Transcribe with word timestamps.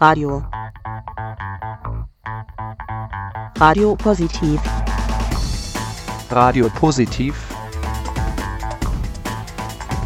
Radio. 0.00 0.42
Radio 3.58 3.94
Positiv. 3.96 4.60
Radio 6.30 6.68
Positiv. 6.70 7.34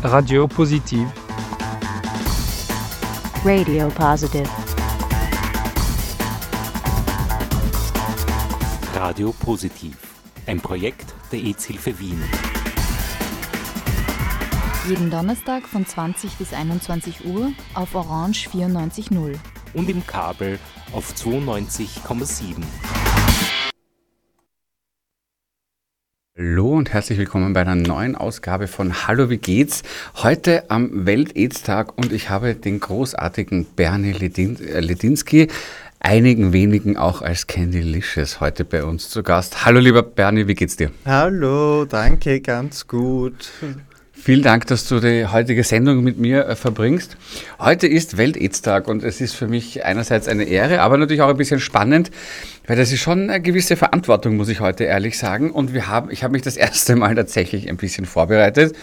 Radio 0.03 0.46
Positiv. 0.46 1.09
Radio 3.45 3.89
Positive. 3.89 4.49
Radio 8.95 9.32
Positiv. 9.32 9.96
Ein 10.46 10.61
Projekt 10.61 11.14
der 11.32 11.41
EZ-Hilfe 11.41 11.98
Wien. 11.98 12.23
Jeden 14.89 15.11
Donnerstag 15.11 15.69
von 15.69 15.85
20 15.85 16.37
bis 16.37 16.55
21 16.55 17.27
Uhr 17.27 17.53
auf 17.75 17.95
Orange 17.95 18.49
94.0. 18.49 19.35
Und 19.75 19.91
im 19.91 20.07
Kabel 20.07 20.59
auf 20.93 21.13
92,7. 21.13 22.63
Hallo 26.39 26.73
und 26.73 26.91
herzlich 26.91 27.19
willkommen 27.19 27.53
bei 27.53 27.61
einer 27.61 27.75
neuen 27.75 28.17
Ausgabe 28.17 28.67
von 28.67 29.07
Hallo, 29.07 29.29
wie 29.29 29.37
geht's? 29.37 29.83
Heute 30.23 30.71
am 30.71 31.05
Welt-Aids-Tag 31.05 31.99
und 31.99 32.11
ich 32.11 32.31
habe 32.31 32.55
den 32.55 32.81
großartigen 32.81 33.67
Bernie 33.67 34.12
äh, 34.12 34.81
Ledinski, 34.81 35.48
einigen 36.00 36.55
wenigen 36.55 36.97
auch 36.97 37.20
als 37.20 37.47
Candylicious, 37.47 38.41
heute 38.41 38.64
bei 38.64 38.84
uns 38.84 39.11
zu 39.11 39.23
Gast. 39.23 39.67
Hallo 39.67 39.81
lieber 39.81 40.03
Bernie, 40.03 40.47
wie 40.47 40.55
geht's 40.55 40.77
dir? 40.77 40.92
Hallo, 41.05 41.84
danke, 41.84 42.41
ganz 42.41 42.86
gut. 42.86 43.50
Vielen 44.20 44.42
Dank, 44.42 44.67
dass 44.67 44.86
du 44.86 45.00
die 45.00 45.27
heutige 45.27 45.62
Sendung 45.64 46.03
mit 46.03 46.19
mir 46.19 46.47
äh, 46.47 46.56
verbringst. 46.56 47.16
Heute 47.61 47.86
ist 47.86 48.19
Welt-Aids-Tag 48.19 48.88
und 48.88 49.02
es 49.02 49.20
ist 49.20 49.34
für 49.34 49.47
mich 49.47 49.84
einerseits 49.84 50.28
eine 50.28 50.44
Ehre, 50.44 50.80
aber 50.80 50.98
natürlich 50.98 51.22
auch 51.22 51.28
ein 51.28 51.36
bisschen 51.36 51.61
spannend, 51.61 52.11
weil 52.66 52.77
das 52.77 52.92
ist 52.92 53.00
schon 53.00 53.30
eine 53.30 53.41
gewisse 53.41 53.77
Verantwortung, 53.77 54.36
muss 54.36 54.48
ich 54.48 54.61
heute 54.61 54.84
ehrlich 54.84 55.19
sagen. 55.19 55.50
Und 55.50 55.72
wir 55.72 55.86
haben, 55.86 56.11
ich 56.11 56.24
habe 56.24 56.33
mich 56.33 56.42
das 56.42 56.56
erste 56.58 56.96
Mal 56.96 57.14
tatsächlich 57.14 57.69
ein 57.69 57.77
bisschen 57.77 58.06
vorbereitet. 58.06 58.74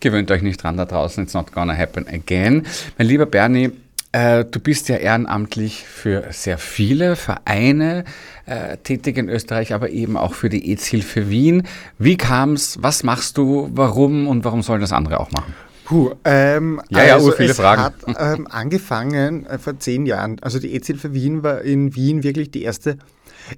Gewöhnt 0.00 0.30
euch 0.30 0.42
nicht 0.42 0.62
dran 0.62 0.76
da 0.76 0.84
draußen, 0.84 1.24
it's 1.24 1.34
not 1.34 1.52
gonna 1.52 1.74
happen 1.74 2.06
again. 2.08 2.66
Mein 2.98 3.06
lieber 3.06 3.26
Bernie, 3.26 3.70
äh, 4.14 4.44
du 4.44 4.60
bist 4.60 4.88
ja 4.88 4.96
ehrenamtlich 4.96 5.84
für 5.84 6.26
sehr 6.30 6.56
viele 6.56 7.16
Vereine 7.16 8.04
äh, 8.46 8.76
tätig 8.76 9.18
in 9.18 9.28
Österreich, 9.28 9.74
aber 9.74 9.90
eben 9.90 10.16
auch 10.16 10.34
für 10.34 10.48
die 10.48 10.70
AIDS-Hilfe 10.70 11.30
Wien. 11.30 11.66
Wie 11.98 12.16
kam 12.16 12.52
es? 12.52 12.80
Was 12.80 13.02
machst 13.02 13.38
du? 13.38 13.68
Warum? 13.72 14.28
Und 14.28 14.44
warum 14.44 14.62
sollen 14.62 14.80
das 14.80 14.92
andere 14.92 15.18
auch 15.18 15.32
machen? 15.32 15.52
Puh, 15.84 16.12
ähm, 16.24 16.80
ja, 16.90 17.04
ja, 17.04 17.14
also 17.14 17.32
viele 17.32 17.50
es 17.50 17.56
Fragen. 17.56 17.82
hat 17.82 17.94
ähm, 18.06 18.46
angefangen 18.48 19.46
äh, 19.46 19.58
vor 19.58 19.80
zehn 19.80 20.06
Jahren. 20.06 20.36
Also 20.42 20.60
die 20.60 20.72
AIDS-Hilfe 20.72 21.12
Wien 21.12 21.42
war 21.42 21.62
in 21.62 21.96
Wien 21.96 22.22
wirklich 22.22 22.52
die 22.52 22.62
erste 22.62 22.98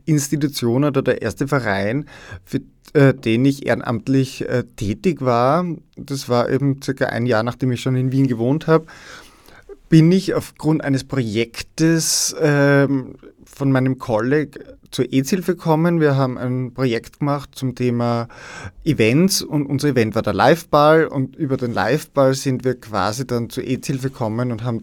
Institution 0.06 0.84
oder 0.84 1.02
der 1.02 1.20
erste 1.20 1.48
Verein, 1.48 2.06
für 2.46 2.60
äh, 2.94 3.12
den 3.12 3.44
ich 3.44 3.66
ehrenamtlich 3.66 4.48
äh, 4.48 4.64
tätig 4.76 5.20
war. 5.20 5.66
Das 5.96 6.30
war 6.30 6.48
eben 6.48 6.80
circa 6.82 7.06
ein 7.06 7.26
Jahr, 7.26 7.42
nachdem 7.42 7.72
ich 7.72 7.82
schon 7.82 7.94
in 7.94 8.10
Wien 8.10 8.26
gewohnt 8.26 8.66
habe 8.66 8.86
bin 9.88 10.10
ich 10.10 10.34
aufgrund 10.34 10.82
eines 10.82 11.04
Projektes 11.04 12.34
ähm, 12.40 13.14
von 13.44 13.70
meinem 13.70 13.98
Kolleg 13.98 14.58
zur 14.90 15.12
EZ-Hilfe 15.12 15.56
gekommen. 15.56 16.00
Wir 16.00 16.16
haben 16.16 16.38
ein 16.38 16.72
Projekt 16.72 17.20
gemacht 17.20 17.50
zum 17.54 17.74
Thema 17.74 18.28
Events 18.84 19.42
und 19.42 19.66
unser 19.66 19.88
Event 19.88 20.14
war 20.14 20.22
der 20.22 20.34
Liveball 20.34 21.06
und 21.06 21.36
über 21.36 21.56
den 21.56 21.72
Liveball 21.72 22.34
sind 22.34 22.64
wir 22.64 22.80
quasi 22.80 23.26
dann 23.26 23.50
zur 23.50 23.64
EZ-Hilfe 23.64 24.10
gekommen 24.10 24.52
und 24.52 24.64
haben, 24.64 24.82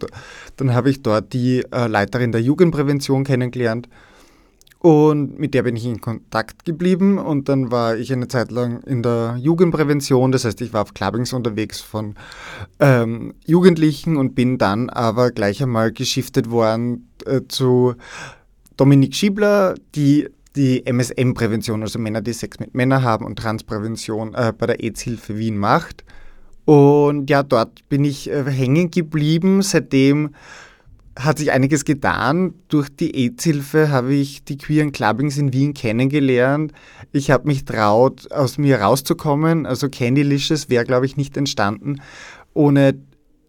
dann 0.57 0.73
habe 0.73 0.89
ich 0.89 1.01
dort 1.01 1.33
die 1.33 1.63
äh, 1.71 1.87
Leiterin 1.87 2.31
der 2.31 2.41
Jugendprävention 2.41 3.23
kennengelernt 3.23 3.89
und 4.83 5.39
mit 5.39 5.53
der 5.53 5.63
bin 5.63 5.77
ich 5.77 5.85
in 5.85 6.01
Kontakt 6.01 6.65
geblieben 6.65 7.17
und 7.17 7.47
dann 7.47 7.71
war 7.71 7.95
ich 7.95 8.11
eine 8.11 8.27
Zeit 8.27 8.51
lang 8.51 8.83
in 8.83 9.01
der 9.01 9.37
Jugendprävention, 9.39 10.33
das 10.33 10.43
heißt, 10.43 10.59
ich 10.59 10.73
war 10.73 10.81
auf 10.81 10.93
Clubbings 10.93 11.31
unterwegs 11.31 11.79
von 11.79 12.15
ähm, 12.81 13.33
Jugendlichen 13.45 14.17
und 14.17 14.35
bin 14.35 14.57
dann 14.57 14.89
aber 14.89 15.31
gleich 15.31 15.63
einmal 15.63 15.93
geschiftet 15.93 16.51
worden 16.51 17.07
äh, 17.25 17.39
zu 17.47 17.95
Dominik 18.75 19.15
Schiebler, 19.15 19.75
die 19.95 20.27
die 20.57 20.85
MSM-Prävention, 20.85 21.81
also 21.81 21.97
Männer, 21.97 22.21
die 22.21 22.33
Sex 22.33 22.59
mit 22.59 22.75
Männern 22.75 23.03
haben 23.03 23.25
und 23.25 23.39
Transprävention 23.39 24.33
äh, 24.33 24.51
bei 24.51 24.65
der 24.65 24.83
AIDS-Hilfe 24.83 25.37
Wien 25.37 25.57
macht. 25.57 26.03
Und 26.65 27.29
ja, 27.29 27.41
dort 27.41 27.87
bin 27.87 28.03
ich 28.03 28.29
äh, 28.29 28.43
hängen 28.43 28.91
geblieben. 28.91 29.61
Seitdem 29.61 30.35
hat 31.17 31.37
sich 31.37 31.51
einiges 31.51 31.85
getan. 31.85 32.53
Durch 32.69 32.89
die 32.89 33.15
AIDS-Hilfe 33.15 33.89
habe 33.89 34.13
ich 34.13 34.43
die 34.43 34.57
queeren 34.57 34.91
Clubbings 34.91 35.37
in 35.37 35.53
Wien 35.53 35.73
kennengelernt. 35.73 36.73
Ich 37.11 37.31
habe 37.31 37.47
mich 37.47 37.65
traut, 37.65 38.31
aus 38.31 38.57
mir 38.57 38.81
rauszukommen. 38.81 39.65
Also 39.65 39.89
Candylicious 39.89 40.69
wäre, 40.69 40.85
glaube 40.85 41.05
ich, 41.05 41.17
nicht 41.17 41.37
entstanden 41.37 42.01
ohne 42.53 42.95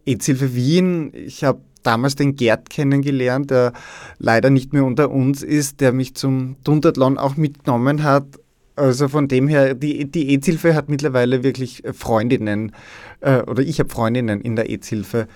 AIDS-Hilfe 0.06 0.54
Wien. 0.54 1.12
Ich 1.14 1.44
habe 1.44 1.60
damals 1.82 2.16
den 2.16 2.36
Gerd 2.36 2.70
kennengelernt, 2.70 3.50
der 3.50 3.72
leider 4.18 4.50
nicht 4.50 4.72
mehr 4.72 4.84
unter 4.84 5.10
uns 5.10 5.42
ist, 5.42 5.80
der 5.80 5.92
mich 5.92 6.14
zum 6.14 6.56
Dundertlon 6.64 7.18
auch 7.18 7.36
mitgenommen 7.36 8.02
hat. 8.02 8.26
Also 8.76 9.08
von 9.08 9.28
dem 9.28 9.46
her, 9.46 9.74
die, 9.74 10.10
die 10.10 10.30
AIDS-Hilfe 10.30 10.74
hat 10.74 10.88
mittlerweile 10.88 11.44
wirklich 11.44 11.82
Freundinnen, 11.92 12.72
äh, 13.20 13.42
oder 13.42 13.62
ich 13.62 13.78
habe 13.78 13.88
Freundinnen 13.88 14.40
in 14.40 14.56
der 14.56 14.68
AIDS-Hilfe 14.68 15.28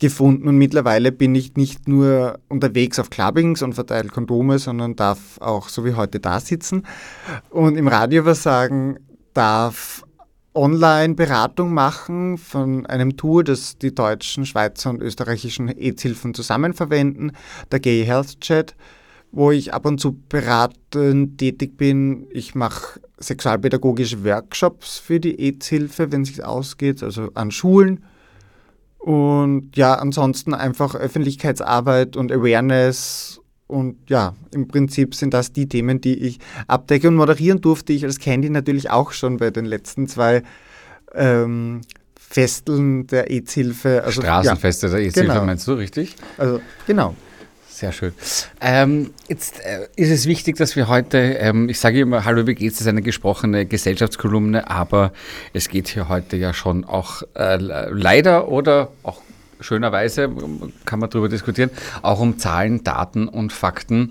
gefunden 0.00 0.48
und 0.48 0.56
mittlerweile 0.56 1.12
bin 1.12 1.34
ich 1.34 1.56
nicht 1.56 1.86
nur 1.86 2.40
unterwegs 2.48 2.98
auf 2.98 3.10
Clubbings 3.10 3.62
und 3.62 3.74
verteile 3.74 4.08
Kondome, 4.08 4.58
sondern 4.58 4.96
darf 4.96 5.38
auch 5.40 5.68
so 5.68 5.84
wie 5.84 5.94
heute 5.94 6.18
da 6.18 6.40
sitzen 6.40 6.84
und 7.50 7.76
im 7.76 7.86
Radio 7.86 8.24
was 8.24 8.42
sagen, 8.42 8.98
darf 9.34 10.02
Online-Beratung 10.54 11.72
machen 11.72 12.36
von 12.36 12.84
einem 12.86 13.16
Tour, 13.16 13.44
das 13.44 13.78
die 13.78 13.94
deutschen, 13.94 14.46
Schweizer 14.46 14.90
und 14.90 15.00
österreichischen 15.00 15.68
AIDS-Hilfen 15.68 16.34
zusammen 16.34 16.72
verwenden, 16.74 17.32
der 17.70 17.78
Gay 17.78 18.04
Health 18.04 18.40
Chat, 18.40 18.74
wo 19.30 19.52
ich 19.52 19.72
ab 19.72 19.86
und 19.86 20.00
zu 20.00 20.18
beratend 20.28 21.38
tätig 21.38 21.76
bin. 21.76 22.26
Ich 22.30 22.56
mache 22.56 23.00
sexualpädagogische 23.18 24.24
Workshops 24.24 24.98
für 24.98 25.20
die 25.20 25.38
AIDS-Hilfe, 25.38 26.10
wenn 26.10 26.22
es 26.22 26.28
sich 26.28 26.44
ausgeht, 26.44 27.02
also 27.04 27.30
an 27.34 27.52
Schulen 27.52 28.04
und 29.00 29.76
ja, 29.76 29.94
ansonsten 29.94 30.52
einfach 30.52 30.94
Öffentlichkeitsarbeit 30.94 32.16
und 32.16 32.30
Awareness. 32.30 33.40
Und 33.66 33.96
ja, 34.10 34.34
im 34.52 34.68
Prinzip 34.68 35.14
sind 35.14 35.32
das 35.32 35.52
die 35.52 35.68
Themen, 35.68 36.00
die 36.00 36.18
ich 36.18 36.38
abdecke. 36.66 37.08
Und 37.08 37.14
moderieren 37.14 37.60
durfte 37.60 37.94
ich 37.94 38.04
als 38.04 38.18
Candy 38.18 38.50
natürlich 38.50 38.90
auch 38.90 39.12
schon 39.12 39.38
bei 39.38 39.50
den 39.50 39.64
letzten 39.64 40.06
zwei 40.06 40.42
ähm, 41.14 41.80
Festeln 42.18 43.06
der 43.06 43.30
AIDS-Hilfe. 43.30 44.04
Also, 44.04 44.20
Straßenfeste 44.20 44.88
ja, 44.88 44.92
der 44.92 45.00
AIDS-Hilfe 45.02 45.32
genau. 45.32 45.46
meinst 45.46 45.66
du, 45.66 45.72
richtig? 45.72 46.16
Also 46.36 46.60
genau. 46.86 47.14
Sehr 47.80 47.92
schön. 47.92 48.12
Ähm, 48.60 49.14
jetzt 49.26 49.58
äh, 49.64 49.88
ist 49.96 50.10
es 50.10 50.26
wichtig, 50.26 50.56
dass 50.56 50.76
wir 50.76 50.88
heute, 50.88 51.16
ähm, 51.16 51.70
ich 51.70 51.80
sage 51.80 52.00
immer, 52.00 52.26
Hallo, 52.26 52.46
wie 52.46 52.54
geht's? 52.54 52.74
Das 52.74 52.82
ist 52.82 52.88
eine 52.88 53.00
gesprochene 53.00 53.64
Gesellschaftskolumne, 53.64 54.68
aber 54.68 55.14
es 55.54 55.70
geht 55.70 55.88
hier 55.88 56.10
heute 56.10 56.36
ja 56.36 56.52
schon 56.52 56.84
auch 56.84 57.22
äh, 57.34 57.56
leider 57.56 58.48
oder 58.48 58.90
auch 59.02 59.22
schönerweise, 59.60 60.28
kann 60.84 60.98
man 60.98 61.08
darüber 61.08 61.30
diskutieren, 61.30 61.70
auch 62.02 62.20
um 62.20 62.38
Zahlen, 62.38 62.84
Daten 62.84 63.28
und 63.28 63.50
Fakten. 63.50 64.10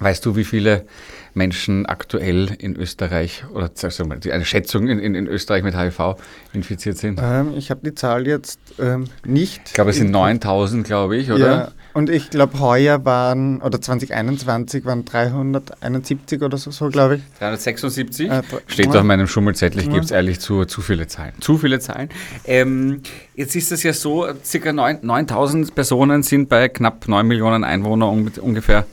Weißt 0.00 0.26
du, 0.26 0.34
wie 0.34 0.44
viele 0.44 0.84
Menschen 1.32 1.86
aktuell 1.86 2.56
in 2.58 2.74
Österreich 2.74 3.44
oder 3.54 3.70
wir, 3.70 4.34
eine 4.34 4.44
Schätzung 4.44 4.88
in, 4.88 4.98
in, 4.98 5.14
in 5.14 5.28
Österreich 5.28 5.62
mit 5.62 5.76
HIV 5.76 6.16
infiziert 6.52 6.98
sind? 6.98 7.20
Ähm, 7.22 7.52
ich 7.56 7.70
habe 7.70 7.82
die 7.84 7.94
Zahl 7.94 8.26
jetzt 8.26 8.58
ähm, 8.80 9.04
nicht. 9.24 9.60
Ich 9.66 9.74
glaube, 9.74 9.90
es 9.90 9.96
sind 9.98 10.10
9000, 10.10 10.84
glaube 10.84 11.16
ich, 11.16 11.30
oder? 11.30 11.70
Und 11.92 12.08
ich 12.08 12.30
glaube, 12.30 12.60
heuer 12.60 13.04
waren, 13.04 13.60
oder 13.62 13.80
2021 13.80 14.84
waren 14.84 15.04
371 15.04 16.42
oder 16.42 16.56
so, 16.56 16.70
so 16.70 16.88
glaube 16.88 17.16
ich. 17.16 17.22
376? 17.38 18.30
Äh, 18.30 18.42
Steht 18.66 18.94
doch 18.94 19.00
in 19.00 19.06
meinem 19.06 19.26
Schummelzettel, 19.26 19.82
ich 19.82 19.90
gebe 19.90 20.00
es 20.00 20.10
ehrlich 20.10 20.40
zu, 20.40 20.64
zu 20.64 20.82
viele 20.82 21.06
Zahlen. 21.08 21.32
Zu 21.40 21.58
viele 21.58 21.80
Zahlen. 21.80 22.08
Ähm, 22.44 23.02
jetzt 23.34 23.56
ist 23.56 23.72
es 23.72 23.82
ja 23.82 23.92
so, 23.92 24.26
circa 24.44 24.72
9000 24.72 25.74
Personen 25.74 26.22
sind 26.22 26.48
bei 26.48 26.68
knapp 26.68 27.08
9 27.08 27.26
Millionen 27.26 27.64
Einwohnern 27.64 28.30
ungefähr 28.40 28.86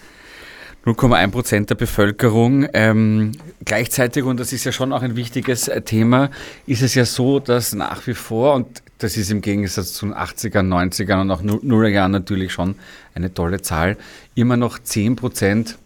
0,1 0.85 1.31
Prozent 1.31 1.69
der 1.69 1.75
Bevölkerung. 1.75 2.67
Ähm, 2.73 3.33
gleichzeitig, 3.65 4.23
und 4.23 4.39
das 4.39 4.53
ist 4.53 4.63
ja 4.63 4.71
schon 4.71 4.93
auch 4.93 5.01
ein 5.01 5.15
wichtiges 5.17 5.67
äh, 5.67 5.81
Thema, 5.81 6.29
ist 6.65 6.81
es 6.81 6.95
ja 6.95 7.05
so, 7.05 7.39
dass 7.39 7.75
nach 7.75 8.07
wie 8.07 8.13
vor, 8.13 8.55
und 8.55 8.81
das 8.97 9.17
ist 9.17 9.31
im 9.31 9.41
Gegensatz 9.41 9.93
zu 9.93 10.07
den 10.07 10.15
80ern, 10.15 10.67
90ern 10.67 11.21
und 11.21 11.31
auch 11.31 11.41
Nullerjahren 11.41 12.11
natürlich 12.11 12.51
schon 12.51 12.75
eine 13.13 13.33
tolle 13.33 13.61
Zahl, 13.61 13.97
immer 14.35 14.57
noch 14.57 14.79
10 14.79 15.15
Prozent 15.15 15.77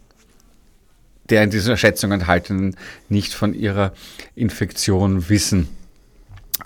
der 1.28 1.44
in 1.44 1.50
dieser 1.50 1.76
Schätzung 1.76 2.12
enthaltenen 2.12 2.76
nicht 3.08 3.32
von 3.32 3.54
ihrer 3.54 3.92
Infektion 4.34 5.28
wissen. 5.28 5.68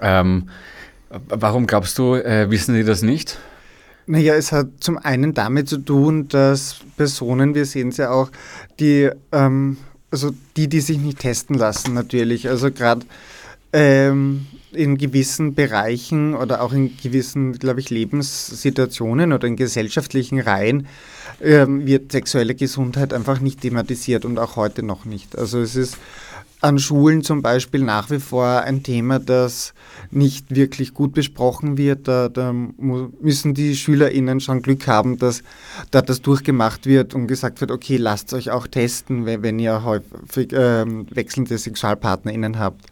Ähm, 0.00 0.48
warum 1.08 1.66
glaubst 1.66 1.98
du, 1.98 2.14
äh, 2.14 2.50
wissen 2.50 2.74
die 2.74 2.82
das 2.82 3.02
nicht? 3.02 3.38
Naja, 4.06 4.34
es 4.34 4.52
hat 4.52 4.68
zum 4.80 4.98
einen 4.98 5.34
damit 5.34 5.68
zu 5.68 5.78
tun, 5.78 6.28
dass 6.28 6.80
Personen, 6.96 7.54
wir 7.54 7.64
sehen 7.64 7.88
es 7.88 7.96
ja 7.96 8.10
auch, 8.10 8.30
die, 8.78 9.10
ähm, 9.32 9.78
also 10.10 10.32
die, 10.56 10.68
die 10.68 10.80
sich 10.80 10.98
nicht 10.98 11.20
testen 11.20 11.56
lassen 11.56 11.94
natürlich, 11.94 12.48
also 12.48 12.70
gerade 12.70 13.04
ähm, 13.72 14.46
in 14.76 14.98
gewissen 14.98 15.54
Bereichen 15.54 16.34
oder 16.34 16.62
auch 16.62 16.72
in 16.72 16.96
gewissen, 16.96 17.54
glaube 17.54 17.80
ich, 17.80 17.90
Lebenssituationen 17.90 19.32
oder 19.32 19.48
in 19.48 19.56
gesellschaftlichen 19.56 20.40
Reihen 20.40 20.86
ähm, 21.40 21.86
wird 21.86 22.12
sexuelle 22.12 22.54
Gesundheit 22.54 23.12
einfach 23.12 23.40
nicht 23.40 23.62
thematisiert 23.62 24.24
und 24.24 24.38
auch 24.38 24.56
heute 24.56 24.82
noch 24.82 25.04
nicht. 25.04 25.36
Also 25.36 25.60
es 25.60 25.76
ist 25.76 25.98
an 26.60 26.78
Schulen 26.78 27.22
zum 27.22 27.42
Beispiel 27.42 27.82
nach 27.82 28.10
wie 28.10 28.18
vor 28.18 28.62
ein 28.62 28.82
Thema, 28.82 29.18
das 29.18 29.74
nicht 30.10 30.54
wirklich 30.54 30.94
gut 30.94 31.12
besprochen 31.12 31.76
wird. 31.76 32.08
Da, 32.08 32.28
da 32.28 32.52
müssen 32.52 33.54
die 33.54 33.76
SchülerInnen 33.76 34.40
schon 34.40 34.62
Glück 34.62 34.86
haben, 34.86 35.18
dass 35.18 35.42
da 35.90 36.00
das 36.02 36.22
durchgemacht 36.22 36.86
wird 36.86 37.14
und 37.14 37.26
gesagt 37.26 37.60
wird, 37.60 37.70
okay, 37.70 37.98
lasst 37.98 38.32
euch 38.32 38.50
auch 38.50 38.66
testen, 38.66 39.26
wenn, 39.26 39.42
wenn 39.42 39.58
ihr 39.58 39.84
häufig 39.84 40.52
äh, 40.52 40.84
wechselnde 41.14 41.58
SexualpartnerInnen 41.58 42.58
habt. 42.58 42.86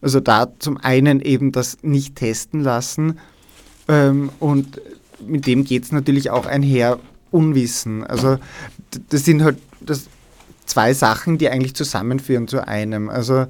Also 0.00 0.20
da 0.20 0.52
zum 0.58 0.76
einen 0.76 1.20
eben 1.20 1.52
das 1.52 1.78
nicht 1.82 2.16
testen 2.16 2.62
lassen 2.62 3.18
ähm, 3.88 4.30
und 4.38 4.80
mit 5.26 5.46
dem 5.46 5.64
geht 5.64 5.84
es 5.84 5.92
natürlich 5.92 6.30
auch 6.30 6.46
einher 6.46 6.98
Unwissen. 7.30 8.04
Also 8.04 8.38
das 9.10 9.24
sind 9.24 9.42
halt 9.42 9.58
das 9.80 10.06
zwei 10.66 10.94
Sachen, 10.94 11.38
die 11.38 11.48
eigentlich 11.48 11.74
zusammenführen 11.74 12.48
zu 12.48 12.66
einem. 12.66 13.08
Also 13.08 13.46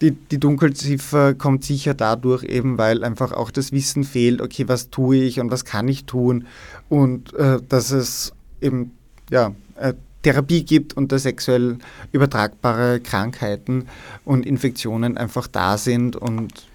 die, 0.00 0.12
die 0.12 0.38
Dunkelziffer 0.38 1.34
kommt 1.34 1.64
sicher 1.64 1.94
dadurch 1.94 2.44
eben, 2.44 2.78
weil 2.78 3.04
einfach 3.04 3.32
auch 3.32 3.50
das 3.50 3.72
Wissen 3.72 4.04
fehlt, 4.04 4.40
okay, 4.40 4.68
was 4.68 4.90
tue 4.90 5.16
ich 5.16 5.40
und 5.40 5.50
was 5.50 5.64
kann 5.64 5.88
ich 5.88 6.04
tun 6.04 6.46
und 6.88 7.34
äh, 7.34 7.58
dass 7.68 7.90
es 7.90 8.32
eben 8.60 8.92
ja, 9.30 9.54
äh, 9.76 9.94
Therapie 10.22 10.64
gibt 10.64 10.96
und 10.96 11.12
dass 11.12 11.22
sexuell 11.22 11.78
übertragbare 12.12 13.00
Krankheiten 13.00 13.86
und 14.24 14.46
Infektionen 14.46 15.16
einfach 15.16 15.46
da 15.46 15.78
sind 15.78 16.16
und 16.16 16.66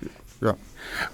ja. 0.42 0.56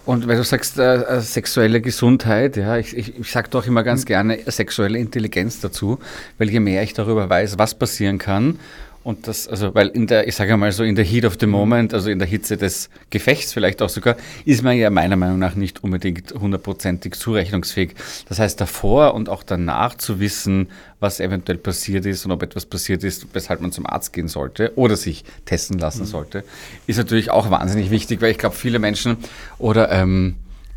Und 0.05 0.27
weil 0.27 0.35
du 0.35 0.43
sagst, 0.43 0.77
äh, 0.79 0.95
äh, 0.95 1.21
sexuelle 1.21 1.79
Gesundheit, 1.79 2.57
ja, 2.57 2.77
ich, 2.77 2.95
ich, 2.95 3.17
ich 3.19 3.31
sage 3.31 3.49
doch 3.49 3.65
immer 3.67 3.83
ganz 3.83 4.05
gerne 4.05 4.39
sexuelle 4.47 4.99
Intelligenz 4.99 5.61
dazu, 5.61 5.97
weil 6.37 6.49
je 6.49 6.59
mehr 6.59 6.83
ich 6.83 6.93
darüber 6.93 7.29
weiß, 7.29 7.57
was 7.57 7.75
passieren 7.75 8.17
kann 8.17 8.59
und 9.03 9.27
das, 9.27 9.47
also, 9.47 9.73
weil 9.73 9.87
in 9.87 10.05
der, 10.05 10.27
ich 10.27 10.35
sage 10.35 10.55
mal 10.57 10.71
so, 10.71 10.83
in 10.83 10.95
der 10.95 11.03
Heat 11.03 11.25
of 11.25 11.37
the 11.39 11.47
Moment, 11.47 11.93
also 11.93 12.11
in 12.11 12.19
der 12.19 12.27
Hitze 12.27 12.55
des 12.55 12.89
Gefechts 13.09 13.51
vielleicht 13.51 13.81
auch 13.81 13.89
sogar, 13.89 14.15
ist 14.45 14.61
man 14.61 14.77
ja 14.77 14.91
meiner 14.91 15.15
Meinung 15.15 15.39
nach 15.39 15.55
nicht 15.55 15.83
unbedingt 15.83 16.33
hundertprozentig 16.33 17.15
zurechnungsfähig. 17.15 17.95
Das 18.29 18.37
heißt, 18.37 18.61
davor 18.61 19.15
und 19.15 19.27
auch 19.27 19.41
danach 19.41 19.95
zu 19.95 20.19
wissen, 20.19 20.69
was 20.99 21.19
eventuell 21.19 21.57
passiert 21.57 22.05
ist 22.05 22.25
und 22.25 22.31
ob 22.31 22.43
etwas 22.43 22.67
passiert 22.67 23.03
ist, 23.03 23.25
weshalb 23.33 23.61
man 23.61 23.71
zum 23.71 23.87
Arzt 23.87 24.13
gehen 24.13 24.27
sollte 24.27 24.73
oder 24.75 24.95
sich 24.95 25.25
testen 25.45 25.79
lassen 25.79 26.03
mhm. 26.03 26.07
sollte, 26.07 26.43
ist 26.85 26.97
natürlich 26.97 27.31
auch 27.31 27.49
wahnsinnig 27.49 27.89
wichtig, 27.89 28.21
weil 28.21 28.31
ich 28.31 28.37
glaube, 28.37 28.55
viele 28.55 28.77
Menschen 28.77 29.17
oder, 29.57 29.91
ähm, 29.91 30.35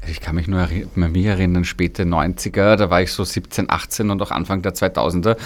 ich 0.09 0.21
kann 0.21 0.35
mich 0.35 0.49
nur 0.49 0.61
an 0.61 1.13
mich 1.13 1.25
erinnern, 1.25 1.65
späte 1.65 2.05
90er, 2.05 2.77
da 2.77 2.91
war 2.91 3.03
ich 3.03 3.13
so 3.13 3.25
17, 3.25 3.71
18 3.71 4.11
und 4.11 4.23
auch 4.23 4.31
Anfang 4.31 4.63
der 4.63 4.75
2000er, 4.75 5.37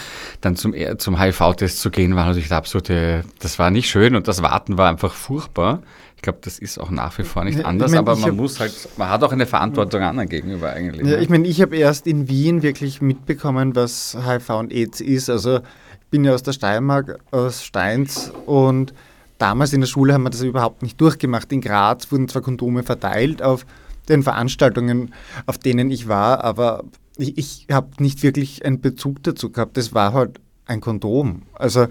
dann 0.40 0.56
zum, 0.56 0.74
zum 0.98 1.20
HIV-Test 1.20 1.80
zu 1.80 1.90
gehen, 1.90 2.16
war 2.16 2.26
natürlich 2.26 2.48
der 2.48 2.58
absolute, 2.58 3.24
das 3.40 3.58
war 3.58 3.70
nicht 3.70 3.88
schön 3.88 4.14
und 4.16 4.28
das 4.28 4.42
Warten 4.42 4.78
war 4.78 4.88
einfach 4.88 5.14
furchtbar. 5.14 5.82
Ich 6.16 6.22
glaube, 6.22 6.40
das 6.42 6.58
ist 6.58 6.78
auch 6.78 6.90
nach 6.90 7.16
wie 7.18 7.22
vor 7.22 7.44
nicht 7.44 7.64
anders, 7.64 7.92
ich 7.92 7.96
mein, 7.96 8.08
aber 8.08 8.16
man 8.16 8.34
muss 8.34 8.58
halt, 8.58 8.72
man 8.96 9.08
hat 9.08 9.22
auch 9.22 9.32
eine 9.32 9.46
Verantwortung 9.46 10.02
anderen 10.02 10.28
gegenüber 10.28 10.72
eigentlich. 10.72 11.06
Ja, 11.06 11.16
ne? 11.16 11.22
ich 11.22 11.28
meine, 11.28 11.46
ich 11.46 11.62
habe 11.62 11.76
erst 11.76 12.08
in 12.08 12.28
Wien 12.28 12.62
wirklich 12.62 13.00
mitbekommen, 13.00 13.76
was 13.76 14.16
HIV 14.26 14.50
und 14.50 14.72
AIDS 14.72 15.00
ist. 15.00 15.30
Also 15.30 15.58
ich 15.58 16.10
bin 16.10 16.24
ja 16.24 16.34
aus 16.34 16.42
der 16.42 16.52
Steiermark, 16.52 17.20
aus 17.30 17.62
Steins 17.62 18.32
und 18.46 18.92
damals 19.38 19.72
in 19.72 19.80
der 19.80 19.86
Schule 19.86 20.12
haben 20.12 20.24
wir 20.24 20.30
das 20.30 20.42
überhaupt 20.42 20.82
nicht 20.82 21.00
durchgemacht. 21.00 21.52
In 21.52 21.60
Graz 21.60 22.10
wurden 22.10 22.28
zwar 22.28 22.42
Kondome 22.42 22.82
verteilt 22.82 23.40
auf 23.40 23.64
den 24.08 24.22
Veranstaltungen, 24.22 25.14
auf 25.46 25.58
denen 25.58 25.90
ich 25.90 26.08
war, 26.08 26.44
aber 26.44 26.84
ich, 27.18 27.36
ich 27.36 27.66
habe 27.70 27.88
nicht 27.98 28.22
wirklich 28.22 28.64
einen 28.64 28.80
Bezug 28.80 29.22
dazu 29.22 29.50
gehabt. 29.50 29.76
Das 29.76 29.92
war 29.92 30.12
halt 30.12 30.40
ein 30.66 30.80
Kondom. 30.80 31.42
Also 31.54 31.88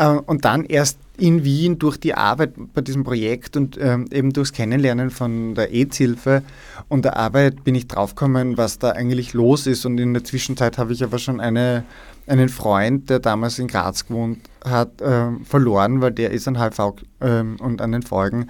äh, 0.00 0.08
und 0.08 0.44
dann 0.44 0.64
erst 0.64 0.98
in 1.18 1.44
Wien 1.44 1.78
durch 1.78 1.98
die 1.98 2.14
Arbeit 2.14 2.54
bei 2.72 2.80
diesem 2.80 3.04
Projekt 3.04 3.56
und 3.56 3.78
ähm, 3.78 4.06
eben 4.10 4.32
durchs 4.32 4.52
Kennenlernen 4.52 5.10
von 5.10 5.54
der 5.54 5.70
AIDS-Hilfe 5.70 6.42
und 6.88 7.04
der 7.04 7.18
Arbeit 7.18 7.62
bin 7.62 7.74
ich 7.74 7.86
draufgekommen, 7.86 8.56
was 8.56 8.78
da 8.78 8.92
eigentlich 8.92 9.34
los 9.34 9.66
ist. 9.66 9.84
Und 9.84 9.98
in 9.98 10.14
der 10.14 10.24
Zwischenzeit 10.24 10.78
habe 10.78 10.94
ich 10.94 11.04
aber 11.04 11.18
schon 11.18 11.38
eine, 11.38 11.84
einen 12.26 12.48
Freund, 12.48 13.10
der 13.10 13.18
damals 13.18 13.58
in 13.58 13.68
Graz 13.68 14.06
gewohnt 14.06 14.38
hat, 14.64 15.02
äh, 15.02 15.26
verloren, 15.44 16.00
weil 16.00 16.12
der 16.12 16.30
ist 16.30 16.48
an 16.48 16.58
HIV 16.58 16.94
äh, 17.20 17.40
und 17.40 17.82
an 17.82 17.92
den 17.92 18.02
Folgen 18.02 18.48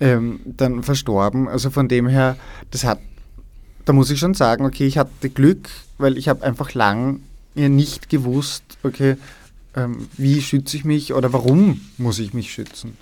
ähm, 0.00 0.40
dann 0.44 0.82
verstorben. 0.82 1.48
Also 1.48 1.70
von 1.70 1.88
dem 1.88 2.08
her, 2.08 2.36
das 2.70 2.84
hat, 2.84 3.00
da 3.84 3.92
muss 3.92 4.10
ich 4.10 4.18
schon 4.18 4.34
sagen, 4.34 4.64
okay, 4.64 4.86
ich 4.86 4.98
hatte 4.98 5.30
Glück, 5.30 5.68
weil 5.98 6.18
ich 6.18 6.28
habe 6.28 6.44
einfach 6.44 6.74
lang 6.74 7.20
nicht 7.54 8.08
gewusst, 8.08 8.62
okay, 8.84 9.16
ähm, 9.74 10.08
wie 10.16 10.40
schütze 10.40 10.76
ich 10.76 10.84
mich 10.84 11.12
oder 11.14 11.32
warum 11.32 11.80
muss 11.96 12.18
ich 12.18 12.34
mich 12.34 12.52
schützen. 12.52 12.96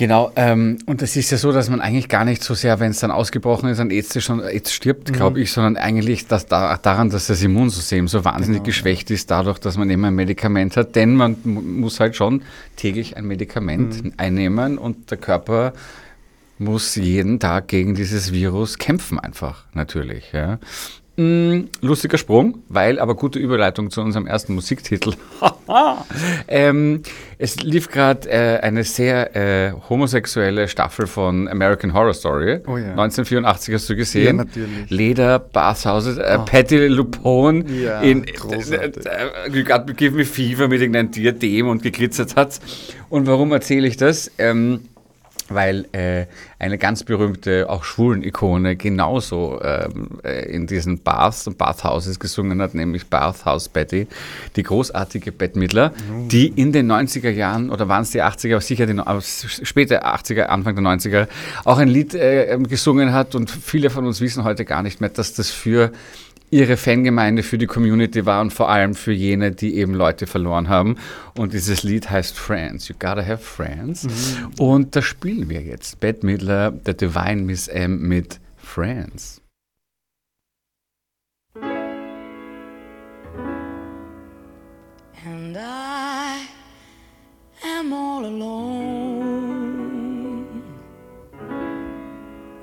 Genau, 0.00 0.32
ähm, 0.34 0.78
und 0.86 1.02
es 1.02 1.14
ist 1.14 1.30
ja 1.30 1.36
so, 1.36 1.52
dass 1.52 1.68
man 1.68 1.82
eigentlich 1.82 2.08
gar 2.08 2.24
nicht 2.24 2.42
so 2.42 2.54
sehr, 2.54 2.80
wenn 2.80 2.90
es 2.90 3.00
dann 3.00 3.10
ausgebrochen 3.10 3.68
ist, 3.68 3.80
an 3.80 3.90
AIDS 3.90 4.24
schon 4.24 4.40
AIDS 4.40 4.72
stirbt, 4.72 5.10
mhm. 5.10 5.12
glaube 5.12 5.42
ich, 5.42 5.52
sondern 5.52 5.76
eigentlich 5.76 6.26
dass 6.26 6.46
da, 6.46 6.78
daran, 6.78 7.10
dass 7.10 7.26
das 7.26 7.42
Immunsystem 7.42 8.08
so 8.08 8.24
wahnsinnig 8.24 8.60
genau, 8.60 8.64
geschwächt 8.64 9.10
ja. 9.10 9.14
ist, 9.16 9.30
dadurch, 9.30 9.58
dass 9.58 9.76
man 9.76 9.90
eben 9.90 10.02
ein 10.06 10.14
Medikament 10.14 10.78
hat. 10.78 10.96
Denn 10.96 11.16
man 11.16 11.36
muss 11.44 12.00
halt 12.00 12.16
schon 12.16 12.40
täglich 12.76 13.18
ein 13.18 13.26
Medikament 13.26 14.02
mhm. 14.02 14.12
einnehmen 14.16 14.78
und 14.78 15.10
der 15.10 15.18
Körper 15.18 15.74
muss 16.56 16.94
jeden 16.94 17.38
Tag 17.38 17.68
gegen 17.68 17.94
dieses 17.94 18.32
Virus 18.32 18.78
kämpfen, 18.78 19.18
einfach 19.18 19.66
natürlich. 19.74 20.32
Ja. 20.32 20.60
Mm, 21.20 21.68
lustiger 21.82 22.16
Sprung, 22.16 22.62
weil 22.70 22.98
aber 22.98 23.14
gute 23.14 23.38
Überleitung 23.38 23.90
zu 23.90 24.00
unserem 24.00 24.26
ersten 24.26 24.54
Musiktitel. 24.54 25.12
ähm, 26.48 27.02
es 27.36 27.62
lief 27.62 27.90
gerade 27.90 28.26
äh, 28.30 28.60
eine 28.60 28.84
sehr 28.84 29.36
äh, 29.36 29.72
homosexuelle 29.90 30.66
Staffel 30.66 31.06
von 31.06 31.46
American 31.46 31.92
Horror 31.92 32.14
Story. 32.14 32.60
Oh 32.66 32.78
ja. 32.78 32.92
1984 32.92 33.74
hast 33.74 33.90
du 33.90 33.96
gesehen. 33.96 34.38
Ja, 34.38 34.44
natürlich. 34.44 34.88
Leder, 34.88 35.38
Bathhouses, 35.40 36.16
äh, 36.16 36.38
oh. 36.40 36.44
Patty 36.46 36.86
Lupone 36.86 37.66
ja, 37.70 38.00
in 38.00 38.24
äh, 38.24 38.30
äh, 38.30 39.62
God 39.62 39.94
Give 39.98 40.16
Me 40.16 40.24
Fever 40.24 40.68
mit 40.68 40.80
irgendeinem 40.80 41.10
Diadem 41.10 41.68
und 41.68 41.82
geglitzert 41.82 42.36
hat. 42.36 42.60
Und 43.10 43.26
warum 43.26 43.52
erzähle 43.52 43.86
ich 43.88 43.98
das? 43.98 44.30
Ähm, 44.38 44.88
weil 45.50 45.86
äh, 45.92 46.26
eine 46.58 46.78
ganz 46.78 47.04
berühmte, 47.04 47.68
auch 47.68 47.84
schwulen 47.84 48.22
Ikone 48.22 48.76
genauso 48.76 49.60
ähm, 49.62 50.20
äh, 50.24 50.50
in 50.50 50.66
diesen 50.66 51.02
Baths 51.02 51.46
und 51.46 51.58
Bathhouses 51.58 52.18
gesungen 52.18 52.62
hat, 52.62 52.74
nämlich 52.74 53.06
Bathhouse 53.08 53.68
Betty, 53.68 54.06
die 54.56 54.62
großartige 54.62 55.32
Bette 55.32 55.58
Midler, 55.58 55.92
oh. 55.92 56.28
die 56.28 56.48
in 56.48 56.72
den 56.72 56.90
90er 56.90 57.30
Jahren, 57.30 57.70
oder 57.70 57.88
waren 57.88 58.02
es 58.02 58.10
die 58.10 58.22
80er, 58.22 58.52
aber 58.52 58.60
sicher 58.60 58.86
die 58.86 58.96
äh, 58.96 59.20
späte 59.20 60.04
80er, 60.04 60.44
Anfang 60.44 60.76
der 60.76 60.84
90er, 60.84 61.28
auch 61.64 61.78
ein 61.78 61.88
Lied 61.88 62.14
äh, 62.14 62.56
gesungen 62.68 63.12
hat 63.12 63.34
und 63.34 63.50
viele 63.50 63.90
von 63.90 64.06
uns 64.06 64.20
wissen 64.20 64.44
heute 64.44 64.64
gar 64.64 64.82
nicht 64.82 65.00
mehr, 65.00 65.10
dass 65.10 65.34
das 65.34 65.50
für 65.50 65.90
ihre 66.50 66.76
Fangemeinde 66.76 67.42
für 67.42 67.58
die 67.58 67.66
Community 67.66 68.26
war 68.26 68.40
und 68.40 68.52
vor 68.52 68.68
allem 68.68 68.94
für 68.94 69.12
jene, 69.12 69.52
die 69.52 69.76
eben 69.76 69.94
Leute 69.94 70.26
verloren 70.26 70.68
haben. 70.68 70.96
Und 71.38 71.52
dieses 71.52 71.82
Lied 71.82 72.10
heißt 72.10 72.36
Friends. 72.36 72.88
You 72.88 72.94
gotta 72.98 73.24
have 73.24 73.38
friends. 73.38 74.04
Mhm. 74.04 74.10
Und 74.58 74.96
da 74.96 75.02
spielen 75.02 75.48
wir 75.48 75.62
jetzt 75.62 76.00
Bette 76.00 76.26
Midler, 76.26 76.72
The 76.84 76.94
Divine 76.94 77.42
Miss 77.42 77.68
M 77.68 78.00
mit 78.00 78.40
Friends. 78.56 79.40
And 85.22 85.56
I 85.56 86.46
am 87.62 87.92
all 87.92 88.24
alone. 88.24 89.10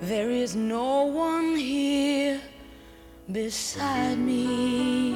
There 0.01 0.31
is 0.31 0.55
no 0.55 1.03
one. 1.03 1.36
Beside 3.47 4.19
me, 4.19 5.13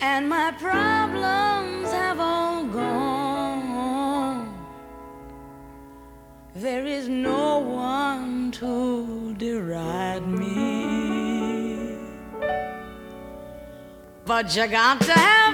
and 0.00 0.28
my 0.28 0.50
problems 0.58 1.88
have 1.92 2.18
all 2.18 2.64
gone. 2.64 4.52
There 6.56 6.84
is 6.84 7.08
no 7.08 7.60
one 7.60 8.50
to 8.60 9.34
deride 9.34 10.26
me, 10.26 11.94
but 14.24 14.56
you 14.56 14.66
got 14.66 15.00
to 15.02 15.12
have 15.12 15.47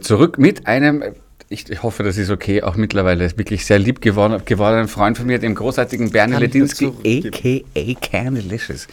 wieder 0.00 0.02
zurück 0.02 0.38
mit 0.38 0.66
einem, 0.66 1.02
ich, 1.48 1.68
ich 1.68 1.82
hoffe, 1.82 2.02
das 2.02 2.16
ist 2.16 2.30
okay, 2.30 2.62
auch 2.62 2.76
mittlerweile 2.76 3.30
wirklich 3.36 3.64
sehr 3.64 3.78
lieb 3.78 4.00
geworden, 4.00 4.42
gewordenen 4.44 4.88
Freund 4.88 5.16
von 5.16 5.26
mir, 5.26 5.38
dem 5.38 5.54
großartigen 5.54 6.10
Bernie 6.10 6.36
Ledinski, 6.36 6.86
a.k.a. 6.86 7.94
Candylicious. 8.00 8.86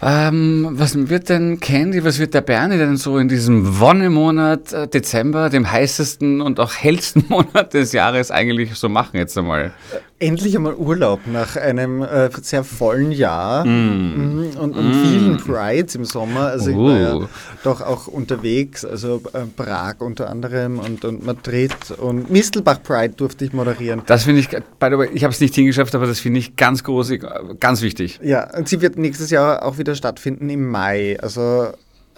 Ähm, 0.00 0.68
was 0.72 0.94
wird 1.08 1.28
denn 1.28 1.58
Candy, 1.58 2.04
was 2.04 2.20
wird 2.20 2.32
der 2.32 2.42
Bernie 2.42 2.78
denn 2.78 2.96
so 2.96 3.18
in 3.18 3.26
diesem 3.26 3.80
Wonnemonat 3.80 4.72
äh, 4.72 4.86
Dezember, 4.86 5.50
dem 5.50 5.68
heißesten 5.68 6.40
und 6.40 6.60
auch 6.60 6.72
hellsten 6.72 7.24
Monat 7.28 7.74
des 7.74 7.92
Jahres 7.92 8.30
eigentlich 8.30 8.74
so 8.76 8.88
machen 8.88 9.16
jetzt 9.16 9.36
einmal? 9.36 9.72
Endlich 10.20 10.56
einmal 10.56 10.74
Urlaub 10.74 11.20
nach 11.26 11.56
einem 11.56 12.02
äh, 12.02 12.28
sehr 12.42 12.64
vollen 12.64 13.12
Jahr 13.12 13.64
mm. 13.64 14.56
und, 14.58 14.76
und 14.76 14.90
mm. 14.90 15.04
vielen 15.04 15.36
Prides 15.36 15.94
im 15.94 16.04
Sommer. 16.04 16.46
Also 16.48 16.70
uh. 16.70 16.72
ich 16.72 16.78
war 16.78 16.98
ja 16.98 17.14
uh. 17.16 17.26
doch 17.62 17.80
auch 17.80 18.08
unterwegs, 18.08 18.84
also 18.84 19.22
äh, 19.32 19.44
Prag 19.56 19.96
unter 20.00 20.28
anderem 20.28 20.80
und, 20.80 21.04
und 21.04 21.24
Madrid 21.24 21.72
und 21.98 22.30
Mistelbach 22.30 22.82
Pride 22.82 23.14
durfte 23.14 23.44
ich 23.44 23.52
moderieren. 23.52 24.02
Das 24.06 24.24
finde 24.24 24.40
ich, 24.40 24.48
by 24.48 24.88
the 24.90 24.98
way, 24.98 25.08
ich 25.14 25.22
habe 25.22 25.32
es 25.32 25.40
nicht 25.40 25.54
hingeschafft, 25.54 25.94
aber 25.94 26.06
das 26.06 26.18
finde 26.18 26.40
ich 26.40 26.56
ganz 26.56 26.82
groß, 26.82 27.12
ganz 27.60 27.82
wichtig. 27.82 28.18
Ja, 28.22 28.56
und 28.56 28.68
sie 28.68 28.80
wird 28.80 28.98
nächstes 28.98 29.30
Jahr 29.30 29.64
auch 29.64 29.78
wieder 29.78 29.94
stattfinden 29.94 30.50
im 30.50 30.68
Mai. 30.68 31.16
Also 31.20 31.68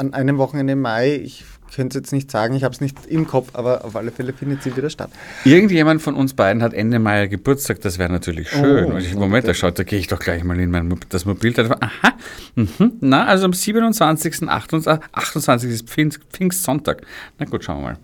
an 0.00 0.14
einem 0.14 0.38
Wochenende 0.38 0.72
im 0.72 0.80
Mai. 0.80 1.16
Ich 1.16 1.44
könnte 1.74 1.98
es 1.98 2.02
jetzt 2.02 2.12
nicht 2.12 2.30
sagen, 2.30 2.54
ich 2.54 2.64
habe 2.64 2.74
es 2.74 2.80
nicht 2.80 3.06
im 3.06 3.26
Kopf, 3.26 3.50
aber 3.54 3.84
auf 3.84 3.96
alle 3.96 4.10
Fälle 4.10 4.32
findet 4.32 4.62
sie 4.62 4.76
wieder 4.76 4.90
statt. 4.90 5.10
Irgendjemand 5.44 6.02
von 6.02 6.14
uns 6.14 6.34
beiden 6.34 6.62
hat 6.62 6.74
Ende 6.74 6.98
Mai 6.98 7.26
Geburtstag, 7.26 7.80
das 7.80 7.98
wäre 7.98 8.12
natürlich 8.12 8.50
schön. 8.50 8.86
Oh, 8.86 8.94
und 8.94 9.00
ich, 9.00 9.14
Moment, 9.14 9.46
da 9.46 9.54
schaut, 9.54 9.78
da 9.78 9.84
gehe 9.84 9.98
ich 9.98 10.08
doch 10.08 10.18
gleich 10.18 10.44
mal 10.44 10.58
in 10.58 10.70
mein 10.70 10.94
das 11.08 11.24
Mobiltelefon. 11.24 11.76
Aha, 11.80 12.12
mhm. 12.54 12.92
na, 13.00 13.26
also 13.26 13.44
am 13.44 13.52
27. 13.52 14.48
28, 14.48 15.04
28 15.12 15.70
ist 15.70 15.88
Pfingst, 15.88 16.20
Pfingstsonntag. 16.32 17.02
Na 17.38 17.46
gut, 17.46 17.64
schauen 17.64 17.82
wir 17.82 17.90
mal. 17.92 17.98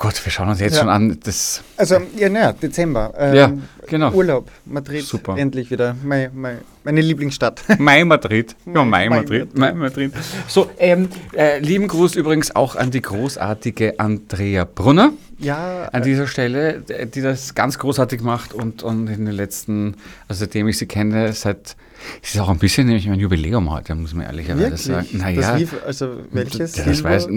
Gott, 0.00 0.24
wir 0.24 0.32
schauen 0.32 0.48
uns 0.48 0.60
jetzt 0.60 0.76
ja. 0.76 0.80
schon 0.80 0.88
an. 0.88 1.18
Das 1.22 1.62
also, 1.76 1.98
ja, 2.16 2.30
naja, 2.30 2.54
Dezember. 2.54 3.12
Ähm, 3.18 3.34
ja, 3.34 3.52
genau. 3.86 4.10
Urlaub, 4.12 4.50
Madrid, 4.64 5.04
Super. 5.04 5.36
endlich 5.36 5.70
wieder. 5.70 5.94
Mein, 6.02 6.30
mein, 6.34 6.58
meine 6.84 7.02
Lieblingsstadt. 7.02 7.62
Mai 7.78 8.06
Madrid. 8.06 8.56
Ja, 8.64 8.82
Mai 8.82 9.10
Madrid. 9.10 9.58
Mai 9.58 9.74
Madrid. 9.74 10.14
So, 10.48 10.70
ähm, 10.78 11.10
äh, 11.36 11.58
lieben 11.58 11.86
Gruß 11.86 12.14
übrigens 12.14 12.56
auch 12.56 12.76
an 12.76 12.90
die 12.90 13.02
großartige 13.02 14.00
Andrea 14.00 14.64
Brunner. 14.64 15.12
Ja. 15.38 15.90
An 15.92 16.02
dieser 16.02 16.26
Stelle, 16.26 16.80
die 16.80 17.20
das 17.20 17.54
ganz 17.54 17.78
großartig 17.78 18.22
macht 18.22 18.54
und, 18.54 18.82
und 18.82 19.06
in 19.06 19.26
den 19.26 19.34
letzten, 19.34 19.96
also 20.28 20.40
seitdem 20.40 20.66
ich 20.66 20.78
sie 20.78 20.86
kenne, 20.86 21.34
seit 21.34 21.76
es 22.22 22.34
ist 22.34 22.40
auch 22.40 22.48
ein 22.48 22.58
bisschen 22.58 22.86
nämlich 22.86 23.06
mein 23.06 23.20
Jubiläum 23.20 23.70
heute, 23.70 23.94
muss 23.94 24.14
man 24.14 24.24
ehrlicherweise 24.24 24.62
Wirklich? 24.62 24.82
sagen. 24.82 25.08
Naja, 25.12 25.40
das 25.42 25.58
lief, 25.58 25.76
also 25.84 26.16
welches? 26.30 26.72
Das 26.72 27.04
weiß, 27.04 27.28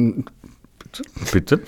bitte. 1.34 1.62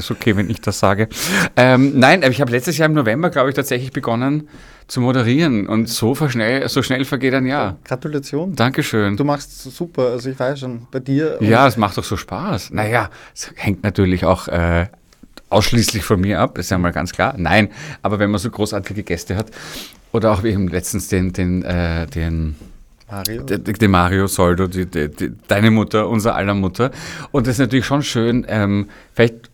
Ist 0.00 0.10
okay, 0.10 0.34
wenn 0.36 0.48
ich 0.48 0.60
das 0.62 0.78
sage. 0.78 1.08
Ähm, 1.56 1.98
nein, 1.98 2.22
ich 2.22 2.40
habe 2.40 2.50
letztes 2.50 2.78
Jahr 2.78 2.88
im 2.88 2.94
November, 2.94 3.28
glaube 3.28 3.50
ich, 3.50 3.54
tatsächlich 3.54 3.92
begonnen 3.92 4.48
zu 4.88 5.00
moderieren 5.00 5.68
und 5.68 5.88
so 5.88 6.14
schnell, 6.14 6.68
so 6.68 6.82
schnell 6.82 7.04
vergeht 7.04 7.34
ein 7.34 7.46
Jahr. 7.46 7.76
Gratulation. 7.84 8.56
Dankeschön. 8.56 9.16
Du 9.16 9.24
machst 9.24 9.62
super, 9.62 10.08
also 10.12 10.30
ich 10.30 10.38
weiß 10.38 10.60
schon, 10.60 10.86
bei 10.90 11.00
dir. 11.00 11.36
Ja, 11.40 11.66
es 11.66 11.76
macht 11.76 11.98
doch 11.98 12.04
so 12.04 12.16
Spaß. 12.16 12.70
Naja, 12.70 13.10
es 13.34 13.52
hängt 13.56 13.84
natürlich 13.84 14.24
auch 14.24 14.48
äh, 14.48 14.86
ausschließlich 15.50 16.02
von 16.02 16.20
mir 16.20 16.40
ab, 16.40 16.56
ist 16.56 16.70
ja 16.70 16.78
mal 16.78 16.92
ganz 16.92 17.12
klar. 17.12 17.34
Nein, 17.36 17.68
aber 18.02 18.18
wenn 18.18 18.30
man 18.30 18.40
so 18.40 18.50
großartige 18.50 19.02
Gäste 19.02 19.36
hat 19.36 19.50
oder 20.12 20.32
auch 20.32 20.42
wie 20.42 20.48
eben 20.48 20.66
letztens 20.68 21.08
den, 21.08 21.32
den, 21.32 21.62
äh, 21.62 22.06
den 22.06 22.56
Mario? 23.10 23.42
Die, 23.42 23.72
die 23.72 23.88
Mario 23.88 24.26
Soldo, 24.26 24.66
die, 24.66 24.86
die, 24.86 25.32
deine 25.46 25.70
Mutter, 25.70 26.08
unser 26.08 26.34
aller 26.34 26.54
Mutter. 26.54 26.90
Und 27.32 27.46
das 27.46 27.54
ist 27.54 27.60
natürlich 27.60 27.86
schon 27.86 28.02
schön, 28.02 28.46
ähm, 28.48 28.88
vielleicht 29.14 29.49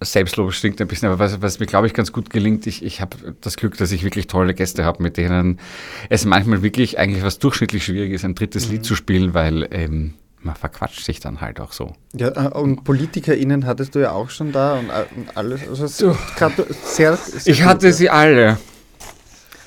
Selbstlob 0.00 0.52
stinkt 0.52 0.80
ein 0.80 0.88
bisschen, 0.88 1.08
aber 1.08 1.18
was, 1.18 1.42
was 1.42 1.60
mir, 1.60 1.66
glaube 1.66 1.86
ich, 1.86 1.94
ganz 1.94 2.12
gut 2.12 2.30
gelingt, 2.30 2.66
ich, 2.66 2.82
ich 2.82 3.00
habe 3.00 3.16
das 3.40 3.56
Glück, 3.56 3.76
dass 3.76 3.92
ich 3.92 4.02
wirklich 4.02 4.26
tolle 4.26 4.54
Gäste 4.54 4.84
habe, 4.84 5.02
mit 5.02 5.16
denen 5.16 5.60
es 6.08 6.24
manchmal 6.24 6.62
wirklich 6.62 6.98
eigentlich 6.98 7.22
was 7.22 7.38
durchschnittlich 7.38 7.84
schwierig 7.84 8.12
ist, 8.12 8.24
ein 8.24 8.34
drittes 8.34 8.66
mhm. 8.66 8.74
Lied 8.74 8.84
zu 8.84 8.94
spielen, 8.94 9.34
weil 9.34 9.68
ähm, 9.70 10.14
man 10.42 10.54
verquatscht 10.54 11.04
sich 11.04 11.20
dann 11.20 11.40
halt 11.40 11.60
auch 11.60 11.72
so. 11.72 11.94
Ja, 12.14 12.28
äh, 12.28 12.48
und 12.48 12.84
PolitikerInnen 12.84 13.66
hattest 13.66 13.94
du 13.94 13.98
ja 13.98 14.12
auch 14.12 14.30
schon 14.30 14.52
da 14.52 14.78
und, 14.78 14.88
äh, 14.88 15.04
und 15.14 15.36
alles. 15.36 15.68
Also 15.68 15.86
sehr, 15.86 17.16
sehr, 17.16 17.52
ich 17.52 17.62
hatte 17.62 17.88
ja. 17.88 17.92
sie 17.92 18.10
alle. 18.10 18.58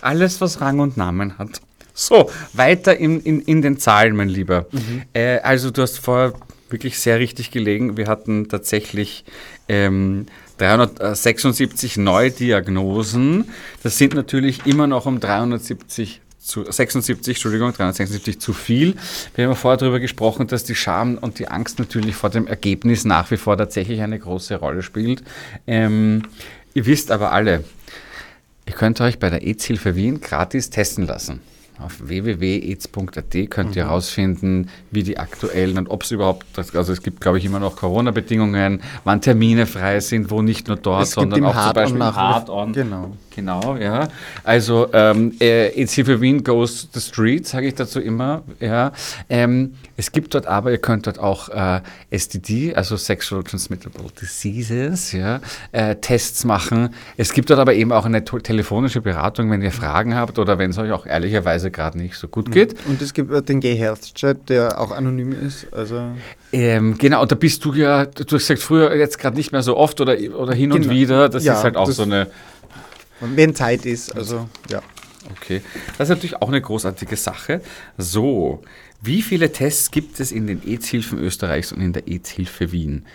Alles, 0.02 0.42
was 0.42 0.60
Rang 0.62 0.80
und 0.80 0.98
Namen 0.98 1.38
hat. 1.38 1.62
So, 1.94 2.30
weiter 2.54 2.98
in, 2.98 3.20
in, 3.22 3.42
in 3.42 3.62
den 3.62 3.78
Zahlen, 3.78 4.16
mein 4.16 4.30
Lieber. 4.30 4.66
Mhm. 4.72 5.04
Äh, 5.14 5.38
also 5.40 5.70
du 5.70 5.84
hast 5.84 6.00
vor 6.00 6.34
wirklich 6.74 7.00
sehr 7.00 7.20
richtig 7.20 7.52
gelegen. 7.52 7.96
Wir 7.96 8.08
hatten 8.08 8.50
tatsächlich 8.50 9.24
ähm, 9.70 10.26
376 10.58 11.96
Neudiagnosen. 11.96 13.46
Das 13.82 13.98
sind 13.98 14.14
natürlich 14.14 14.66
immer 14.66 14.88
noch 14.88 15.06
um 15.06 15.22
370 15.22 16.20
zu 16.40 16.70
76, 16.70 17.38
Entschuldigung, 17.38 17.72
376 17.72 18.40
zu 18.40 18.52
viel. 18.52 18.96
Wir 19.34 19.46
haben 19.46 19.52
ja 19.52 19.56
vorher 19.56 19.78
darüber 19.78 20.02
gesprochen, 20.02 20.48
dass 20.48 20.66
die 20.66 20.76
Scham 20.76 21.18
und 21.18 21.40
die 21.40 21.48
Angst 21.48 21.80
natürlich 21.80 22.16
vor 22.16 22.30
dem 22.30 22.48
Ergebnis 22.48 23.06
nach 23.06 23.32
wie 23.32 23.38
vor 23.38 23.58
tatsächlich 23.58 24.02
eine 24.02 24.20
große 24.20 24.56
Rolle 24.56 24.84
spielt. 24.84 25.24
Ähm, 25.66 26.24
ihr 26.74 26.86
wisst 26.86 27.12
aber 27.12 27.32
alle, 27.32 27.64
ihr 28.66 28.74
könnt 28.74 29.00
euch 29.00 29.20
bei 29.20 29.30
der 29.30 29.48
EZ-Hilfe 29.48 29.96
Wien 29.96 30.20
gratis 30.20 30.70
testen 30.70 31.08
lassen. 31.08 31.40
Auf 31.80 32.08
www.aids.at 32.08 33.50
könnt 33.50 33.76
ihr 33.76 33.86
herausfinden, 33.86 34.70
wie 34.92 35.04
die 35.04 35.18
aktuellen 35.18 35.78
und 35.78 35.90
ob 35.90 36.04
es 36.04 36.12
überhaupt, 36.12 36.46
also 36.58 36.94
es 36.94 37.02
gibt 37.02 37.22
glaube 37.22 37.38
ich 37.40 37.46
immer 37.46 37.60
noch 37.60 37.76
Corona-Bedingungen, 37.76 38.82
wann 39.04 39.22
Termine 39.22 39.66
frei 39.66 40.00
sind, 40.00 40.30
wo 40.30 40.42
nicht 40.42 40.68
nur 40.68 40.78
dort, 40.78 41.04
Es 41.04 41.12
sondern 41.12 41.44
auch 41.46 41.66
zum 41.66 41.74
Beispiel 41.74 41.98
im 41.98 42.16
Hard-on. 42.16 42.74
Genau. 42.74 43.12
Genau, 43.36 43.78
ja. 43.78 44.08
Also 44.44 44.90
ähm, 44.94 45.34
äh, 45.42 45.70
EC 45.70 46.06
für 46.06 46.22
Wien 46.22 46.44
goes 46.44 46.88
the 46.94 47.00
street, 47.00 47.48
sage 47.48 47.68
ich 47.68 47.76
dazu 47.76 48.00
immer. 48.00 48.44
Ja. 48.60 48.92
Ähm, 49.28 49.74
es 49.98 50.12
gibt 50.12 50.36
dort 50.36 50.46
aber, 50.46 50.72
ihr 50.72 50.78
könnt 50.78 51.08
dort 51.08 51.20
auch 51.20 51.50
äh, 51.50 51.82
STD, 52.12 52.76
also 52.76 52.96
Sexual 52.96 53.44
Transmittable 53.44 54.06
Diseases, 54.22 55.12
ja, 55.14 55.40
äh, 55.72 55.96
Tests 55.96 56.46
machen. 56.46 56.90
Es 57.18 57.34
gibt 57.34 57.50
dort 57.50 57.60
aber 57.60 57.74
eben 57.74 57.92
auch 57.92 58.06
eine 58.06 58.24
telefonische 58.24 59.02
Beratung, 59.02 59.50
wenn 59.50 59.62
ihr 59.62 59.72
Fragen 59.72 60.16
habt 60.16 60.38
oder 60.38 60.58
wenn 60.58 60.72
es 60.72 60.78
euch 60.78 60.92
auch 60.92 61.06
ehrlicherweise 61.06 61.63
gerade 61.72 61.98
nicht 61.98 62.16
so 62.16 62.28
gut 62.28 62.52
geht. 62.52 62.76
Und 62.88 63.02
es 63.02 63.14
gibt 63.14 63.50
den 63.50 63.60
Gay 63.60 63.76
Health 63.78 64.14
Chat, 64.16 64.50
der 64.50 64.80
auch 64.80 64.92
anonym 64.92 65.32
ist. 65.32 65.72
Also 65.74 66.02
Ähm, 66.52 66.98
genau, 66.98 67.22
und 67.22 67.32
da 67.32 67.36
bist 67.36 67.64
du 67.66 67.74
ja, 67.74 68.06
du 68.06 68.22
hast 68.24 68.30
gesagt, 68.48 68.62
früher 68.62 68.96
jetzt 68.96 69.20
gerade 69.20 69.36
nicht 69.38 69.52
mehr 69.52 69.64
so 69.64 69.78
oft 69.78 70.00
oder, 70.02 70.18
oder 70.38 70.54
hin 70.54 70.72
und 70.72 70.82
Genau. 70.84 70.94
wieder. 70.94 71.30
Das 71.30 71.44
Ja, 71.44 71.54
ist 71.58 71.64
halt 71.64 71.76
auch 71.78 71.90
so 71.90 72.04
eine. 72.04 72.28
wenn 73.22 73.56
Zeit 73.56 73.86
ist, 73.86 74.16
also 74.16 74.48
ja. 74.70 74.82
Okay, 75.38 75.62
das 75.98 76.10
ist 76.10 76.16
natürlich 76.16 76.42
auch 76.42 76.50
eine 76.50 76.60
großartige 76.62 77.16
Sache. 77.16 77.62
So, 77.98 78.62
wie 79.02 79.22
viele 79.22 79.52
Tests 79.54 79.90
gibt 79.92 80.20
es 80.20 80.32
in 80.34 80.48
den 80.48 80.62
AIDS-Hilfen 80.68 81.18
Österreichs 81.18 81.72
und 81.72 81.80
in 81.82 81.94
der 81.94 82.08
AIDS-Hilfe 82.08 82.72
Wien? 82.74 83.06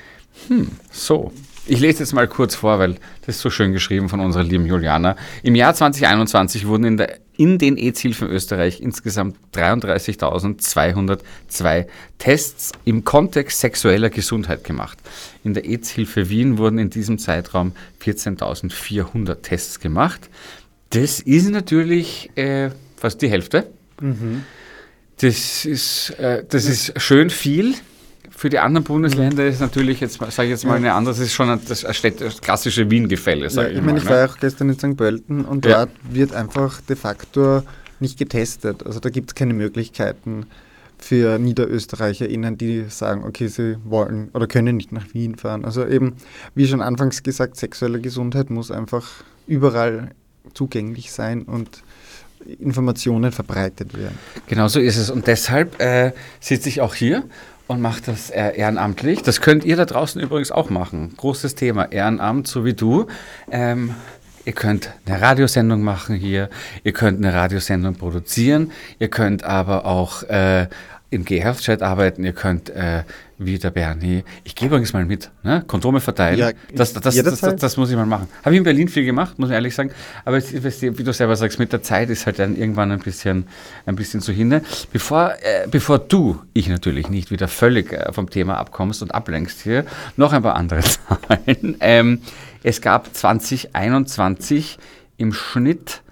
Hm, 0.48 0.68
so. 0.90 1.32
Ich 1.66 1.80
lese 1.80 1.98
jetzt 1.98 2.14
mal 2.14 2.26
kurz 2.26 2.54
vor, 2.54 2.78
weil 2.78 2.94
das 3.26 3.36
ist 3.36 3.42
so 3.42 3.50
schön 3.50 3.74
geschrieben 3.74 4.08
von 4.08 4.20
unserer 4.20 4.42
lieben 4.42 4.64
Juliana. 4.64 5.16
Im 5.42 5.54
Jahr 5.54 5.74
2021 5.74 6.66
wurden 6.66 6.84
in, 6.84 6.96
der, 6.96 7.18
in 7.38 7.56
den 7.56 7.78
AIDS-Hilfen 7.78 8.28
Österreich 8.28 8.82
insgesamt 8.82 9.38
33.202 9.54 11.86
Tests 12.18 12.72
im 12.84 13.04
Kontext 13.04 13.60
sexueller 13.60 14.10
Gesundheit 14.10 14.64
gemacht. 14.64 14.98
In 15.44 15.54
der 15.54 15.64
AIDS-Hilfe 15.64 16.28
Wien 16.28 16.58
wurden 16.58 16.78
in 16.78 16.90
diesem 16.90 17.18
Zeitraum 17.18 17.72
14.400 18.02 19.36
Tests 19.36 19.80
gemacht. 19.80 20.28
Das 20.90 21.20
ist 21.20 21.48
natürlich 21.48 22.28
äh, 22.34 22.68
fast 22.96 23.22
die 23.22 23.30
Hälfte. 23.30 23.68
Das, 25.20 25.64
ist, 25.64 26.10
äh, 26.18 26.44
das 26.48 26.66
ist 26.66 27.00
schön 27.00 27.30
viel. 27.30 27.74
Für 28.38 28.50
die 28.50 28.60
anderen 28.60 28.84
Bundesländer 28.84 29.48
ist 29.48 29.60
natürlich 29.60 29.98
jetzt, 29.98 30.20
sage 30.30 30.44
ich 30.44 30.50
jetzt 30.50 30.64
mal, 30.64 30.76
eine 30.76 30.92
andere, 30.92 31.12
das 31.12 31.18
ist 31.18 31.32
schon 31.32 31.48
das, 31.66 31.80
das 31.80 32.40
klassische 32.40 32.88
Wien-Gefälle, 32.88 33.42
ja 33.42 33.50
sage 33.50 33.70
ich 33.70 33.78
ich, 33.78 33.82
meine, 33.82 33.98
ich 33.98 34.04
ne? 34.04 34.10
war 34.10 34.18
ja 34.18 34.26
auch 34.26 34.36
gestern 34.38 34.68
in 34.68 34.78
St. 34.78 34.96
Pölten 34.96 35.44
und 35.44 35.66
Ja. 35.66 35.86
dort 35.86 35.90
wird 36.08 36.32
einfach 36.32 36.80
de 36.82 36.94
facto 36.94 37.64
nicht 37.98 38.16
getestet. 38.16 38.86
Also 38.86 39.00
da 39.00 39.10
gibt 39.10 39.30
es 39.30 39.34
keine 39.34 39.54
Möglichkeiten 39.54 40.46
für 40.98 41.40
NiederösterreicherInnen, 41.40 42.56
die 42.56 42.84
sagen, 42.88 43.24
okay, 43.24 43.48
sie 43.48 43.76
wollen 43.82 44.28
oder 44.32 44.46
können 44.46 44.76
nicht 44.76 44.92
nach 44.92 45.12
Wien 45.12 45.34
fahren. 45.34 45.64
Also 45.64 45.84
eben, 45.84 46.14
wie 46.54 46.68
schon 46.68 46.80
anfangs 46.80 47.24
gesagt, 47.24 47.56
sexuelle 47.56 48.00
Gesundheit 48.00 48.50
muss 48.50 48.70
einfach 48.70 49.24
überall 49.48 50.12
zugänglich 50.54 51.10
sein 51.10 51.42
und 51.42 51.82
Informationen 52.60 53.32
verbreitet 53.32 53.98
werden. 53.98 54.16
Genau 54.46 54.68
so 54.68 54.78
ist 54.78 54.96
es. 54.96 55.10
Und 55.10 55.26
deshalb 55.26 55.80
äh, 55.80 56.12
sitze 56.38 56.68
ich 56.68 56.80
auch 56.80 56.94
hier 56.94 57.24
und 57.68 57.80
mache 57.80 58.02
das 58.04 58.30
äh, 58.30 58.56
ehrenamtlich. 58.56 59.22
Das 59.22 59.40
könnt 59.40 59.64
ihr 59.64 59.76
da 59.76 59.84
draußen 59.84 60.20
übrigens 60.20 60.50
auch 60.50 60.70
machen. 60.70 61.14
Großes 61.16 61.54
Thema, 61.54 61.92
Ehrenamt, 61.92 62.48
so 62.48 62.64
wie 62.64 62.74
du. 62.74 63.06
Ähm, 63.50 63.94
ihr 64.44 64.54
könnt 64.54 64.90
eine 65.06 65.20
Radiosendung 65.20 65.82
machen 65.82 66.16
hier, 66.16 66.48
ihr 66.82 66.92
könnt 66.92 67.18
eine 67.18 67.34
Radiosendung 67.34 67.94
produzieren, 67.94 68.72
ihr 68.98 69.08
könnt 69.08 69.44
aber 69.44 69.84
auch 69.84 70.22
äh, 70.24 70.66
im 71.10 71.24
G-Health-Chat 71.24 71.82
arbeiten, 71.82 72.24
ihr 72.24 72.32
könnt 72.32 72.70
wie 73.38 73.58
der 73.58 73.70
Bernie, 73.70 74.24
ich 74.42 74.54
gehe 74.54 74.66
übrigens 74.66 74.92
mal 74.92 75.04
mit, 75.04 75.30
ne? 75.44 75.62
Kondome 75.66 76.00
verteilen. 76.00 76.38
Ja, 76.38 76.50
das, 76.74 76.92
das, 76.92 77.14
das, 77.14 77.56
das, 77.56 77.76
muss 77.76 77.88
ich 77.88 77.96
mal 77.96 78.04
machen. 78.04 78.28
Habe 78.44 78.54
ich 78.54 78.58
in 78.58 78.64
Berlin 78.64 78.88
viel 78.88 79.04
gemacht, 79.04 79.38
muss 79.38 79.50
ich 79.50 79.54
ehrlich 79.54 79.74
sagen. 79.74 79.90
Aber 80.24 80.38
wie 80.38 81.04
du 81.04 81.12
selber 81.12 81.36
sagst, 81.36 81.58
mit 81.58 81.72
der 81.72 81.82
Zeit 81.82 82.10
ist 82.10 82.26
halt 82.26 82.40
dann 82.40 82.56
irgendwann 82.56 82.90
ein 82.90 82.98
bisschen, 82.98 83.46
ein 83.86 83.94
bisschen 83.94 84.20
zu 84.20 84.32
hinne. 84.32 84.62
Bevor, 84.92 85.34
äh, 85.40 85.68
bevor 85.70 86.00
du, 86.00 86.42
ich 86.52 86.68
natürlich 86.68 87.08
nicht, 87.08 87.30
wieder 87.30 87.46
völlig 87.46 87.92
äh, 87.92 88.12
vom 88.12 88.28
Thema 88.28 88.58
abkommst 88.58 89.02
und 89.02 89.14
ablenkst 89.14 89.60
hier, 89.62 89.86
noch 90.16 90.32
ein 90.32 90.42
paar 90.42 90.56
andere 90.56 90.80
Zahlen. 90.82 91.76
Ähm, 91.80 92.20
es 92.64 92.80
gab 92.80 93.14
2021 93.14 94.78
im 95.16 95.32
Schnitt 95.32 96.02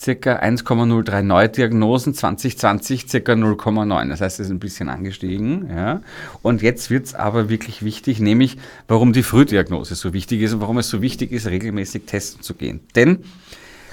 circa 0.00 0.38
1,03 0.40 1.22
Neudiagnosen, 1.22 2.14
2020 2.14 3.08
circa 3.08 3.32
0,9. 3.32 4.08
Das 4.08 4.20
heißt, 4.20 4.40
es 4.40 4.46
ist 4.46 4.52
ein 4.52 4.58
bisschen 4.58 4.88
angestiegen. 4.88 5.68
Ja. 5.68 6.00
Und 6.42 6.62
jetzt 6.62 6.90
wird 6.90 7.06
es 7.06 7.14
aber 7.14 7.48
wirklich 7.50 7.84
wichtig, 7.84 8.18
nämlich 8.18 8.56
warum 8.88 9.12
die 9.12 9.22
Frühdiagnose 9.22 9.94
so 9.94 10.12
wichtig 10.12 10.40
ist 10.40 10.54
und 10.54 10.60
warum 10.60 10.78
es 10.78 10.88
so 10.88 11.02
wichtig 11.02 11.32
ist, 11.32 11.46
regelmäßig 11.46 12.04
testen 12.06 12.42
zu 12.42 12.54
gehen. 12.54 12.80
Denn 12.96 13.24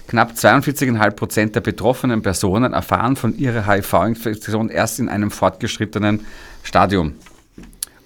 knapp 0.07 0.31
42,5 0.31 1.11
Prozent 1.11 1.55
der 1.55 1.61
betroffenen 1.61 2.21
Personen 2.21 2.71
erfahren 2.71 3.17
von 3.17 3.37
ihrer 3.37 3.67
HIV-Infektion 3.67 4.69
erst 4.69 4.99
in 4.99 5.09
einem 5.09 5.29
fortgeschrittenen 5.29 6.21
Stadium. 6.63 7.15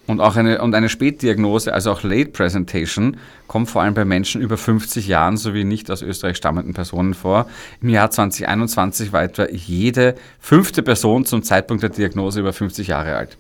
Und 0.08 0.20
auch 0.20 0.36
eine, 0.36 0.62
und 0.62 0.74
eine 0.74 0.90
Spätdiagnose, 0.90 1.74
also 1.74 1.92
auch 1.92 2.04
Late 2.04 2.32
Presentation, 2.32 3.18
kommt 3.48 3.70
vor 3.70 3.82
allem 3.82 3.94
bei 3.94 4.04
Menschen 4.04 4.42
über 4.42 4.58
50 4.58 5.08
Jahren 5.08 5.38
sowie 5.38 5.64
nicht 5.64 5.92
aus 5.92 6.02
Österreich 6.02 6.38
stammenden 6.38 6.74
Personen 6.74 7.14
vor. 7.14 7.48
Im 7.82 7.90
Jahr 7.90 8.10
2021 8.10 9.14
war 9.14 9.24
etwa 9.24 9.48
jede 9.50 10.16
fünfte 10.40 10.82
Person 10.82 11.26
zum 11.26 11.44
Zeitpunkt 11.44 11.84
der 11.84 11.92
Diagnose 11.92 12.40
über 12.40 12.52
50 12.52 12.88
Jahre 12.88 13.16
alt. 13.16 13.38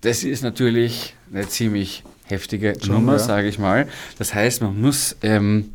Das 0.00 0.24
ist 0.24 0.42
natürlich 0.42 1.14
eine 1.32 1.46
ziemlich 1.46 2.02
heftige 2.24 2.74
Nummer, 2.86 3.12
ja. 3.12 3.18
sage 3.18 3.48
ich 3.48 3.58
mal. 3.58 3.86
Das 4.18 4.34
heißt, 4.34 4.62
man 4.62 4.80
muss 4.80 5.16
ähm, 5.22 5.72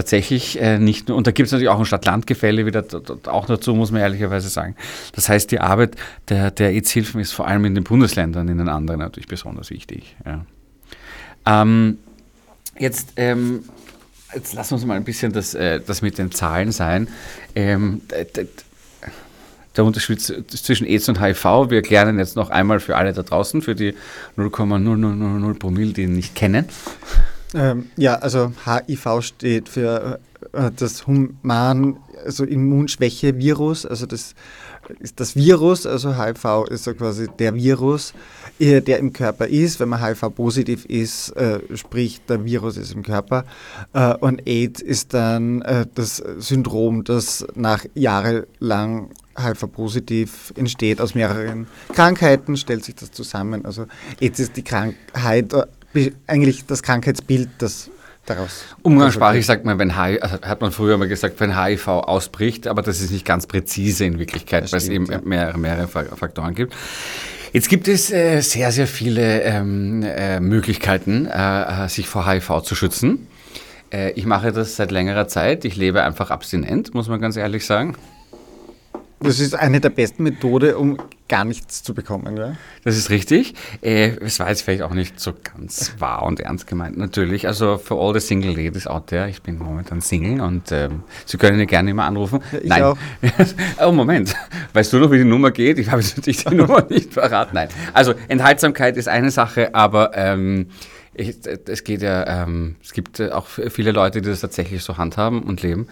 tatsächlich 0.00 0.58
äh, 0.58 0.78
nicht 0.78 1.08
nur, 1.08 1.18
und 1.18 1.26
da 1.26 1.30
gibt 1.30 1.46
es 1.46 1.52
natürlich 1.52 1.68
auch 1.68 1.78
ein 1.78 1.84
Stadt-Land-Gefälle 1.84 2.64
wieder 2.64 2.84
auch 3.26 3.44
dazu, 3.44 3.74
muss 3.74 3.90
man 3.90 4.00
ehrlicherweise 4.00 4.48
sagen. 4.48 4.74
Das 5.14 5.28
heißt, 5.28 5.50
die 5.50 5.60
Arbeit 5.60 5.94
der, 6.30 6.50
der 6.50 6.70
AIDS-Hilfen 6.70 7.20
ist 7.20 7.32
vor 7.32 7.46
allem 7.46 7.66
in 7.66 7.74
den 7.74 7.84
Bundesländern, 7.84 8.48
in 8.48 8.56
den 8.56 8.70
anderen 8.70 9.00
natürlich 9.00 9.28
besonders 9.28 9.68
wichtig. 9.68 10.16
Ja. 10.24 10.46
Ähm, 11.44 11.98
jetzt, 12.78 13.12
ähm, 13.16 13.64
jetzt 14.34 14.54
lassen 14.54 14.70
wir 14.70 14.74
uns 14.76 14.86
mal 14.86 14.96
ein 14.96 15.04
bisschen 15.04 15.34
das, 15.34 15.52
äh, 15.52 15.80
das 15.86 16.00
mit 16.00 16.16
den 16.16 16.32
Zahlen 16.32 16.72
sein. 16.72 17.08
Ähm, 17.54 18.00
der 19.76 19.84
Unterschied 19.84 20.20
zwischen 20.20 20.86
AIDS 20.86 21.10
und 21.10 21.20
HIV, 21.20 21.44
wir 21.68 21.76
erklären 21.76 22.08
ihn 22.08 22.18
jetzt 22.18 22.36
noch 22.36 22.48
einmal 22.48 22.80
für 22.80 22.96
alle 22.96 23.12
da 23.12 23.22
draußen, 23.22 23.60
für 23.60 23.74
die 23.74 23.94
0,0000 24.38 25.58
Promille, 25.58 25.92
die 25.92 26.02
ihn 26.04 26.14
nicht 26.14 26.34
kennen. 26.34 26.64
Ähm, 27.54 27.90
ja, 27.96 28.16
also 28.16 28.52
HIV 28.64 29.22
steht 29.22 29.68
für 29.68 30.20
äh, 30.52 30.70
das 30.76 31.06
Human, 31.06 31.96
also 32.24 32.44
Immunschwäche-Virus, 32.44 33.86
also 33.86 34.06
das 34.06 34.34
ist 34.98 35.20
das 35.20 35.36
Virus, 35.36 35.86
also 35.86 36.16
HIV 36.16 36.66
ist 36.70 36.84
so 36.84 36.94
quasi 36.94 37.28
der 37.38 37.54
Virus, 37.54 38.12
äh, 38.58 38.80
der 38.80 38.98
im 38.98 39.12
Körper 39.12 39.46
ist. 39.46 39.78
Wenn 39.78 39.88
man 39.88 40.02
HIV-positiv 40.02 40.84
ist, 40.86 41.30
äh, 41.36 41.60
sprich 41.76 42.20
der 42.28 42.44
Virus 42.44 42.76
ist 42.76 42.92
im 42.92 43.02
Körper. 43.02 43.44
Äh, 43.92 44.14
und 44.16 44.46
AIDS 44.48 44.82
ist 44.82 45.14
dann 45.14 45.62
äh, 45.62 45.86
das 45.94 46.16
Syndrom, 46.38 47.04
das 47.04 47.46
nach 47.54 47.84
jahrelang 47.94 49.10
HIV-positiv 49.38 50.52
entsteht 50.56 51.00
aus 51.00 51.14
mehreren 51.14 51.66
Krankheiten, 51.92 52.56
stellt 52.56 52.84
sich 52.84 52.96
das 52.96 53.12
zusammen. 53.12 53.64
Also 53.64 53.86
AIDS 54.20 54.40
ist 54.40 54.56
die 54.56 54.64
Krankheit, 54.64 55.54
eigentlich 56.26 56.66
das 56.66 56.82
Krankheitsbild, 56.82 57.48
das 57.58 57.90
daraus. 58.26 58.64
Umgangssprachlich 58.82 59.44
sagt 59.46 59.64
man, 59.64 59.78
wenn 59.78 60.00
HIV, 60.00 60.22
also 60.22 60.40
hat 60.42 60.60
man 60.60 60.70
früher 60.72 60.96
mal 60.98 61.08
gesagt, 61.08 61.40
wenn 61.40 61.60
HIV 61.60 61.88
ausbricht, 61.88 62.66
aber 62.68 62.82
das 62.82 63.00
ist 63.00 63.10
nicht 63.10 63.24
ganz 63.24 63.46
präzise 63.46 64.04
in 64.04 64.18
Wirklichkeit, 64.18 64.64
Das 64.64 64.72
weil 64.72 64.78
es 64.78 64.84
stimmt, 64.84 65.10
eben 65.10 65.12
ja. 65.12 65.20
mehrere, 65.24 65.58
mehrere 65.58 65.88
Fa- 65.88 66.04
Faktoren 66.16 66.54
gibt. 66.54 66.74
Jetzt 67.52 67.68
gibt 67.68 67.88
es 67.88 68.12
äh, 68.12 68.40
sehr, 68.42 68.70
sehr 68.70 68.86
viele 68.86 69.42
ähm, 69.42 70.02
äh, 70.04 70.38
Möglichkeiten, 70.38 71.26
äh, 71.26 71.84
äh, 71.84 71.88
sich 71.88 72.06
vor 72.06 72.30
HIV 72.30 72.62
zu 72.62 72.76
schützen. 72.76 73.26
Äh, 73.92 74.12
ich 74.12 74.24
mache 74.26 74.52
das 74.52 74.76
seit 74.76 74.92
längerer 74.92 75.26
Zeit. 75.26 75.64
Ich 75.64 75.74
lebe 75.74 76.04
einfach 76.04 76.30
abstinent, 76.30 76.94
muss 76.94 77.08
man 77.08 77.20
ganz 77.20 77.36
ehrlich 77.36 77.66
sagen. 77.66 77.96
Das 79.18 79.40
ist 79.40 79.54
eine 79.56 79.80
der 79.80 79.90
besten 79.90 80.22
Methoden, 80.22 80.74
um 80.76 80.98
gar 81.30 81.44
nichts 81.44 81.82
zu 81.82 81.94
bekommen. 81.94 82.36
Ja? 82.36 82.56
Das 82.84 82.98
ist 82.98 83.08
richtig. 83.08 83.54
Äh, 83.80 84.16
es 84.20 84.38
war 84.40 84.48
jetzt 84.48 84.62
vielleicht 84.62 84.82
auch 84.82 84.92
nicht 84.92 85.18
so 85.18 85.32
ganz 85.32 85.94
wahr 85.98 86.24
und 86.24 86.40
ernst 86.40 86.66
gemeint, 86.66 86.98
natürlich. 86.98 87.46
Also 87.46 87.78
für 87.78 87.94
all 87.94 88.12
the 88.12 88.20
single 88.20 88.50
ladies 88.50 88.86
out 88.86 89.06
there, 89.06 89.30
ich 89.30 89.40
bin 89.40 89.56
momentan 89.56 90.02
Single 90.02 90.40
und 90.42 90.72
ähm, 90.72 91.04
Sie 91.24 91.38
können 91.38 91.56
mir 91.56 91.66
gerne 91.66 91.92
immer 91.92 92.04
anrufen. 92.04 92.40
Ja, 92.52 92.58
ich 92.58 92.68
Nein. 92.68 92.82
auch. 92.82 92.98
oh, 93.86 93.92
Moment. 93.92 94.34
Weißt 94.74 94.92
du 94.92 94.98
noch, 94.98 95.10
wie 95.10 95.18
die 95.18 95.24
Nummer 95.24 95.52
geht? 95.52 95.78
Ich 95.78 95.90
habe 95.90 96.02
jetzt 96.02 96.16
natürlich 96.16 96.44
die 96.44 96.54
Nummer 96.54 96.84
nicht 96.90 97.14
verraten. 97.14 97.54
Nein. 97.54 97.68
Also 97.94 98.14
Enthaltsamkeit 98.28 98.96
ist 98.96 99.08
eine 99.08 99.30
Sache, 99.30 99.74
aber 99.74 100.16
ähm, 100.16 100.66
ich, 101.14 101.36
es 101.66 101.84
geht 101.84 102.02
ja, 102.02 102.42
ähm, 102.42 102.76
es 102.82 102.92
gibt 102.92 103.20
auch 103.20 103.46
viele 103.46 103.92
Leute, 103.92 104.20
die 104.20 104.28
das 104.28 104.40
tatsächlich 104.40 104.82
so 104.82 104.98
handhaben 104.98 105.42
und 105.44 105.62
leben. 105.62 105.86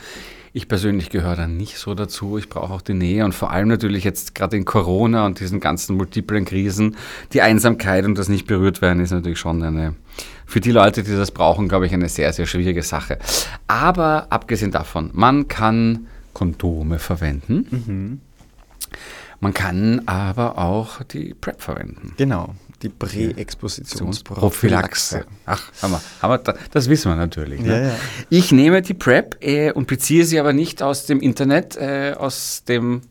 Ich 0.58 0.66
persönlich 0.66 1.10
gehöre 1.10 1.36
da 1.36 1.46
nicht 1.46 1.78
so 1.78 1.94
dazu. 1.94 2.36
Ich 2.36 2.48
brauche 2.48 2.74
auch 2.74 2.82
die 2.82 2.92
Nähe 2.92 3.24
und 3.24 3.32
vor 3.32 3.52
allem 3.52 3.68
natürlich 3.68 4.02
jetzt 4.02 4.34
gerade 4.34 4.56
in 4.56 4.64
Corona 4.64 5.24
und 5.24 5.38
diesen 5.38 5.60
ganzen 5.60 5.96
multiplen 5.96 6.44
Krisen, 6.44 6.96
die 7.32 7.42
Einsamkeit 7.42 8.04
und 8.04 8.18
das 8.18 8.28
nicht 8.28 8.48
berührt 8.48 8.82
werden, 8.82 8.98
ist 8.98 9.12
natürlich 9.12 9.38
schon 9.38 9.62
eine, 9.62 9.94
für 10.46 10.58
die 10.58 10.72
Leute, 10.72 11.04
die 11.04 11.12
das 11.12 11.30
brauchen, 11.30 11.68
glaube 11.68 11.86
ich, 11.86 11.92
eine 11.92 12.08
sehr, 12.08 12.32
sehr 12.32 12.46
schwierige 12.46 12.82
Sache. 12.82 13.20
Aber 13.68 14.26
abgesehen 14.30 14.72
davon, 14.72 15.10
man 15.12 15.46
kann 15.46 16.08
Kondome 16.32 16.98
verwenden. 16.98 17.66
Mhm. 17.70 18.20
Man 19.38 19.54
kann 19.54 20.08
aber 20.08 20.58
auch 20.58 21.04
die 21.04 21.34
PrEP 21.34 21.62
verwenden. 21.62 22.14
Genau, 22.16 22.56
die 22.82 22.88
Präexpositionsprophylaxe. 22.88 25.24
Ach, 25.46 25.70
Hammer. 25.82 26.00
Aber 26.20 26.38
das 26.38 26.88
wissen 26.88 27.10
wir 27.10 27.16
natürlich. 27.16 27.60
Ne? 27.60 27.68
Ja, 27.68 27.80
ja. 27.88 27.94
Ich 28.30 28.52
nehme 28.52 28.82
die 28.82 28.94
PrEP 28.94 29.36
äh, 29.40 29.72
und 29.72 29.88
beziehe 29.88 30.24
sie 30.24 30.38
aber 30.38 30.52
nicht 30.52 30.80
aus 30.82 31.06
dem 31.06 31.18
Internet, 31.20 31.76
äh, 31.76 32.14
aus, 32.16 32.62
dem, 32.64 33.02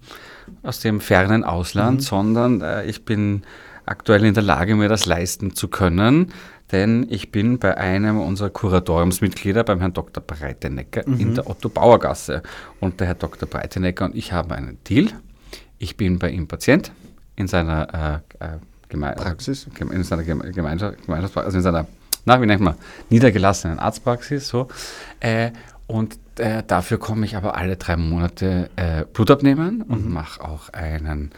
aus 0.63 0.80
dem 0.80 1.01
fernen 1.01 1.43
Ausland, 1.43 1.97
mhm. 1.97 2.03
sondern 2.03 2.62
äh, 2.62 2.86
ich 2.86 3.03
bin 3.03 3.43
aktuell 3.86 4.23
in 4.25 4.34
der 4.34 4.43
Lage, 4.43 4.75
mir 4.75 4.89
das 4.89 5.06
leisten 5.06 5.53
zu 5.53 5.67
können. 5.67 6.34
Denn 6.71 7.06
ich 7.10 7.32
bin 7.32 7.60
bei 7.60 7.77
einem 7.77 8.19
unserer 8.19 8.49
Kuratoriumsmitglieder, 8.49 9.63
beim 9.63 9.80
Herrn 9.80 9.93
Dr. 9.93 10.21
Breitenecker, 10.21 11.03
mhm. 11.06 11.19
in 11.19 11.36
der 11.36 11.49
Otto-Bauer-Gasse. 11.49 12.43
Und 12.82 12.99
der 12.99 13.08
Herr 13.08 13.15
Dr. 13.15 13.47
Breitenecker 13.47 14.06
und 14.06 14.15
ich 14.15 14.34
haben 14.34 14.51
einen 14.51 14.77
Deal. 14.84 15.08
Ich 15.77 15.95
bin 15.95 16.19
bei 16.19 16.30
ihm 16.30 16.47
Patient 16.47 16.91
in 17.38 17.47
seiner 17.47 18.23
äh, 18.39 18.45
äh 18.45 18.58
Geme 18.89 19.13
Praxis, 19.15 19.67
in 19.80 20.04
seiner 20.04 20.23
Gemeinschaft, 20.23 21.06
Gemeinschaftspraxis, 21.06 21.45
also 21.45 21.58
in 21.58 21.63
seiner, 21.63 21.88
na, 22.26 22.41
wie 22.41 22.45
nennt 22.45 22.62
man, 22.62 22.76
niedergelassenen 23.10 23.80
Arztpraxis, 23.80 24.47
so. 24.47 24.67
Äh, 25.19 25.52
und 25.88 26.19
äh, 26.38 26.63
dafür 26.67 26.97
komme 26.97 27.26
ich 27.26 27.36
aber 27.36 27.56
alle 27.56 27.78
drei 27.78 27.95
Monate 27.95 28.69
äh, 28.76 29.06
Blut 29.06 29.32
abnehmen 29.32 29.82
und 29.82 30.06
mhm. 30.06 30.13
mache 30.13 30.43
auch 30.43 30.69
einen 30.69 31.32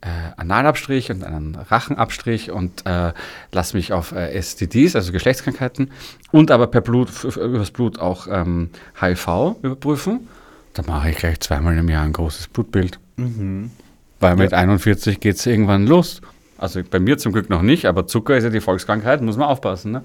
äh, 0.00 0.06
Analabstrich 0.36 1.10
und 1.10 1.24
einen 1.24 1.56
Rachenabstrich 1.56 2.50
und 2.50 2.86
äh, 2.86 3.12
lasse 3.52 3.76
mich 3.76 3.92
auf 3.92 4.12
äh, 4.12 4.40
STDs, 4.40 4.94
also 4.94 5.10
Geschlechtskrankheiten, 5.12 5.90
und 6.30 6.50
aber 6.50 6.68
per 6.68 6.80
Blut, 6.80 7.24
übers 7.24 7.72
Blut 7.72 7.98
auch 7.98 8.28
ähm, 8.30 8.70
HIV 9.00 9.56
überprüfen. 9.62 10.28
Da 10.74 10.82
mache 10.86 11.10
ich 11.10 11.16
gleich 11.16 11.40
zweimal 11.40 11.76
im 11.76 11.88
Jahr 11.88 12.04
ein 12.04 12.12
großes 12.12 12.48
Blutbild. 12.48 13.00
Mhm. 13.16 13.72
Weil 14.20 14.36
mit 14.36 14.52
ja. 14.52 14.58
41 14.58 15.18
geht 15.18 15.36
es 15.36 15.46
irgendwann 15.46 15.86
los. 15.86 16.20
Also 16.58 16.82
bei 16.88 16.98
mir 16.98 17.18
zum 17.18 17.32
Glück 17.32 17.48
noch 17.48 17.62
nicht, 17.62 17.86
aber 17.86 18.06
Zucker 18.06 18.36
ist 18.36 18.44
ja 18.44 18.50
die 18.50 18.60
Volkskrankheit, 18.60 19.22
muss 19.22 19.36
man 19.36 19.48
aufpassen. 19.48 19.92
Ne? 19.92 20.02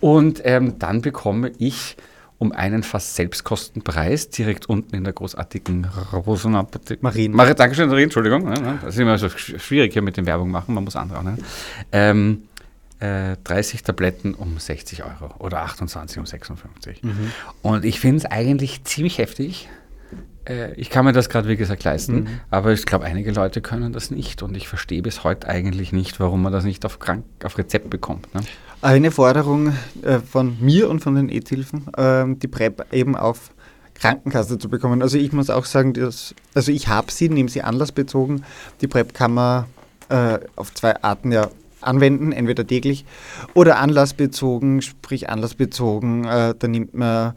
Und 0.00 0.40
ähm, 0.44 0.78
dann 0.78 1.02
bekomme 1.02 1.52
ich 1.58 1.96
um 2.38 2.52
einen 2.52 2.84
fast 2.84 3.16
Selbstkostenpreis 3.16 4.30
direkt 4.30 4.68
unten 4.68 4.94
in 4.94 5.02
der 5.02 5.12
großartigen 5.12 5.88
Rosenapotheke. 6.12 7.02
Marien. 7.02 7.32
Mar 7.32 7.52
Dankeschön, 7.52 7.88
Marien, 7.88 8.04
Entschuldigung. 8.04 8.44
Ne? 8.44 8.78
Das 8.80 8.94
ist 8.94 9.00
immer 9.00 9.18
so 9.18 9.28
schwierig 9.28 9.92
hier 9.92 10.02
mit 10.02 10.16
dem 10.16 10.24
Werbung 10.24 10.50
machen, 10.50 10.72
man 10.72 10.84
muss 10.84 10.94
andere 10.94 11.18
auch 11.18 11.24
nennen. 11.24 11.44
Ähm, 11.90 12.42
äh, 13.00 13.36
30 13.44 13.82
Tabletten 13.82 14.34
um 14.34 14.58
60 14.58 15.04
Euro 15.04 15.34
oder 15.38 15.62
28 15.62 16.18
um 16.18 16.26
56. 16.26 17.02
Mhm. 17.02 17.32
Und 17.62 17.84
ich 17.84 18.00
finde 18.00 18.18
es 18.18 18.24
eigentlich 18.24 18.84
ziemlich 18.84 19.18
heftig, 19.18 19.68
äh, 20.48 20.72
ich 20.74 20.90
kann 20.90 21.04
mir 21.04 21.12
das 21.12 21.28
gerade, 21.28 21.48
wie 21.48 21.56
gesagt, 21.56 21.84
leisten, 21.84 22.14
mhm. 22.14 22.26
aber 22.50 22.72
ich 22.72 22.86
glaube, 22.86 23.04
einige 23.04 23.30
Leute 23.32 23.60
können 23.60 23.92
das 23.92 24.10
nicht 24.10 24.42
und 24.42 24.56
ich 24.56 24.68
verstehe 24.68 25.02
bis 25.02 25.24
heute 25.24 25.48
eigentlich 25.48 25.92
nicht, 25.92 26.20
warum 26.20 26.42
man 26.42 26.52
das 26.52 26.64
nicht 26.64 26.84
auf, 26.84 26.98
Krank 26.98 27.24
auf 27.44 27.58
Rezept 27.58 27.90
bekommt. 27.90 28.32
Ne? 28.34 28.40
Eine 28.82 29.10
Forderung 29.10 29.72
äh, 30.02 30.18
von 30.20 30.56
mir 30.60 30.88
und 30.88 31.00
von 31.00 31.14
den 31.14 31.28
EZ-Hilfen, 31.28 31.92
äh, 31.96 32.24
die 32.36 32.48
PrEP 32.48 32.86
eben 32.92 33.16
auf 33.16 33.50
Krankenkasse 33.94 34.58
zu 34.58 34.68
bekommen. 34.68 35.02
Also 35.02 35.18
ich 35.18 35.32
muss 35.32 35.50
auch 35.50 35.64
sagen, 35.64 35.92
dass, 35.92 36.34
also 36.54 36.70
ich 36.70 36.88
habe 36.88 37.10
sie, 37.10 37.28
nehme 37.28 37.48
sie 37.48 37.62
anlassbezogen. 37.62 38.44
Die 38.80 38.86
PrEP 38.86 39.12
kann 39.12 39.34
man 39.34 39.64
äh, 40.08 40.38
auf 40.56 40.72
zwei 40.72 41.02
Arten 41.02 41.32
ja 41.32 41.48
anwenden, 41.80 42.32
entweder 42.32 42.66
täglich 42.66 43.04
oder 43.54 43.78
anlassbezogen, 43.78 44.82
sprich 44.82 45.28
anlassbezogen, 45.28 46.24
äh, 46.24 46.54
da 46.58 46.68
nimmt 46.68 46.94
man 46.94 47.34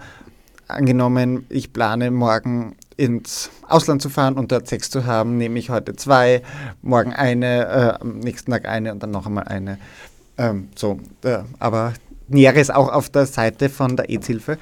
angenommen, 0.67 1.45
ich 1.49 1.73
plane 1.73 2.11
morgen 2.11 2.75
ins 2.97 3.49
Ausland 3.67 4.01
zu 4.01 4.09
fahren 4.09 4.35
und 4.35 4.51
dort 4.51 4.67
Sex 4.67 4.89
zu 4.89 5.05
haben, 5.05 5.37
nehme 5.37 5.59
ich 5.59 5.69
heute 5.69 5.95
zwei, 5.95 6.41
morgen 6.81 7.13
eine, 7.13 7.65
äh, 7.67 8.01
am 8.01 8.19
nächsten 8.19 8.51
Tag 8.51 8.67
eine 8.67 8.91
und 8.91 9.01
dann 9.01 9.11
noch 9.11 9.25
einmal 9.25 9.45
eine. 9.45 9.77
Ähm, 10.37 10.69
so, 10.75 10.99
äh, 11.23 11.39
aber 11.59 11.93
Näheres 12.27 12.69
auch 12.69 12.91
auf 12.91 13.09
der 13.09 13.25
Seite 13.25 13.69
von 13.69 13.97
der 13.97 14.09
AIDS-Hilfe. 14.09 14.57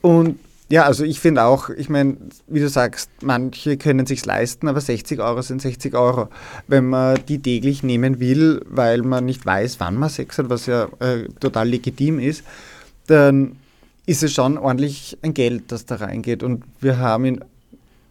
Und 0.00 0.38
ja, 0.68 0.82
also 0.82 1.04
ich 1.04 1.20
finde 1.20 1.44
auch, 1.44 1.68
ich 1.70 1.88
meine, 1.88 2.16
wie 2.48 2.58
du 2.58 2.68
sagst, 2.68 3.10
manche 3.22 3.76
können 3.76 4.04
sich 4.04 4.24
leisten, 4.26 4.66
aber 4.66 4.80
60 4.80 5.20
Euro 5.20 5.40
sind 5.42 5.62
60 5.62 5.94
Euro. 5.94 6.28
Wenn 6.66 6.86
man 6.86 7.20
die 7.28 7.40
täglich 7.40 7.84
nehmen 7.84 8.18
will, 8.18 8.64
weil 8.68 9.02
man 9.02 9.24
nicht 9.24 9.46
weiß, 9.46 9.78
wann 9.78 9.94
man 9.94 10.10
Sex 10.10 10.38
hat, 10.38 10.50
was 10.50 10.66
ja 10.66 10.88
äh, 10.98 11.28
total 11.38 11.68
legitim 11.68 12.18
ist, 12.18 12.42
dann 13.06 13.56
ist 14.06 14.22
es 14.22 14.32
schon 14.32 14.56
ordentlich 14.56 15.18
ein 15.22 15.34
Geld, 15.34 15.72
das 15.72 15.84
da 15.84 15.96
reingeht. 15.96 16.42
Und 16.42 16.64
wir 16.80 16.98
haben 16.98 17.24
in 17.24 17.44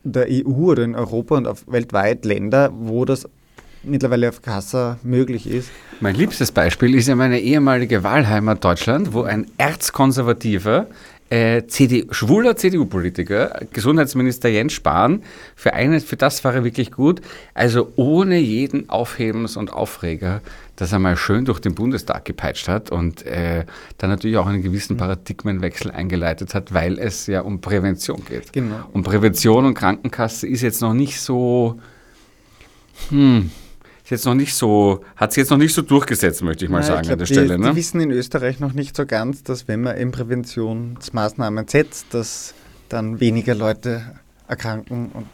der 0.04 0.28
EU 0.30 0.72
oder 0.72 0.84
in 0.84 0.96
Europa 0.96 1.36
und 1.38 1.48
auf 1.48 1.64
weltweit 1.68 2.26
Länder, 2.26 2.72
wo 2.78 3.06
das 3.06 3.28
mittlerweile 3.84 4.30
auf 4.30 4.42
Kassa 4.42 5.00
möglich 5.04 5.48
ist. 5.48 5.70
Mein 6.02 6.16
liebstes 6.16 6.52
Beispiel 6.52 6.96
ist 6.96 7.08
ja 7.08 7.16
meine 7.16 7.40
ehemalige 7.40 8.04
Wahlheimat 8.04 8.64
Deutschland, 8.64 9.14
wo 9.14 9.24
ein 9.24 9.48
erzkonservativer 9.58 10.88
äh, 11.30 11.66
CD, 11.68 12.06
schwuler 12.12 12.56
CDU-Politiker, 12.56 13.62
Gesundheitsminister 13.74 14.50
Jens 14.50 14.74
Spahn, 14.74 15.24
für, 15.56 15.74
eine, 15.74 16.00
für 16.00 16.18
das 16.18 16.44
war 16.44 16.54
er 16.54 16.64
wirklich 16.64 16.92
gut. 16.92 17.22
Also 17.54 17.92
ohne 17.96 18.38
jeden 18.38 18.90
Aufhebens 18.90 19.58
und 19.58 19.74
Aufreger, 19.74 20.42
dass 20.76 20.92
er 20.92 21.00
mal 21.00 21.18
schön 21.18 21.46
durch 21.46 21.60
den 21.60 21.74
Bundestag 21.74 22.26
gepeitscht 22.26 22.68
hat 22.68 22.92
und 22.92 23.26
äh, 23.26 23.66
dann 23.98 24.10
natürlich 24.12 24.38
auch 24.38 24.46
einen 24.46 24.62
gewissen 24.62 24.94
mhm. 24.94 25.00
Paradigmenwechsel 25.00 25.92
eingeleitet 25.92 26.54
hat, 26.54 26.74
weil 26.74 27.00
es 27.00 27.26
ja 27.28 27.42
um 27.42 27.60
Prävention 27.60 28.24
geht. 28.26 28.54
Genau. 28.54 28.88
Und 28.94 29.04
Prävention 29.04 29.66
und 29.66 29.74
Krankenkasse 29.74 30.48
ist 30.48 30.62
jetzt 30.62 30.82
noch 30.82 30.94
nicht 30.94 31.20
so. 31.20 31.80
Hm, 33.10 33.50
ist 34.06 34.12
jetzt 34.12 34.26
noch 34.26 34.36
nicht 34.36 34.54
so, 34.54 35.04
hat 35.16 35.34
sich 35.34 35.42
jetzt 35.42 35.50
noch 35.50 35.58
nicht 35.58 35.74
so 35.74 35.82
durchgesetzt, 35.82 36.44
möchte 36.44 36.66
ich 36.66 36.70
mal 36.70 36.82
Nein, 36.82 36.88
sagen 36.88 37.02
ich 37.02 37.08
glaub, 37.08 37.14
an 37.14 37.18
der 37.18 37.28
die, 37.28 37.34
Stelle. 37.34 37.58
Ne? 37.58 37.72
Die 37.72 37.76
wissen 37.76 38.00
in 38.00 38.12
Österreich 38.12 38.60
noch 38.60 38.74
nicht 38.74 38.96
so 38.96 39.08
ganz, 39.08 39.42
dass 39.42 39.68
wenn 39.68 39.82
man 39.82 39.98
in 39.98 40.12
Präventionsmaßnahmen 40.12 41.68
setzt, 41.68 42.14
dass 42.14 42.54
dann 42.88 43.20
weniger 43.20 43.56
Leute 43.56 44.04
erkranken 44.48 45.10
und 45.12 45.26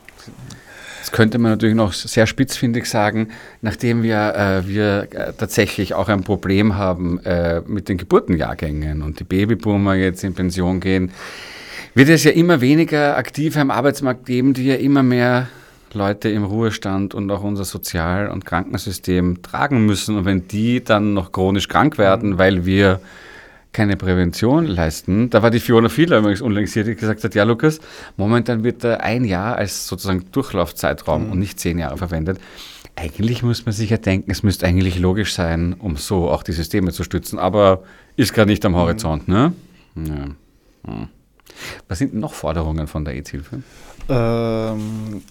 das 0.99 1.11
könnte 1.11 1.39
man 1.39 1.51
natürlich 1.51 1.75
noch 1.75 1.93
sehr 1.93 2.27
spitzfindig 2.27 2.85
sagen, 2.85 3.29
nachdem 3.61 4.03
wir, 4.03 4.35
äh, 4.35 4.67
wir 4.67 5.07
äh, 5.11 5.33
tatsächlich 5.33 5.95
auch 5.95 6.07
ein 6.09 6.23
Problem 6.23 6.75
haben 6.75 7.19
äh, 7.25 7.61
mit 7.65 7.89
den 7.89 7.97
Geburtenjahrgängen 7.97 9.01
und 9.01 9.19
die 9.19 9.23
Babyboomer 9.23 9.95
jetzt 9.95 10.23
in 10.23 10.35
Pension 10.35 10.79
gehen, 10.79 11.11
wird 11.95 12.07
es 12.07 12.23
ja 12.23 12.31
immer 12.31 12.61
weniger 12.61 13.17
Aktive 13.17 13.59
am 13.59 13.71
Arbeitsmarkt 13.71 14.27
geben, 14.27 14.53
die 14.53 14.65
ja 14.65 14.75
immer 14.75 15.01
mehr 15.01 15.47
Leute 15.93 16.29
im 16.29 16.43
Ruhestand 16.43 17.13
und 17.13 17.29
auch 17.31 17.43
unser 17.43 17.65
Sozial- 17.65 18.29
und 18.29 18.45
Krankensystem 18.45 19.41
tragen 19.41 19.85
müssen. 19.85 20.17
Und 20.17 20.25
wenn 20.25 20.47
die 20.47 20.83
dann 20.83 21.13
noch 21.13 21.31
chronisch 21.31 21.67
krank 21.67 21.97
werden, 21.97 22.31
mhm. 22.31 22.37
weil 22.37 22.65
wir 22.65 22.99
keine 23.73 23.95
Prävention 23.95 24.65
leisten. 24.65 25.29
Da 25.29 25.41
war 25.41 25.49
die 25.49 25.59
Fiona 25.59 25.89
Fieler 25.89 26.19
übrigens 26.19 26.41
unlängst 26.41 26.73
hier, 26.73 26.83
die 26.83 26.95
gesagt 26.95 27.23
hat, 27.23 27.35
ja 27.35 27.43
Lukas, 27.43 27.79
momentan 28.17 28.63
wird 28.63 28.83
da 28.83 28.97
ein 28.97 29.23
Jahr 29.23 29.55
als 29.55 29.87
sozusagen 29.87 30.25
Durchlaufzeitraum 30.31 31.25
mhm. 31.25 31.31
und 31.31 31.39
nicht 31.39 31.59
zehn 31.59 31.79
Jahre 31.79 31.97
verwendet. 31.97 32.39
Eigentlich 32.95 33.43
muss 33.43 33.65
man 33.65 33.73
sich 33.73 33.89
ja 33.89 33.97
denken, 33.97 34.29
es 34.31 34.43
müsste 34.43 34.67
eigentlich 34.67 34.99
logisch 34.99 35.33
sein, 35.33 35.73
um 35.79 35.95
so 35.95 36.29
auch 36.29 36.43
die 36.43 36.51
Systeme 36.51 36.91
zu 36.91 37.03
stützen, 37.03 37.39
aber 37.39 37.83
ist 38.17 38.33
gerade 38.33 38.49
nicht 38.49 38.65
am 38.65 38.75
Horizont, 38.75 39.27
mhm. 39.27 39.33
ne? 39.33 39.53
Ja. 39.95 40.91
Hm. 40.93 41.07
Was 41.87 41.99
sind 41.99 42.13
noch 42.13 42.33
Forderungen 42.33 42.87
von 42.87 43.05
der 43.05 43.13
AIDS-Hilfe? 43.13 43.61
Ähm, 44.09 45.21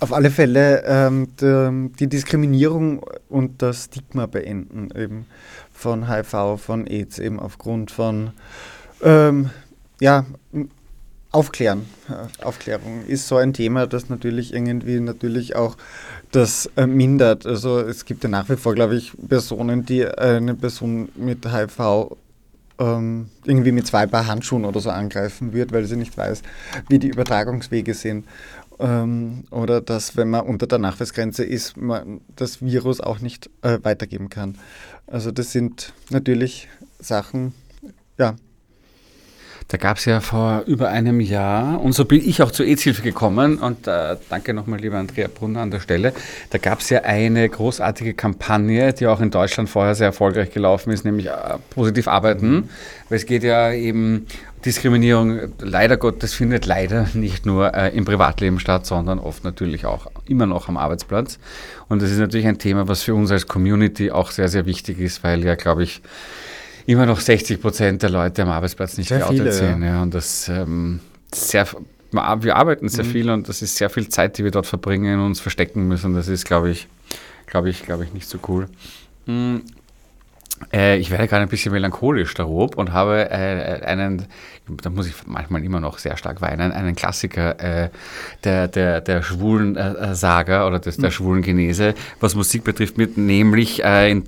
auf 0.00 0.12
alle 0.12 0.30
Fälle 0.30 0.82
ähm, 0.86 1.28
die, 1.40 1.92
die, 1.98 2.06
Diskriminierung 2.08 3.04
und 3.28 3.62
das 3.62 3.84
Stigma 3.84 4.26
beenden 4.26 4.90
eben 4.96 5.26
von 5.72 6.08
HIV, 6.08 6.60
von 6.60 6.86
AIDS 6.86 7.18
eben 7.18 7.40
aufgrund 7.40 7.90
von 7.90 8.30
ähm, 9.02 9.50
ja, 10.00 10.26
Aufklären. 11.32 11.86
Aufklärung 12.42 13.04
ist 13.06 13.28
so 13.28 13.36
ein 13.36 13.52
Thema, 13.52 13.86
das 13.86 14.08
natürlich 14.08 14.52
irgendwie 14.52 14.98
natürlich 14.98 15.54
auch 15.54 15.76
das 16.32 16.68
äh, 16.76 16.86
mindert. 16.86 17.46
Also 17.46 17.78
es 17.78 18.04
gibt 18.04 18.24
ja 18.24 18.30
nach 18.30 18.48
wie 18.48 18.56
vor, 18.56 18.74
glaube 18.74 18.96
ich, 18.96 19.12
Personen, 19.28 19.84
die 19.84 20.06
eine 20.06 20.54
Person 20.54 21.08
mit 21.14 21.46
HIV 21.46 22.16
ähm, 22.80 23.28
irgendwie 23.44 23.72
mit 23.72 23.86
zwei 23.86 24.06
Paar 24.06 24.26
Handschuhen 24.26 24.64
oder 24.64 24.80
so 24.80 24.90
angreifen 24.90 25.52
wird, 25.52 25.70
weil 25.70 25.84
sie 25.84 25.96
nicht 25.96 26.16
weiß, 26.16 26.42
wie 26.88 26.98
die 26.98 27.08
Übertragungswege 27.08 27.94
sind 27.94 28.26
ähm, 28.80 29.44
oder 29.50 29.80
dass, 29.80 30.16
wenn 30.16 30.30
man 30.30 30.46
unter 30.46 30.66
der 30.66 30.78
Nachweisgrenze 30.78 31.44
ist, 31.44 31.76
man 31.76 32.20
das 32.36 32.62
Virus 32.62 33.00
auch 33.00 33.20
nicht 33.20 33.50
äh, 33.62 33.78
weitergeben 33.82 34.28
kann. 34.28 34.56
Also 35.06 35.30
das 35.30 35.52
sind 35.52 35.92
natürlich 36.10 36.68
Sachen, 36.98 37.54
ja. 38.18 38.34
Da 39.68 39.76
gab 39.76 39.98
es 39.98 40.04
ja 40.04 40.20
vor 40.20 40.64
über 40.66 40.88
einem 40.88 41.20
Jahr, 41.20 41.80
und 41.80 41.92
so 41.92 42.04
bin 42.04 42.28
ich 42.28 42.42
auch 42.42 42.50
zur 42.50 42.66
AIDS-Hilfe 42.66 43.02
gekommen, 43.02 43.58
und 43.58 43.86
äh, 43.86 44.16
danke 44.28 44.52
nochmal, 44.52 44.80
lieber 44.80 44.98
Andrea 44.98 45.28
Brunner 45.32 45.60
an 45.60 45.70
der 45.70 45.78
Stelle, 45.78 46.12
da 46.50 46.58
gab 46.58 46.80
es 46.80 46.90
ja 46.90 47.02
eine 47.02 47.48
großartige 47.48 48.14
Kampagne, 48.14 48.92
die 48.92 49.06
auch 49.06 49.20
in 49.20 49.30
Deutschland 49.30 49.70
vorher 49.70 49.94
sehr 49.94 50.08
erfolgreich 50.08 50.50
gelaufen 50.50 50.90
ist, 50.90 51.04
nämlich 51.04 51.26
äh, 51.28 51.58
positiv 51.70 52.08
arbeiten, 52.08 52.50
mhm. 52.50 52.68
weil 53.08 53.18
es 53.18 53.26
geht 53.26 53.44
ja 53.44 53.70
eben, 53.70 54.26
Diskriminierung, 54.64 55.52
leider 55.60 55.96
Gottes, 55.96 56.34
findet 56.34 56.66
leider 56.66 57.08
nicht 57.14 57.46
nur 57.46 57.74
äh, 57.74 57.96
im 57.96 58.04
Privatleben 58.04 58.60
statt, 58.60 58.86
sondern 58.86 59.18
oft 59.18 59.44
natürlich 59.44 59.86
auch 59.86 60.10
immer 60.26 60.46
noch 60.46 60.68
am 60.68 60.76
Arbeitsplatz. 60.76 61.38
Und 61.88 62.02
das 62.02 62.10
ist 62.10 62.18
natürlich 62.18 62.46
ein 62.46 62.58
Thema, 62.58 62.86
was 62.86 63.02
für 63.02 63.14
uns 63.14 63.30
als 63.30 63.46
Community 63.46 64.10
auch 64.10 64.30
sehr, 64.30 64.48
sehr 64.48 64.66
wichtig 64.66 64.98
ist, 64.98 65.24
weil 65.24 65.44
ja, 65.44 65.54
glaube 65.54 65.82
ich, 65.82 66.02
immer 66.86 67.06
noch 67.06 67.20
60 67.20 67.60
Prozent 67.60 68.02
der 68.02 68.10
Leute 68.10 68.42
am 68.42 68.50
Arbeitsplatz 68.50 68.98
nicht 68.98 69.08
sehr 69.08 69.20
geoutet 69.20 69.38
viele, 69.38 69.52
sind. 69.52 69.82
Ja. 69.82 70.02
Und 70.02 70.12
das 70.12 70.48
ähm, 70.48 71.00
sehr, 71.32 71.66
wir 72.10 72.56
arbeiten 72.56 72.88
sehr 72.88 73.04
mhm. 73.04 73.10
viel 73.10 73.30
und 73.30 73.48
das 73.48 73.62
ist 73.62 73.76
sehr 73.76 73.90
viel 73.90 74.08
Zeit, 74.08 74.36
die 74.38 74.44
wir 74.44 74.50
dort 74.50 74.66
verbringen 74.66 75.20
und 75.20 75.26
uns 75.26 75.40
verstecken 75.40 75.88
müssen. 75.88 76.14
Das 76.14 76.28
ist, 76.28 76.44
glaube 76.44 76.70
ich, 76.70 76.86
glaube 77.46 77.70
ich, 77.70 77.82
glaube 77.82 78.04
ich, 78.04 78.12
nicht 78.12 78.28
so 78.28 78.38
cool. 78.48 78.68
Äh, 80.72 80.98
ich 80.98 81.10
werde 81.10 81.26
gerade 81.26 81.42
ein 81.42 81.48
bisschen 81.48 81.72
melancholisch 81.72 82.34
darob 82.34 82.76
und 82.76 82.92
habe 82.92 83.30
äh, 83.30 83.82
einen, 83.84 84.26
da 84.82 84.90
muss 84.90 85.06
ich 85.06 85.14
manchmal 85.26 85.64
immer 85.64 85.80
noch 85.80 85.98
sehr 85.98 86.16
stark 86.16 86.40
weinen, 86.40 86.72
einen 86.72 86.94
Klassiker 86.94 87.58
äh, 87.58 87.90
der, 88.44 88.68
der, 88.68 89.00
der 89.00 89.22
schwulen 89.22 89.76
äh, 89.76 90.14
Saga 90.14 90.66
oder 90.66 90.78
des, 90.78 90.96
der 90.96 91.10
mhm. 91.10 91.14
schwulen 91.14 91.42
Genese, 91.42 91.94
was 92.20 92.34
Musik 92.34 92.64
betrifft, 92.64 92.98
mit 92.98 93.16
nämlich 93.16 93.84
ein, 93.84 94.24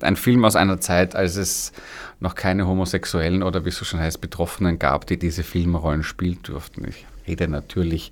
ein 0.00 0.16
Film 0.16 0.44
aus 0.44 0.56
einer 0.56 0.80
Zeit, 0.80 1.14
als 1.14 1.36
es 1.36 1.72
noch 2.20 2.34
keine 2.34 2.66
Homosexuellen 2.66 3.42
oder 3.42 3.64
wie 3.64 3.68
es 3.68 3.76
so 3.76 3.84
schon 3.84 4.00
heißt, 4.00 4.20
Betroffenen 4.20 4.78
gab, 4.78 5.06
die 5.06 5.18
diese 5.18 5.42
Filmrollen 5.42 6.02
spielen 6.02 6.38
durften. 6.42 6.86
Ich 6.88 7.06
rede 7.26 7.48
natürlich 7.48 8.10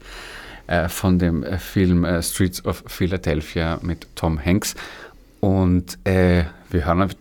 äh, 0.67 0.89
von 0.89 1.19
dem 1.19 1.43
äh, 1.43 1.59
Film 1.59 2.05
äh, 2.05 2.23
Streets 2.23 2.65
of 2.65 2.83
Philadelphia 2.87 3.79
mit 3.83 4.07
Tom 4.15 4.45
Hanks. 4.45 4.75
Und 5.40 5.99
äh, 6.05 6.44
wir 6.70 6.87
hören, 6.87 7.12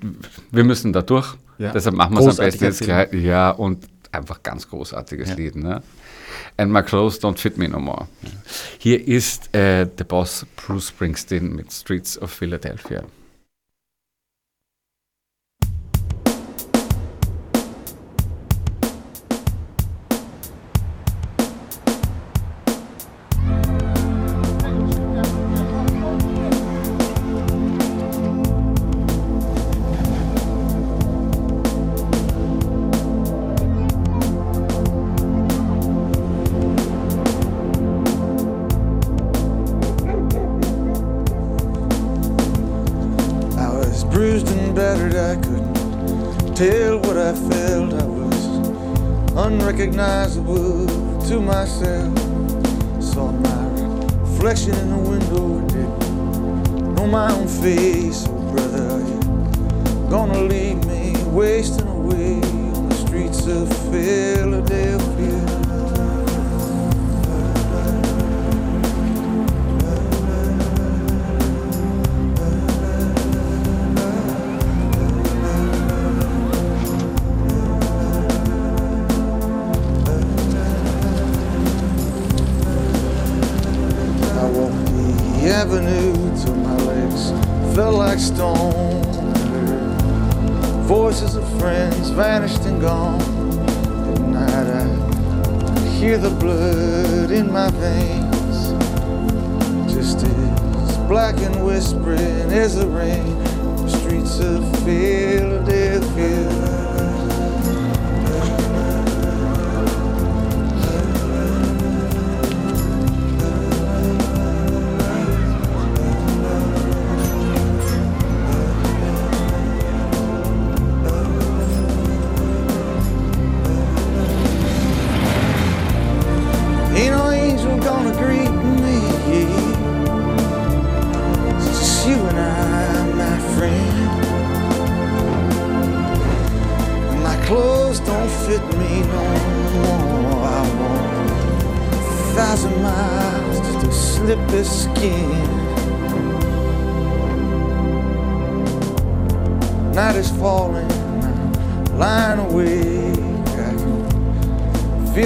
wir 0.51 0.63
müssen 0.63 0.93
da 0.93 1.01
durch. 1.01 1.35
Ja. 1.57 1.71
Deshalb 1.71 1.95
machen 1.95 2.15
wir 2.15 2.27
es 2.27 2.39
am 2.39 2.45
besten 2.45 2.63
jetzt 2.63 2.81
gleich. 2.81 3.13
Ja, 3.13 3.51
und 3.51 3.85
einfach 4.11 4.43
ganz 4.43 4.69
großartiges 4.69 5.29
ja. 5.29 5.35
Lied. 5.35 5.55
Ne? 5.55 5.81
And 6.57 6.71
my 6.71 6.81
clothes 6.81 7.21
don't 7.21 7.37
fit 7.37 7.57
me 7.57 7.67
no 7.67 7.79
more. 7.79 8.07
Hier 8.77 9.07
ist 9.07 9.53
äh, 9.55 9.85
der 9.85 10.03
Boss 10.05 10.45
Bruce 10.55 10.89
Springsteen 10.89 11.55
mit 11.55 11.71
Streets 11.71 12.21
of 12.21 12.31
Philadelphia. 12.31 13.03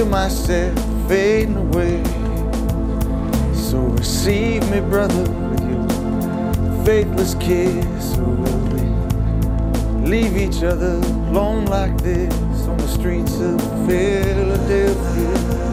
myself 0.10 0.76
fading 1.08 1.56
away. 1.56 2.04
So 3.54 3.78
receive 3.78 4.68
me, 4.72 4.80
brother, 4.80 5.22
with 5.22 5.62
your 5.70 6.86
faithless 6.86 7.36
kiss. 7.36 8.18
Or 8.18 8.24
will 8.24 8.60
we 8.74 10.10
leave 10.10 10.36
each 10.36 10.64
other 10.64 10.96
alone 11.30 11.66
like 11.66 11.96
this 12.02 12.34
on 12.68 12.78
the 12.78 12.88
streets 12.88 13.40
of 13.40 13.62
Philadelphia? 13.88 15.69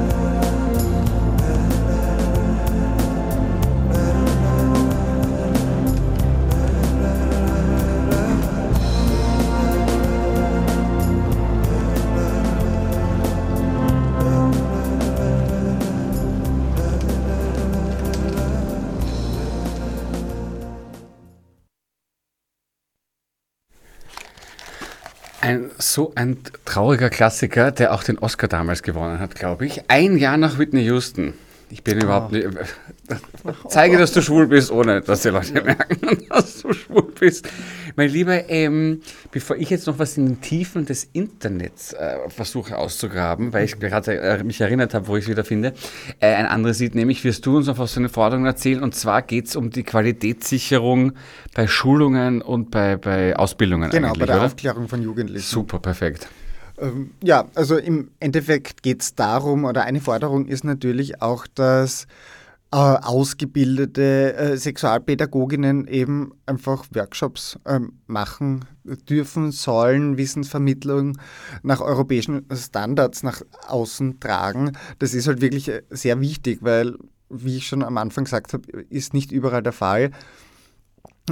Ein 26.15 26.39
trauriger 26.65 27.11
Klassiker, 27.11 27.71
der 27.71 27.93
auch 27.93 28.03
den 28.03 28.19
Oscar 28.19 28.49
damals 28.49 28.83
gewonnen 28.83 29.19
hat, 29.19 29.35
glaube 29.35 29.67
ich. 29.67 29.83
Ein 29.89 30.17
Jahr 30.17 30.37
nach 30.37 30.59
Whitney 30.59 30.83
Houston. 30.83 31.35
Ich 31.69 31.83
bin 31.83 32.01
überhaupt 32.01 32.31
nicht. 32.31 32.47
Zeige, 33.69 33.99
dass 33.99 34.13
du 34.13 34.23
schwul 34.23 34.47
bist, 34.47 34.71
ohne 34.71 35.01
dass 35.01 35.23
die 35.23 35.31
Leute 35.31 35.63
merken, 35.63 36.25
dass 36.29 36.63
du 36.63 36.73
schwul 36.73 37.13
bist. 37.19 37.49
Mein 37.97 38.11
Lieber, 38.11 38.49
ähm, 38.49 39.01
bevor 39.33 39.57
ich 39.57 39.71
jetzt 39.71 39.87
noch 39.87 39.99
was 39.99 40.17
in 40.17 40.27
den 40.27 40.41
Tiefen 40.41 40.87
des 40.87 41.09
Internets 41.13 41.93
äh, 41.93 42.19
versuche 42.29 42.79
auszugraben, 42.79 43.53
weil 43.53 43.65
ich 43.65 43.81
gerade 43.81 44.17
äh, 44.17 44.45
mich 44.45 44.61
erinnert 44.61 44.95
habe, 44.95 45.09
wo 45.09 45.17
ich 45.17 45.25
es 45.25 45.31
wieder 45.31 45.45
finde, 45.45 45.73
äh, 46.21 46.35
ein 46.35 46.47
anderes 46.47 46.79
Lied, 46.79 46.95
nämlich 46.95 47.25
wirst 47.25 47.45
du 47.47 47.57
uns 47.57 47.67
noch 47.67 47.79
was 47.79 47.95
von 47.95 48.05
den 48.05 48.11
Forderungen 48.11 48.47
erzählen. 48.47 48.83
Und 48.83 48.95
zwar 48.95 49.23
geht 49.23 49.47
es 49.47 49.57
um 49.57 49.71
die 49.71 49.83
Qualitätssicherung 49.83 51.13
bei 51.55 51.67
Schulungen 51.67 52.43
und 52.43 52.71
bei, 52.71 52.97
bei 52.97 53.37
Ausbildungen. 53.37 53.91
Genau, 53.91 54.13
bei 54.13 54.27
der 54.27 54.37
oder? 54.37 54.47
Aufklärung 54.47 54.87
von 54.87 55.03
Jugendlichen. 55.03 55.47
Super, 55.47 55.81
perfekt. 55.81 56.29
Ähm, 56.79 57.13
ja, 57.23 57.49
also 57.55 57.77
im 57.77 58.11
Endeffekt 58.21 58.83
geht 58.83 59.03
es 59.03 59.15
darum, 59.15 59.65
oder 59.65 59.85
eine 59.85 60.01
Forderung 60.01 60.47
ist 60.47 60.65
natürlich 60.65 61.23
auch, 61.23 61.47
dass 61.47 62.07
äh, 62.73 62.77
ausgebildete 62.77 64.35
äh, 64.35 64.57
Sexualpädagoginnen 64.57 65.87
eben 65.87 66.33
einfach 66.47 66.85
Workshops 66.93 67.59
äh, 67.65 67.81
machen 68.07 68.65
dürfen, 69.09 69.53
sollen, 69.53 70.17
Wissensvermittlung 70.17 71.17
nach 71.63 71.81
europäischen 71.81 72.45
Standards 72.53 73.23
nach 73.23 73.41
außen 73.69 74.21
tragen. 74.21 74.73
Das 74.99 75.15
ist 75.15 75.29
halt 75.29 75.41
wirklich 75.41 75.69
äh, 75.69 75.83
sehr 75.91 76.21
wichtig, 76.21 76.59
weil, 76.63 76.97
wie 77.31 77.57
ich 77.57 77.67
schon 77.67 77.83
am 77.83 77.99
Anfang 77.99 78.25
gesagt 78.25 78.53
habe, 78.53 78.69
ist 78.91 79.15
nicht 79.15 79.33
überall 79.33 79.63
der 79.63 79.73
Fall. 79.73 80.11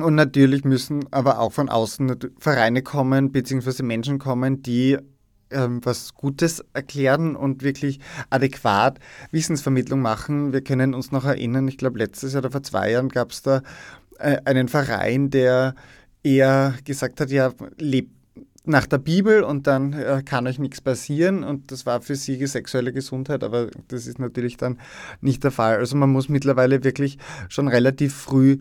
Und 0.01 0.15
natürlich 0.15 0.65
müssen 0.65 1.05
aber 1.13 1.39
auch 1.39 1.53
von 1.53 1.69
außen 1.69 2.17
Vereine 2.39 2.83
kommen, 2.83 3.33
beziehungsweise 3.33 3.83
Menschen 3.83 4.19
kommen, 4.19 4.63
die 4.63 4.99
ähm, 5.55 5.81
was 5.85 6.15
Gutes 6.15 6.65
erklären 6.73 7.37
und 7.37 7.63
wirklich 7.63 8.01
adäquat 8.31 8.99
Wissensvermittlung 9.31 10.01
machen. 10.01 10.53
Wir 10.53 10.63
können 10.63 10.95
uns 10.95 11.13
noch 11.13 11.25
erinnern, 11.25 11.69
ich 11.69 11.79
glaube 11.79 11.99
letztes 11.99 12.33
Jahr 12.33 12.43
oder 12.43 12.51
vor 12.51 12.63
zwei 12.63 12.91
Jahren 12.91 13.09
gab 13.09 13.31
es 13.31 13.43
da 13.43 13.63
äh, 14.19 14.39
einen 14.45 14.69
Verein, 14.69 15.31
der 15.31 15.75
eher 16.23 16.75
gesagt 16.85 17.21
hat, 17.21 17.31
ja, 17.31 17.53
lebt 17.79 18.11
nach 18.67 18.87
der 18.87 18.99
Bibel 18.99 19.43
und 19.43 19.67
dann 19.67 19.93
äh, 19.93 20.23
kann 20.25 20.47
euch 20.47 20.59
nichts 20.59 20.81
passieren 20.81 21.45
und 21.45 21.71
das 21.71 21.85
war 21.85 22.01
für 22.01 22.17
sie 22.17 22.47
sexuelle 22.47 22.93
Gesundheit, 22.93 23.45
aber 23.45 23.69
das 23.89 24.07
ist 24.07 24.19
natürlich 24.19 24.57
dann 24.57 24.79
nicht 25.21 25.45
der 25.45 25.51
Fall. 25.51 25.77
Also 25.77 25.97
man 25.97 26.11
muss 26.11 26.31
mittlerweile 26.31 26.83
wirklich 26.83 27.19
schon 27.49 27.69
relativ 27.69 28.15
früh 28.15 28.59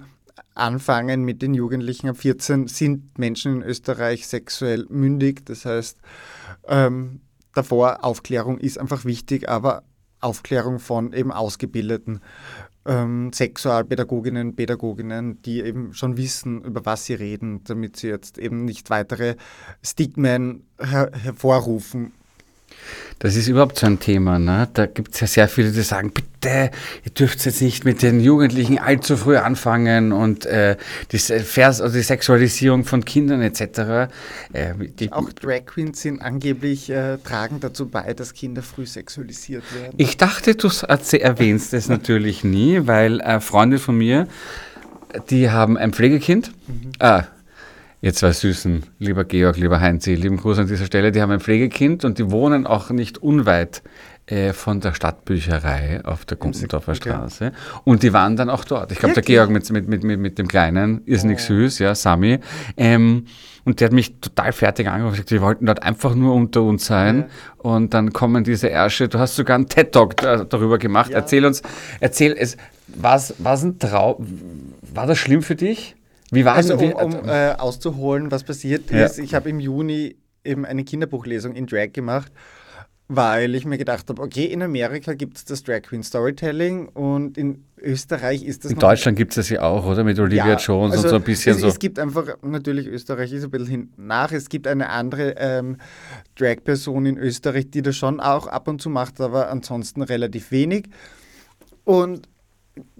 anfangen 0.55 1.23
mit 1.23 1.41
den 1.41 1.53
Jugendlichen. 1.53 2.09
Ab 2.09 2.17
14 2.17 2.67
sind 2.67 3.17
Menschen 3.17 3.57
in 3.57 3.63
Österreich 3.63 4.27
sexuell 4.27 4.85
mündig. 4.89 5.45
Das 5.45 5.65
heißt, 5.65 5.97
ähm, 6.67 7.21
davor 7.53 8.03
Aufklärung 8.03 8.57
ist 8.57 8.77
einfach 8.77 9.05
wichtig, 9.05 9.49
aber 9.49 9.83
Aufklärung 10.19 10.79
von 10.79 11.13
eben 11.13 11.31
ausgebildeten 11.31 12.21
ähm, 12.85 13.31
Sexualpädagoginnen, 13.33 14.55
Pädagoginnen, 14.55 15.41
die 15.41 15.61
eben 15.61 15.93
schon 15.93 16.17
wissen, 16.17 16.63
über 16.63 16.85
was 16.85 17.05
sie 17.05 17.13
reden, 17.13 17.63
damit 17.65 17.97
sie 17.97 18.07
jetzt 18.07 18.37
eben 18.37 18.65
nicht 18.65 18.89
weitere 18.89 19.35
Stigmen 19.81 20.65
her 20.79 21.11
hervorrufen 21.13 22.13
das 23.19 23.35
ist 23.35 23.47
überhaupt 23.47 23.79
so 23.79 23.85
ein 23.87 23.99
Thema. 23.99 24.37
Ne? 24.37 24.67
Da 24.73 24.85
gibt 24.85 25.13
es 25.13 25.21
ja 25.21 25.27
sehr 25.27 25.47
viele, 25.47 25.71
die 25.71 25.81
sagen, 25.81 26.11
bitte, 26.11 26.71
ihr 27.05 27.11
dürft 27.11 27.45
jetzt 27.45 27.61
nicht 27.61 27.85
mit 27.85 28.01
den 28.01 28.19
Jugendlichen 28.19 28.79
allzu 28.79 29.15
früh 29.15 29.37
anfangen 29.37 30.11
und 30.11 30.45
äh, 30.45 30.75
die, 31.11 31.19
Vers 31.19 31.79
also 31.79 31.95
die 31.95 32.03
Sexualisierung 32.03 32.83
von 32.83 33.05
Kindern 33.05 33.41
etc. 33.41 34.11
Äh, 34.51 34.73
Auch 35.11 35.31
Drag 35.31 35.65
Queens 35.65 36.01
sind 36.01 36.21
angeblich 36.21 36.89
äh, 36.89 37.17
tragen 37.17 37.59
dazu 37.61 37.87
bei, 37.87 38.13
dass 38.13 38.33
Kinder 38.33 38.61
früh 38.61 38.85
sexualisiert 38.85 39.63
werden. 39.73 39.93
Ich 39.97 40.17
dachte, 40.17 40.55
du 40.55 40.67
erwähnst 40.67 41.73
es 41.73 41.87
natürlich 41.87 42.43
nie, 42.43 42.81
weil 42.87 43.21
äh, 43.21 43.39
Freunde 43.39 43.79
von 43.79 43.97
mir, 43.97 44.27
die 45.29 45.49
haben 45.49 45.77
ein 45.77 45.93
Pflegekind. 45.93 46.51
Mhm. 46.67 46.91
Ah, 46.99 47.23
Ihr 48.03 48.13
zwei 48.13 48.33
Süßen, 48.33 48.83
lieber 48.99 49.23
Georg, 49.23 49.55
lieber 49.55 49.79
Heinzi, 49.79 50.15
lieben 50.15 50.35
Gruß 50.35 50.59
an 50.59 50.67
dieser 50.67 50.87
Stelle. 50.87 51.13
Die 51.13 51.21
haben 51.21 51.31
ein 51.31 51.39
Pflegekind 51.39 52.03
und 52.03 52.17
die 52.17 52.31
wohnen 52.31 52.67
auch 52.67 52.89
nicht 52.89 53.19
unweit 53.19 53.81
äh, 54.25 54.51
von 54.51 54.81
der 54.81 54.93
Stadtbücherei 54.93 56.01
auf 56.03 56.25
der 56.25 56.35
Gumpendorfer 56.35 56.95
Straße. 56.95 57.53
Und 57.85 58.03
die 58.03 58.11
waren 58.11 58.35
dann 58.35 58.49
auch 58.49 58.65
dort. 58.65 58.91
Ich 58.91 58.99
glaube, 58.99 59.13
der 59.13 59.23
Georg 59.23 59.49
mit, 59.51 59.71
mit, 59.71 59.87
mit, 59.87 60.03
mit, 60.03 60.37
dem 60.37 60.49
Kleinen 60.49 61.01
ist 61.05 61.23
nicht 61.23 61.39
oh. 61.43 61.53
süß, 61.53 61.79
ja, 61.79 61.95
Sami. 61.95 62.39
Ähm, 62.75 63.23
und 63.63 63.79
der 63.79 63.85
hat 63.85 63.93
mich 63.93 64.19
total 64.19 64.51
fertig 64.51 64.89
angerufen. 64.89 65.23
Wir 65.25 65.41
wollten 65.41 65.65
dort 65.65 65.81
einfach 65.81 66.13
nur 66.13 66.33
unter 66.35 66.61
uns 66.61 66.85
sein. 66.85 67.19
Ja. 67.19 67.25
Und 67.59 67.93
dann 67.93 68.11
kommen 68.11 68.43
diese 68.43 68.67
Ärsche. 68.67 69.07
Du 69.07 69.17
hast 69.17 69.37
sogar 69.37 69.55
einen 69.55 69.69
TED-Talk 69.69 70.17
darüber 70.17 70.77
gemacht. 70.77 71.11
Ja. 71.11 71.19
Erzähl 71.19 71.45
uns, 71.45 71.61
erzähl 72.01 72.33
es. 72.33 72.57
War 72.87 73.15
es 73.15 73.63
ein 73.63 73.79
Traum? 73.79 74.27
War 74.93 75.07
das 75.07 75.17
schlimm 75.17 75.41
für 75.41 75.55
dich? 75.55 75.95
Wie 76.33 76.45
war 76.45 76.55
also, 76.55 76.75
um, 76.75 76.93
um 76.93 77.29
äh, 77.29 77.51
auszuholen, 77.51 78.31
was 78.31 78.43
passiert 78.43 78.91
ja. 78.91 79.05
ist, 79.05 79.19
ich 79.19 79.33
habe 79.33 79.49
im 79.49 79.59
Juni 79.59 80.15
eben 80.43 80.65
eine 80.65 80.83
Kinderbuchlesung 80.83 81.53
in 81.55 81.67
Drag 81.67 81.93
gemacht, 81.93 82.31
weil 83.07 83.53
ich 83.55 83.65
mir 83.65 83.77
gedacht 83.77 84.09
habe, 84.09 84.21
okay, 84.21 84.45
in 84.45 84.61
Amerika 84.61 85.13
gibt 85.13 85.37
es 85.37 85.45
das 85.45 85.63
Drag 85.63 85.81
Queen 85.83 86.03
Storytelling 86.03 86.87
und 86.87 87.37
in 87.37 87.65
Österreich 87.77 88.43
ist 88.43 88.63
das 88.63 88.71
In 88.71 88.79
Deutschland 88.79 89.17
gibt 89.17 89.31
es 89.31 89.35
das 89.35 89.49
ja 89.49 89.61
auch, 89.61 89.85
oder? 89.85 90.03
Mit 90.03 90.17
Olivia 90.19 90.47
ja, 90.47 90.57
Jones 90.57 90.93
also 90.93 91.03
und 91.03 91.09
so 91.09 91.15
ein 91.17 91.23
bisschen 91.23 91.55
es, 91.55 91.61
so. 91.61 91.67
Es 91.67 91.79
gibt 91.79 91.99
einfach, 91.99 92.25
natürlich, 92.41 92.87
Österreich 92.87 93.31
ist 93.33 93.43
ein 93.43 93.51
bisschen 93.51 93.93
nach. 93.97 94.31
Es 94.31 94.49
gibt 94.49 94.67
eine 94.67 94.89
andere 94.89 95.35
ähm, 95.37 95.77
Drag-Person 96.35 97.05
in 97.05 97.17
Österreich, 97.17 97.69
die 97.69 97.81
das 97.81 97.95
schon 97.95 98.19
auch 98.19 98.47
ab 98.47 98.67
und 98.67 98.81
zu 98.81 98.89
macht, 98.89 99.19
aber 99.19 99.49
ansonsten 99.49 100.01
relativ 100.01 100.51
wenig. 100.51 100.85
Und 101.83 102.29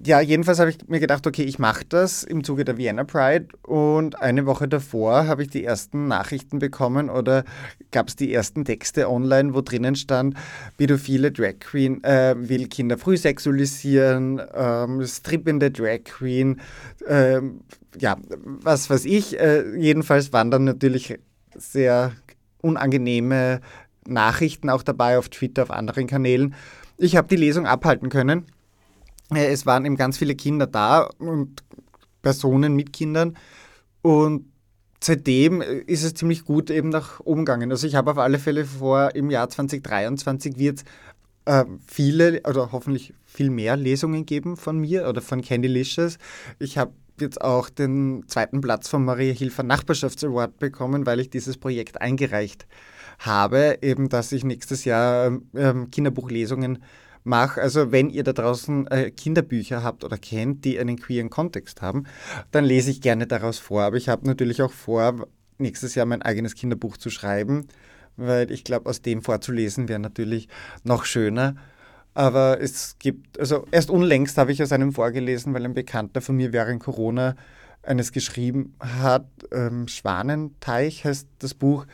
ja, 0.06 0.22
jedenfalls 0.22 0.60
habe 0.60 0.70
ich 0.70 0.78
mir 0.88 1.00
gedacht, 1.00 1.26
okay, 1.26 1.42
ich 1.42 1.58
mache 1.58 1.84
das 1.88 2.24
im 2.24 2.44
Zuge 2.44 2.64
der 2.64 2.78
Vienna 2.78 3.06
Pride 3.06 3.48
und 3.64 4.22
eine 4.22 4.46
Woche 4.46 4.68
davor 4.68 5.26
habe 5.26 5.42
ich 5.42 5.50
die 5.50 5.64
ersten 5.64 6.08
Nachrichten 6.08 6.60
bekommen 6.60 7.10
oder 7.10 7.44
gab 7.92 8.08
es 8.08 8.16
die 8.16 8.32
ersten 8.32 8.66
Texte 8.66 9.10
online, 9.10 9.56
wo 9.56 9.62
drinnen 9.62 9.96
stand, 9.96 10.36
pädophile 10.78 11.32
Drag 11.32 11.60
Queen 11.60 12.04
äh, 12.04 12.36
will 12.38 12.68
Kinder 12.68 13.00
früh 13.00 13.18
sexualisieren, 13.18 14.40
ähm, 14.54 15.04
strippende 15.06 15.72
Drag 15.72 16.04
Queen, 16.04 16.62
äh, 17.08 17.42
ja, 17.98 18.18
was 18.44 18.92
weiß 18.92 19.06
ich. 19.06 19.40
Äh, 19.40 19.76
jedenfalls 19.76 20.32
waren 20.34 20.52
dann 20.52 20.66
natürlich 20.66 21.18
sehr 21.56 22.12
unangenehme 22.62 23.60
Nachrichten 24.06 24.70
auch 24.70 24.84
dabei 24.84 25.18
auf 25.18 25.30
Twitter, 25.30 25.64
auf 25.64 25.72
anderen 25.72 26.06
Kanälen. 26.06 26.54
Ich 26.98 27.16
habe 27.16 27.28
die 27.28 27.38
Lesung 27.38 27.66
abhalten 27.66 28.10
können 28.10 28.46
es 29.36 29.66
waren 29.66 29.86
eben 29.86 29.96
ganz 29.96 30.18
viele 30.18 30.36
Kinder 30.36 30.68
da 30.68 31.10
und 31.20 31.64
Personen 32.22 32.76
mit 32.76 32.94
Kindern. 32.94 33.38
Und 34.02 34.46
seitdem 35.02 35.62
äh, 35.62 35.80
ist 35.80 36.04
es 36.04 36.14
ziemlich 36.14 36.46
gut 36.46 36.70
eben 36.70 36.90
nach 36.90 37.20
oben 37.20 37.46
gegangen. 37.46 37.72
Also 37.72 37.88
ich 37.88 37.96
habe 37.96 38.12
auf 38.12 38.18
alle 38.18 38.40
Fälle 38.40 38.66
vor, 38.66 39.16
im 39.16 39.30
Jahr 39.30 39.50
2023 39.50 40.58
wird 40.58 40.84
äh, 41.46 41.66
viele 41.86 42.42
oder 42.48 42.72
hoffentlich 42.72 43.14
viel 43.26 43.50
mehr 43.50 43.76
Lesungen 43.78 44.26
geben 44.26 44.58
von 44.58 44.80
mir 44.80 45.08
oder 45.08 45.22
von 45.22 45.42
Candylicious. 45.42 46.18
Ich 46.60 46.78
habe 46.78 46.94
jetzt 47.20 47.42
auch 47.42 47.70
den 47.70 48.24
zweiten 48.28 48.62
Platz 48.62 48.88
vom 48.88 49.06
Maria 49.06 49.34
Hilfer 49.34 49.64
Nachbarschaftsaward 49.64 50.58
bekommen, 50.60 51.06
weil 51.06 51.20
ich 51.20 51.30
dieses 51.30 51.58
Projekt 51.58 52.02
eingereicht 52.02 52.66
habe, 53.20 53.78
eben 53.82 54.10
dass 54.10 54.32
ich 54.32 54.44
nächstes 54.44 54.86
Jahr 54.86 55.38
ähm, 55.56 55.92
Kinderbuchlesungen 55.92 56.80
mache. 57.24 57.62
Also 57.62 57.92
wenn 57.92 58.10
ihr 58.10 58.24
da 58.24 58.34
draußen 58.34 58.88
äh, 58.88 59.12
Kinderbücher 59.12 59.84
habt 59.84 60.04
oder 60.04 60.18
kennt, 60.18 60.66
die 60.66 60.80
einen 60.80 60.98
queeren 60.98 61.30
Kontext 61.30 61.82
haben, 61.82 62.06
dann 62.52 62.66
lese 62.66 62.92
ich 62.92 63.02
gerne 63.02 63.28
daraus 63.28 63.60
vor. 63.60 63.84
Aber 63.84 63.98
ich 63.98 64.10
habe 64.10 64.28
natürlich 64.28 64.62
auch 64.62 64.72
vor, 64.72 65.28
nächstes 65.58 65.96
Jahr 65.96 66.06
mein 66.06 66.22
eigenes 66.22 66.56
Kinderbuch 66.56 66.98
zu 66.98 67.10
schreiben, 67.10 67.68
weil 68.18 68.52
ich 68.52 68.64
glaube, 68.64 68.90
aus 68.90 69.02
dem 69.02 69.22
vorzulesen 69.22 69.88
wäre 69.88 70.00
natürlich 70.00 70.48
noch 70.84 71.06
schöner. 71.06 71.56
Aber 72.14 72.62
es 72.62 72.98
gibt, 73.00 73.40
also 73.40 73.66
erst 73.72 73.90
unlängst 73.90 74.38
habe 74.38 74.52
ich 74.52 74.62
aus 74.62 74.72
einem 74.72 74.94
vorgelesen, 74.94 75.54
weil 75.54 75.66
ein 75.66 75.74
Bekannter 75.74 76.22
von 76.22 76.36
mir 76.36 76.54
während 76.54 76.82
Corona 76.84 77.36
eines 77.82 78.12
geschrieben 78.12 78.76
hat. 78.80 79.28
Ähm, 79.52 79.88
Schwanenteich 79.88 81.06
heißt 81.06 81.28
das 81.40 81.54
Buch. 81.54 81.86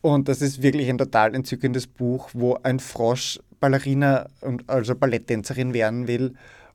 Und 0.00 0.28
das 0.28 0.42
ist 0.42 0.62
wirklich 0.62 0.88
ein 0.88 0.98
total 0.98 1.34
entzückendes 1.34 1.86
Buch, 1.86 2.30
wo 2.32 2.58
ein 2.62 2.80
Frosch 2.80 3.38
Ballerina 3.62 4.28
und 4.40 4.68
also 4.68 4.96
Balletttänzerin 4.96 5.72
werden 5.72 6.08
will. 6.08 6.34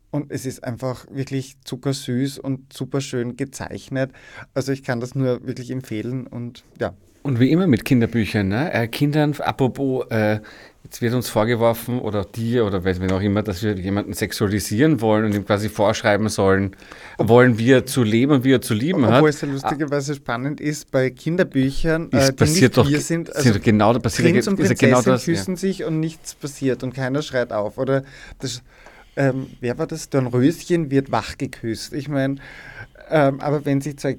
Und 0.09 0.31
es 0.31 0.45
ist 0.45 0.63
einfach 0.63 1.05
wirklich 1.11 1.57
zuckersüß 1.65 2.39
und 2.39 2.71
super 2.71 3.01
schön 3.01 3.35
gezeichnet. 3.35 4.11
Also 4.53 4.71
ich 4.71 4.83
kann 4.83 5.01
das 5.01 5.13
nur 5.13 5.45
wirklich 5.45 5.69
empfehlen 5.69 6.25
und 6.25 6.63
ja. 6.79 6.93
Und 7.23 7.41
wie 7.41 7.51
immer 7.51 7.67
mit 7.67 7.83
Kinderbüchern, 7.83 8.47
ne? 8.47 8.73
Äh, 8.73 8.87
Kindern, 8.87 9.35
apropos, 9.39 10.05
äh, 10.11 10.39
jetzt 10.87 11.01
wird 11.01 11.13
uns 11.13 11.27
vorgeworfen, 11.27 11.99
oder 11.99 12.23
dir, 12.23 12.65
oder 12.65 12.85
wer 12.85 13.11
auch 13.11 13.21
immer, 13.21 13.43
dass 13.43 13.61
wir 13.61 13.75
jemanden 13.75 14.13
sexualisieren 14.13 15.01
wollen 15.01 15.25
und 15.25 15.35
ihm 15.35 15.45
quasi 15.45 15.67
vorschreiben 15.67 16.29
sollen, 16.29 16.77
wollen 17.17 17.57
wir 17.57 17.85
zu 17.85 18.03
leben 18.03 18.31
und 18.31 18.43
wie 18.45 18.53
er 18.53 18.61
zu 18.61 18.73
lieben 18.73 18.99
Obwohl 18.99 19.07
hat. 19.07 19.15
Obwohl 19.15 19.29
es 19.29 19.41
ja 19.41 19.47
lustigerweise 19.49 20.15
spannend 20.15 20.61
ist, 20.61 20.89
bei 20.89 21.09
Kinderbüchern, 21.09 22.09
äh, 22.13 22.31
die 22.31 22.43
nicht 22.45 22.77
doch, 22.77 22.87
sind, 22.87 23.35
also 23.35 23.51
sind 23.51 23.63
genau, 23.63 23.99
passiert 23.99 24.31
Prinz 24.31 24.47
und 24.47 24.55
Prinzessin 24.55 24.89
genau 24.89 25.01
das, 25.01 25.25
küssen 25.25 25.55
ja. 25.55 25.59
sich 25.59 25.83
und 25.83 25.99
nichts 25.99 26.35
passiert 26.35 26.83
und 26.83 26.93
keiner 26.93 27.21
schreit 27.21 27.51
auf. 27.51 27.77
Oder 27.77 28.03
das, 28.39 28.63
ähm, 29.17 29.47
wer 29.59 29.77
war 29.77 29.87
das? 29.87 30.09
Dornröschen 30.09 30.89
wird 30.89 31.11
wach 31.11 31.37
geküsst. 31.37 31.91
Ich 31.91 32.07
meine, 32.07 32.35
ähm, 33.09 33.41
aber 33.41 33.65
wenn 33.65 33.81
sich 33.81 33.97
zwei 33.97 34.17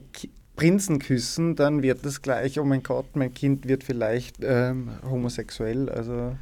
Prinzen 0.59 0.99
küssen, 0.99 1.55
dann 1.55 1.83
wird 1.83 2.05
das 2.05 2.21
gleich, 2.21 2.59
oh 2.59 2.65
mein 2.65 2.83
Gott, 2.83 3.15
mein 3.15 3.33
Kind 3.33 3.69
wird 3.69 3.85
vielleicht 3.85 4.39
ähm, 4.43 4.91
homosexuell. 5.09 5.89
Also. 5.89 6.37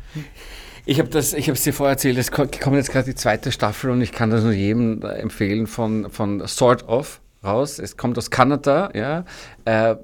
Ich 0.86 0.98
habe 0.98 1.10
das, 1.10 1.34
ich 1.34 1.48
es 1.48 1.62
dir 1.62 1.74
vorher 1.74 1.92
erzählt, 1.92 2.16
es 2.16 2.30
kommt 2.30 2.54
jetzt 2.54 2.90
gerade 2.90 3.04
die 3.04 3.14
zweite 3.14 3.52
Staffel 3.52 3.90
und 3.90 4.00
ich 4.00 4.12
kann 4.12 4.30
das 4.30 4.42
nur 4.42 4.52
jedem 4.52 5.02
empfehlen 5.02 5.66
von, 5.66 6.10
von 6.10 6.46
Sort 6.46 6.88
of 6.88 7.20
raus. 7.44 7.78
Es 7.78 7.98
kommt 7.98 8.16
aus 8.16 8.30
Kanada, 8.30 8.90
ja. 8.94 9.26
Äh, 9.66 9.96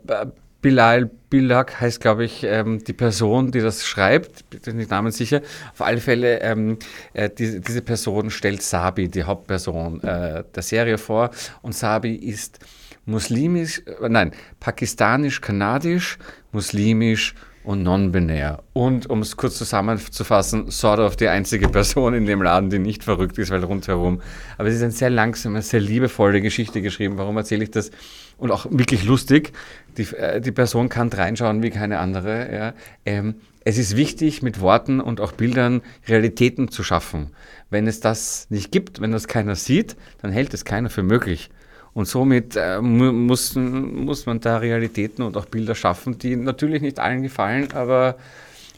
Bilal 0.60 1.10
Bilak 1.30 1.80
heißt, 1.80 2.00
glaube 2.00 2.26
ich, 2.26 2.44
ähm, 2.44 2.84
die 2.84 2.92
Person, 2.92 3.50
die 3.50 3.60
das 3.60 3.86
schreibt, 3.86 4.48
bin 4.50 4.76
nicht 4.76 4.90
Namen 4.90 5.10
sicher. 5.10 5.40
Auf 5.72 5.80
alle 5.80 5.98
Fälle, 5.98 6.42
ähm, 6.42 6.78
äh, 7.14 7.30
die, 7.30 7.60
diese 7.60 7.80
Person 7.80 8.30
stellt 8.30 8.60
Sabi, 8.60 9.08
die 9.08 9.24
Hauptperson 9.24 10.02
äh, 10.02 10.44
der 10.54 10.62
Serie 10.62 10.98
vor. 10.98 11.30
Und 11.62 11.74
Sabi 11.74 12.14
ist 12.14 12.60
muslimisch, 13.06 13.82
äh, 14.00 14.08
nein, 14.08 14.32
pakistanisch-kanadisch, 14.60 16.18
muslimisch 16.52 17.34
und 17.64 17.82
non-binär. 17.82 18.62
Und 18.72 19.08
um 19.08 19.20
es 19.20 19.36
kurz 19.36 19.56
zusammenzufassen, 19.56 20.70
sort 20.70 20.98
of 20.98 21.16
die 21.16 21.28
einzige 21.28 21.68
Person 21.68 22.14
in 22.14 22.26
dem 22.26 22.42
Laden, 22.42 22.70
die 22.70 22.78
nicht 22.78 23.04
verrückt 23.04 23.38
ist, 23.38 23.50
weil 23.50 23.62
rundherum. 23.62 24.20
Aber 24.58 24.68
es 24.68 24.76
ist 24.76 24.82
eine 24.82 24.90
sehr 24.90 25.10
langsame, 25.10 25.62
sehr 25.62 25.80
liebevolle 25.80 26.40
Geschichte 26.40 26.82
geschrieben. 26.82 27.18
Warum 27.18 27.36
erzähle 27.36 27.64
ich 27.64 27.70
das? 27.70 27.90
Und 28.38 28.50
auch 28.50 28.66
wirklich 28.70 29.04
lustig. 29.04 29.52
Die, 29.96 30.02
äh, 30.16 30.40
die 30.40 30.52
Person 30.52 30.88
kann 30.88 31.08
reinschauen 31.08 31.62
wie 31.62 31.70
keine 31.70 31.98
andere. 31.98 32.52
Ja. 32.52 32.74
Ähm, 33.06 33.36
es 33.64 33.78
ist 33.78 33.96
wichtig, 33.96 34.42
mit 34.42 34.60
Worten 34.60 35.00
und 35.00 35.20
auch 35.20 35.32
Bildern 35.32 35.82
Realitäten 36.08 36.68
zu 36.68 36.82
schaffen. 36.82 37.30
Wenn 37.70 37.86
es 37.86 38.00
das 38.00 38.46
nicht 38.50 38.72
gibt, 38.72 39.00
wenn 39.00 39.12
das 39.12 39.28
keiner 39.28 39.54
sieht, 39.54 39.96
dann 40.20 40.32
hält 40.32 40.52
es 40.52 40.64
keiner 40.64 40.90
für 40.90 41.04
möglich. 41.04 41.50
Und 41.94 42.06
somit 42.06 42.56
äh, 42.56 42.80
muss, 42.80 43.54
muss 43.54 44.24
man 44.24 44.40
da 44.40 44.56
Realitäten 44.58 45.22
und 45.22 45.36
auch 45.36 45.44
Bilder 45.44 45.74
schaffen, 45.74 46.18
die 46.18 46.36
natürlich 46.36 46.80
nicht 46.80 46.98
allen 46.98 47.22
gefallen, 47.22 47.68
aber 47.72 48.16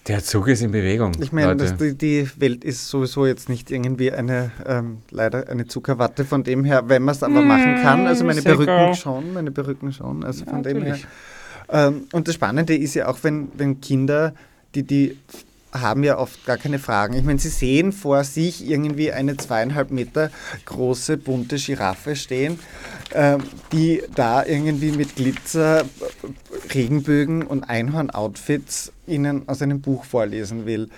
der 0.06 0.22
Zug 0.22 0.48
ist 0.48 0.60
in 0.60 0.70
Bewegung. 0.70 1.12
Ich 1.20 1.32
meine, 1.32 1.56
die, 1.56 1.94
die, 1.94 2.28
Welt 2.36 2.62
ist 2.62 2.88
sowieso 2.88 3.24
jetzt 3.24 3.48
nicht 3.48 3.70
irgendwie 3.70 4.12
eine, 4.12 4.50
ähm, 4.66 4.98
leider 5.10 5.48
eine 5.48 5.66
Zuckerwatte, 5.66 6.26
von 6.26 6.44
dem 6.44 6.64
her, 6.64 6.84
wenn 6.88 7.02
man 7.02 7.14
es 7.14 7.22
aber 7.22 7.40
machen 7.40 7.76
kann, 7.82 8.06
also 8.06 8.24
meine 8.24 8.42
Perücken 8.42 8.94
schon, 8.94 9.32
meine 9.32 9.50
Perücken 9.50 9.92
schon, 9.92 10.22
also 10.22 10.44
von 10.44 10.62
ja, 10.62 10.72
dem 10.72 10.82
her. 10.82 10.98
Ähm, 11.70 12.02
und 12.12 12.28
das 12.28 12.34
Spannende 12.34 12.76
ist 12.76 12.94
ja 12.94 13.08
auch, 13.08 13.18
wenn, 13.22 13.48
wenn 13.56 13.80
Kinder, 13.80 14.34
die, 14.74 14.82
die 14.82 15.16
haben 15.74 16.04
ja 16.04 16.18
oft 16.18 16.46
gar 16.46 16.56
keine 16.56 16.78
Fragen. 16.78 17.14
Ich 17.14 17.24
meine, 17.24 17.38
sie 17.38 17.48
sehen 17.48 17.92
vor 17.92 18.24
sich 18.24 18.66
irgendwie 18.66 19.12
eine 19.12 19.36
zweieinhalb 19.36 19.90
Meter 19.90 20.30
große, 20.64 21.16
bunte 21.16 21.56
Giraffe 21.56 22.16
stehen, 22.16 22.58
äh, 23.10 23.38
die 23.72 24.02
da 24.14 24.44
irgendwie 24.44 24.92
mit 24.92 25.16
Glitzer, 25.16 25.84
Regenbögen 26.72 27.42
und 27.42 27.64
Einhorn-Outfits 27.64 28.92
ihnen 29.06 29.48
aus 29.48 29.62
einem 29.62 29.80
Buch 29.80 30.04
vorlesen 30.04 30.66
will. 30.66 30.88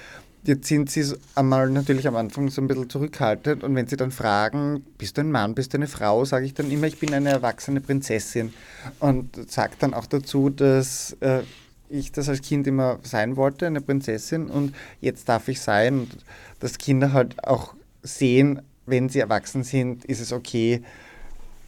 Jetzt 0.44 0.68
sind 0.68 0.88
sie 0.90 1.04
einmal 1.34 1.70
natürlich 1.70 2.06
am 2.06 2.14
Anfang 2.14 2.50
so 2.50 2.60
ein 2.60 2.68
bisschen 2.68 2.88
zurückhaltend 2.88 3.64
und 3.64 3.74
wenn 3.74 3.88
sie 3.88 3.96
dann 3.96 4.12
fragen, 4.12 4.84
bist 4.96 5.16
du 5.16 5.22
ein 5.22 5.32
Mann, 5.32 5.56
bist 5.56 5.72
du 5.72 5.78
eine 5.78 5.88
Frau, 5.88 6.24
sage 6.24 6.46
ich 6.46 6.54
dann 6.54 6.70
immer, 6.70 6.86
ich 6.86 7.00
bin 7.00 7.12
eine 7.12 7.30
erwachsene 7.30 7.80
Prinzessin 7.80 8.52
und 9.00 9.50
sage 9.50 9.72
dann 9.80 9.92
auch 9.92 10.06
dazu, 10.06 10.48
dass 10.48 11.16
äh, 11.18 11.40
ich 11.88 12.12
das 12.12 12.28
als 12.28 12.42
Kind 12.42 12.66
immer 12.66 12.98
sein 13.02 13.36
wollte, 13.36 13.66
eine 13.66 13.80
Prinzessin, 13.80 14.48
und 14.48 14.74
jetzt 15.00 15.28
darf 15.28 15.48
ich 15.48 15.60
sein. 15.60 16.00
Und 16.00 16.18
dass 16.60 16.78
Kinder 16.78 17.12
halt 17.12 17.44
auch 17.44 17.74
sehen, 18.02 18.62
wenn 18.86 19.08
sie 19.08 19.20
erwachsen 19.20 19.64
sind, 19.64 20.04
ist 20.04 20.20
es 20.20 20.32
okay, 20.32 20.82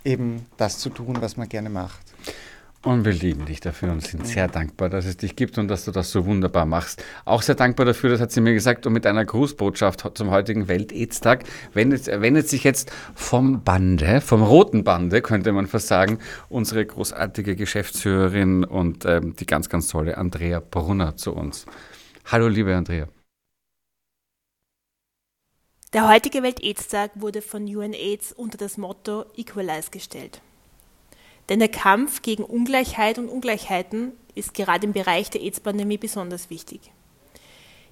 eben 0.05 0.47
das 0.57 0.79
zu 0.79 0.91
tun, 0.91 1.19
was 1.21 1.37
man 1.37 1.49
gerne 1.49 1.71
macht. 1.71 2.08
Und 2.85 3.05
wir 3.05 3.13
lieben 3.13 3.45
dich 3.45 3.59
dafür 3.59 3.91
und 3.91 4.07
sind 4.07 4.25
sehr 4.25 4.47
dankbar, 4.47 4.89
dass 4.89 5.05
es 5.05 5.17
dich 5.17 5.35
gibt 5.35 5.59
und 5.59 5.67
dass 5.67 5.85
du 5.85 5.91
das 5.91 6.13
so 6.13 6.27
wunderbar 6.27 6.65
machst. 6.65 7.03
Auch 7.25 7.43
sehr 7.43 7.57
dankbar 7.57 7.87
dafür, 7.87 8.11
das 8.11 8.21
hat 8.21 8.31
sie 8.31 8.41
mir 8.41 8.55
gesagt, 8.55 8.87
und 8.87 8.93
mit 8.93 9.05
einer 9.05 9.25
Grußbotschaft 9.25 10.17
zum 10.17 10.31
heutigen 10.31 10.69
Welt-Aids-Tag 10.69 11.43
wendet, 11.73 12.07
wendet 12.07 12.49
sich 12.49 12.63
jetzt 12.63 12.93
vom 13.17 13.65
Bande, 13.65 14.21
vom 14.21 14.45
roten 14.45 14.85
Bande, 14.85 15.23
könnte 15.23 15.51
man 15.51 15.67
fast 15.67 15.89
sagen, 15.89 16.19
unsere 16.49 16.87
großartige 16.87 17.57
Geschäftsführerin 17.57 18.63
und 18.63 19.05
ähm, 19.07 19.35
die 19.35 19.47
ganz, 19.47 19.69
ganz 19.69 19.89
tolle 19.89 20.17
Andrea 20.17 20.61
Brunner 20.61 21.17
zu 21.17 21.35
uns. 21.35 21.67
Hallo, 22.27 22.47
liebe 22.47 22.77
Andrea. 22.77 23.09
Der 25.93 26.09
heutige 26.09 26.45
Welt-Aids-Tag 26.45 27.13
wurde 27.17 27.43
von 27.43 27.65
UNAIDS 27.65 28.33
unter 28.33 28.57
das 28.57 28.79
Motto 28.79 29.25
Equalize 29.37 29.91
gestellt. 29.91 30.43
Denn 31.49 31.61
der 31.61 31.69
Kampf 31.69 32.23
gegen 32.23 32.45
Ungleichheit 32.45 33.19
und 33.19 33.29
Ungleichheiten 33.29 34.13
ist 34.35 34.55
gerade 34.55 34.87
im 34.87 34.93
Bereich 34.93 35.31
der 35.31 35.43
AIDS-Pandemie 35.43 35.99
besonders 35.99 36.51
wichtig. 36.51 36.93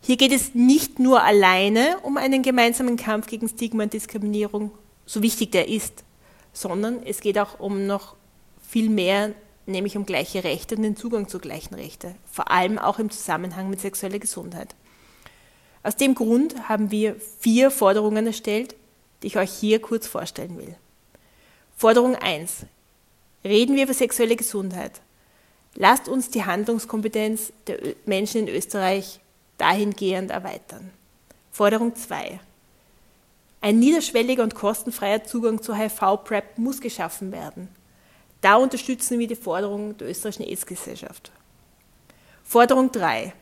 Hier 0.01 0.17
geht 0.17 0.33
es 0.33 0.55
nicht 0.55 0.99
nur 0.99 1.23
alleine 1.23 1.99
um 2.03 2.17
einen 2.17 2.43
gemeinsamen 2.43 2.97
Kampf 2.97 3.27
gegen 3.27 3.49
Stigma 3.49 3.85
und 3.85 3.93
Diskriminierung, 3.93 4.71
so 5.07 5.23
wichtig 5.23 5.53
der 5.53 5.69
ist, 5.69 6.05
sondern 6.53 7.03
es 7.05 7.21
geht 7.21 7.39
auch 7.39 7.59
um 7.59 7.87
noch 7.87 8.15
viel 8.61 8.91
mehr, 8.91 9.33
nämlich 9.67 9.97
um 9.97 10.07
gleiche 10.07 10.45
Rechte 10.45 10.77
und 10.77 10.83
den 10.83 10.97
Zugang 10.97 11.29
zu 11.29 11.39
gleichen 11.39 11.75
Rechten, 11.75 12.15
vor 12.31 12.51
allem 12.51 12.79
auch 12.79 12.99
im 12.99 13.11
Zusammenhang 13.11 13.71
mit 13.71 13.81
sexueller 13.81 14.19
Gesundheit. 14.19 14.75
Aus 15.83 15.97
dem 15.97 16.15
Grund 16.15 16.69
haben 16.69 16.91
wir 16.91 17.17
vier 17.41 17.71
Forderungen 17.71 18.27
erstellt, 18.27 18.77
die 19.23 19.29
ich 19.29 19.39
euch 19.39 19.53
hier 19.53 19.81
kurz 19.81 20.07
vorstellen 20.07 20.59
will. 20.59 20.77
Forderung 21.77 22.17
1. 22.17 22.67
Reden 23.47 23.77
wir 23.77 23.85
über 23.85 23.95
sexuelle 23.95 24.35
Gesundheit. 24.35 25.01
Lasst 25.77 26.09
uns 26.09 26.31
die 26.31 26.45
Handlungskompetenz 26.45 27.53
der 27.69 27.79
Menschen 28.05 28.41
in 28.41 28.55
Österreich 28.55 29.21
dahingehend 29.57 30.33
erweitern. 30.33 30.91
Forderung 31.53 31.95
2. 31.95 32.41
Ein 33.61 33.79
niederschwelliger 33.79 34.43
und 34.43 34.57
kostenfreier 34.57 35.23
Zugang 35.23 35.63
zu 35.63 35.77
HIV-PrEP 35.77 36.59
muss 36.59 36.81
geschaffen 36.81 37.31
werden. 37.31 37.69
Da 38.41 38.57
unterstützen 38.57 39.19
wir 39.21 39.29
die 39.29 39.37
Forderung 39.37 39.97
der 39.97 40.11
österreichischen 40.11 40.47
AIDS-Gesellschaft. 40.49 41.31
Forderung 42.43 42.91
3. 42.91 43.33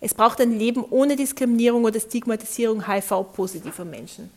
Es 0.00 0.14
braucht 0.14 0.40
ein 0.40 0.56
Leben 0.56 0.84
ohne 0.84 1.16
Diskriminierung 1.16 1.84
oder 1.84 1.98
Stigmatisierung 1.98 2.86
HIV-positiver 2.86 3.84
Menschen. 3.84 4.30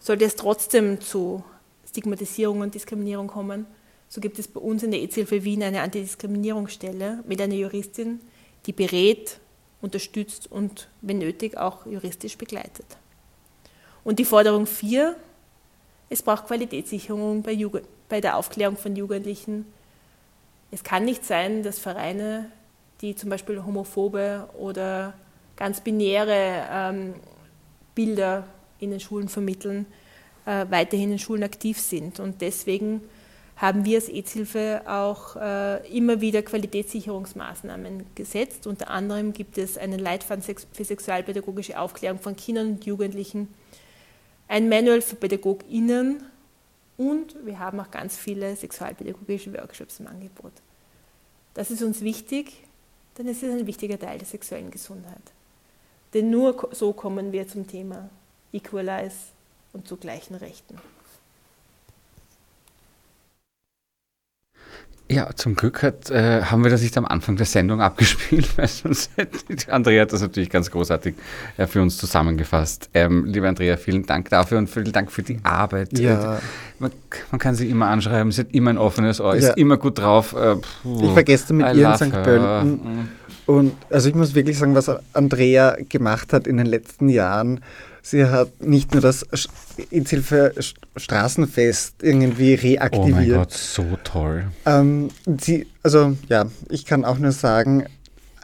Sollte 0.00 0.26
es 0.26 0.36
trotzdem 0.36 1.00
zu 1.00 1.42
Stigmatisierung 1.88 2.60
und 2.60 2.74
Diskriminierung 2.74 3.28
kommen, 3.28 3.66
so 4.12 4.20
gibt 4.20 4.38
es 4.38 4.46
bei 4.46 4.60
uns 4.60 4.82
in 4.82 4.90
der 4.90 5.00
EZ-Hilfe 5.00 5.42
Wien 5.42 5.62
eine 5.62 5.80
Antidiskriminierungsstelle 5.80 7.24
mit 7.26 7.40
einer 7.40 7.54
Juristin, 7.54 8.20
die 8.66 8.74
berät, 8.74 9.40
unterstützt 9.80 10.52
und, 10.52 10.88
wenn 11.00 11.16
nötig, 11.16 11.56
auch 11.56 11.86
juristisch 11.86 12.36
begleitet. 12.36 12.84
Und 14.04 14.18
die 14.18 14.26
Forderung 14.26 14.66
4, 14.66 15.16
es 16.10 16.20
braucht 16.20 16.46
Qualitätssicherung 16.46 17.40
bei, 17.40 17.52
Jugend, 17.52 17.86
bei 18.10 18.20
der 18.20 18.36
Aufklärung 18.36 18.76
von 18.76 18.94
Jugendlichen. 18.94 19.64
Es 20.70 20.84
kann 20.84 21.06
nicht 21.06 21.24
sein, 21.24 21.62
dass 21.62 21.78
Vereine, 21.78 22.50
die 23.00 23.16
zum 23.16 23.30
Beispiel 23.30 23.64
homophobe 23.64 24.46
oder 24.58 25.14
ganz 25.56 25.80
binäre 25.80 26.66
ähm, 26.70 27.14
Bilder 27.94 28.46
in 28.78 28.90
den 28.90 29.00
Schulen 29.00 29.30
vermitteln, 29.30 29.86
äh, 30.44 30.66
weiterhin 30.68 31.12
in 31.12 31.18
Schulen 31.18 31.44
aktiv 31.44 31.80
sind. 31.80 32.20
Und 32.20 32.42
deswegen 32.42 33.00
haben 33.62 33.84
wir 33.84 33.98
als 33.98 34.08
EZ-Hilfe 34.08 34.82
auch 34.86 35.36
äh, 35.36 35.96
immer 35.96 36.20
wieder 36.20 36.42
Qualitätssicherungsmaßnahmen 36.42 38.06
gesetzt. 38.16 38.66
Unter 38.66 38.90
anderem 38.90 39.32
gibt 39.32 39.56
es 39.56 39.78
einen 39.78 40.00
Leitfaden 40.00 40.42
für 40.42 40.84
sexualpädagogische 40.84 41.78
Aufklärung 41.78 42.18
von 42.18 42.34
Kindern 42.34 42.72
und 42.72 42.84
Jugendlichen, 42.84 43.54
ein 44.48 44.68
Manual 44.68 45.00
für 45.00 45.14
PädagogInnen 45.14 46.24
und 46.96 47.36
wir 47.46 47.60
haben 47.60 47.78
auch 47.78 47.92
ganz 47.92 48.16
viele 48.16 48.56
sexualpädagogische 48.56 49.54
Workshops 49.54 50.00
im 50.00 50.08
Angebot. 50.08 50.52
Das 51.54 51.70
ist 51.70 51.84
uns 51.84 52.00
wichtig, 52.00 52.64
denn 53.16 53.28
es 53.28 53.44
ist 53.44 53.52
ein 53.52 53.68
wichtiger 53.68 53.98
Teil 53.98 54.18
der 54.18 54.26
sexuellen 54.26 54.72
Gesundheit. 54.72 55.22
Denn 56.14 56.30
nur 56.30 56.68
so 56.72 56.92
kommen 56.92 57.30
wir 57.30 57.46
zum 57.46 57.68
Thema 57.68 58.10
Equalize 58.52 59.18
und 59.72 59.86
zu 59.86 59.96
gleichen 59.96 60.34
Rechten. 60.34 60.78
Ja, 65.12 65.28
zum 65.34 65.56
Glück 65.56 65.82
hat, 65.82 66.10
äh, 66.10 66.42
haben 66.42 66.64
wir 66.64 66.70
das 66.70 66.80
nicht 66.80 66.96
am 66.96 67.04
Anfang 67.04 67.36
der 67.36 67.44
Sendung 67.44 67.82
abgespielt, 67.82 68.48
weil 68.56 68.66
sonst 68.66 69.10
Andrea 69.68 70.02
hat 70.02 70.12
das 70.12 70.22
natürlich 70.22 70.48
ganz 70.48 70.70
großartig 70.70 71.14
äh, 71.58 71.66
für 71.66 71.82
uns 71.82 71.98
zusammengefasst. 71.98 72.88
Ähm, 72.94 73.26
liebe 73.26 73.46
Andrea, 73.46 73.76
vielen 73.76 74.06
Dank 74.06 74.30
dafür 74.30 74.56
und 74.56 74.70
vielen 74.70 74.90
Dank 74.90 75.12
für 75.12 75.22
die 75.22 75.38
Arbeit. 75.42 75.98
Ja. 75.98 76.40
Man, 76.78 76.92
man, 77.30 77.38
kann 77.38 77.54
sie 77.54 77.68
immer 77.68 77.88
anschreiben, 77.88 78.32
sie 78.32 78.40
hat 78.40 78.52
immer 78.52 78.70
ein 78.70 78.78
offenes 78.78 79.20
Ohr, 79.20 79.36
ist 79.36 79.56
immer 79.58 79.76
gut 79.76 79.98
drauf. 79.98 80.34
Äh, 80.34 80.56
ich 80.84 81.14
war 81.14 81.22
gestern 81.22 81.58
mit 81.58 81.66
I 81.66 81.80
ihr 81.80 81.90
in 81.90 81.96
St. 81.96 82.22
Pölten 82.22 82.70
mhm. 82.70 83.08
und 83.46 83.72
also 83.90 84.08
ich 84.08 84.14
muss 84.14 84.34
wirklich 84.34 84.58
sagen, 84.58 84.74
was 84.74 84.90
Andrea 85.12 85.76
gemacht 85.90 86.32
hat 86.32 86.46
in 86.46 86.56
den 86.56 86.66
letzten 86.66 87.10
Jahren, 87.10 87.60
Sie 88.02 88.24
hat 88.24 88.60
nicht 88.60 88.92
nur 88.92 89.00
das 89.00 89.24
Inzilfe 89.90 90.52
Straßenfest 90.96 92.02
irgendwie 92.02 92.54
reaktiviert. 92.54 93.12
Oh 93.12 93.16
mein 93.16 93.28
Gott, 93.30 93.52
so 93.52 93.84
toll. 94.02 94.44
Ähm, 94.66 95.08
sie, 95.40 95.66
also 95.84 96.16
ja, 96.28 96.46
ich 96.68 96.84
kann 96.84 97.04
auch 97.04 97.18
nur 97.18 97.30
sagen, 97.30 97.86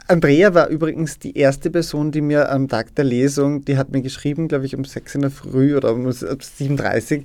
Andrea 0.09 0.55
war 0.55 0.69
übrigens 0.69 1.19
die 1.19 1.37
erste 1.37 1.69
Person, 1.69 2.11
die 2.11 2.21
mir 2.21 2.51
am 2.51 2.67
Tag 2.67 2.95
der 2.95 3.05
Lesung, 3.05 3.63
die 3.65 3.77
hat 3.77 3.91
mir 3.91 4.01
geschrieben, 4.01 4.47
glaube 4.47 4.65
ich, 4.65 4.75
um 4.75 4.83
6 4.83 5.15
in 5.15 5.21
der 5.21 5.29
Früh 5.29 5.77
oder 5.77 5.93
um 5.93 6.07
7.30 6.07 7.19
Uhr, 7.19 7.23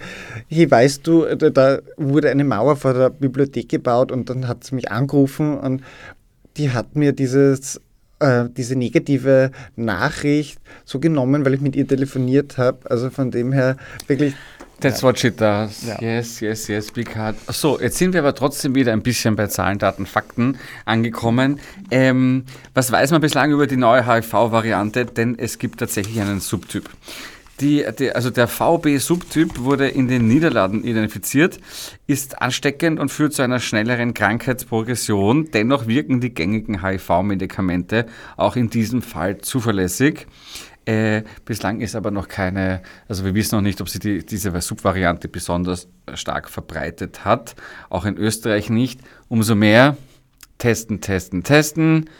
hey, 0.49 0.71
weißt 0.71 1.07
du, 1.07 1.25
da 1.35 1.79
wurde 1.97 2.31
eine 2.31 2.45
Mauer 2.45 2.77
vor 2.77 2.93
der 2.93 3.09
Bibliothek 3.09 3.71
gebaut 3.71 4.13
und 4.13 4.29
dann 4.29 4.49
hat 4.49 4.65
sie 4.65 4.75
mich 4.75 4.91
angerufen 4.91 5.57
und 5.57 5.83
die 6.59 6.73
hat 6.73 6.95
mir 6.95 7.13
dieses, 7.13 7.81
äh, 8.21 8.45
diese 8.57 8.77
negative 8.77 9.51
Nachricht 9.77 10.59
so 10.85 11.01
genommen, 11.01 11.45
weil 11.45 11.55
ich 11.55 11.61
mit 11.61 11.77
ihr 11.77 11.87
telefoniert 11.87 12.59
habe. 12.59 12.91
Also 12.91 13.11
von 13.11 13.31
dem 13.31 13.53
her 13.53 13.77
wirklich 14.07 14.35
That's 14.81 15.03
what 15.03 15.19
she 15.19 15.31
does. 15.31 15.87
Ja. 15.87 16.01
Yes, 16.01 16.41
yes, 16.41 16.69
yes, 16.69 16.91
big 16.91 17.17
hard. 17.17 17.37
So, 17.49 17.81
jetzt 17.81 17.97
sind 17.97 18.13
wir 18.13 18.21
aber 18.21 18.35
trotzdem 18.35 18.75
wieder 18.75 18.93
ein 18.93 19.03
bisschen 19.03 19.37
bei 19.37 19.47
Zahlen, 19.47 19.79
Daten, 19.79 20.05
Fakten 20.05 20.59
angekommen. 20.85 21.61
Ähm, 21.91 22.45
was 22.75 22.93
weiß 22.93 23.11
man 23.13 23.21
bislang 23.21 23.51
über 23.53 23.67
die 23.67 23.77
neue 23.77 24.07
HIV-Variante? 24.07 25.07
Denn 25.07 25.39
es 25.39 25.59
gibt 25.59 25.81
tatsächlich 25.81 26.21
einen 26.21 26.41
Subtyp. 26.41 26.91
Die, 27.61 27.85
die, 27.99 28.13
also 28.13 28.31
der 28.31 28.49
VB-Subtyp 28.49 29.61
wurde 29.61 29.89
in 29.89 30.09
den 30.09 30.27
Niederlanden 30.27 30.83
identifiziert, 30.83 31.61
ist 32.07 32.43
ansteckend 32.43 32.99
und 32.99 33.11
führt 33.11 33.33
zu 33.33 33.43
einer 33.43 33.61
schnelleren 33.61 34.13
Krankheitsprogression. 34.13 35.51
Dennoch 35.53 35.87
wirken 35.87 36.21
die 36.21 36.35
gängigen 36.35 36.83
HIV-Medikamente 36.83 38.07
auch 38.37 38.57
in 38.57 38.71
diesem 38.71 39.03
Fall 39.03 39.39
zuverlässig. 39.39 40.27
Äh, 40.85 41.23
bislang 41.45 41.81
ist 41.81 41.95
aber 41.95 42.11
noch 42.11 42.29
keine, 42.29 42.83
also 43.09 43.25
wir 43.25 43.35
wissen 43.35 43.55
noch 43.55 43.63
nicht, 43.63 43.81
ob 43.81 43.89
sich 43.89 44.01
die, 44.01 44.27
diese 44.27 44.61
Subvariante 44.61 45.29
besonders 45.29 45.89
stark 46.15 46.51
verbreitet 46.51 47.25
hat. 47.25 47.55
Auch 47.89 48.05
in 48.05 48.19
Österreich 48.19 48.69
nicht. 48.69 49.01
Umso 49.29 49.55
mehr 49.55 49.97
testen, 50.59 51.01
testen, 51.01 51.43
testen. 51.43 52.11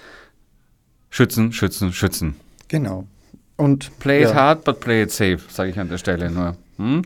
Schützen, 1.11 1.53
schützen, 1.53 1.93
schützen. 1.93 2.37
Genau. 2.69 3.07
Und 3.57 3.99
Play 4.01 4.23
it 4.23 4.31
ja. 4.31 4.35
hard, 4.35 4.65
but 4.65 4.81
play 4.81 5.03
it 5.03 5.11
safe, 5.11 5.39
sage 5.49 5.71
ich 5.71 5.79
an 5.79 5.89
der 5.89 5.99
Stelle 5.99 6.31
nur. 6.31 6.57
Hm? 6.77 7.03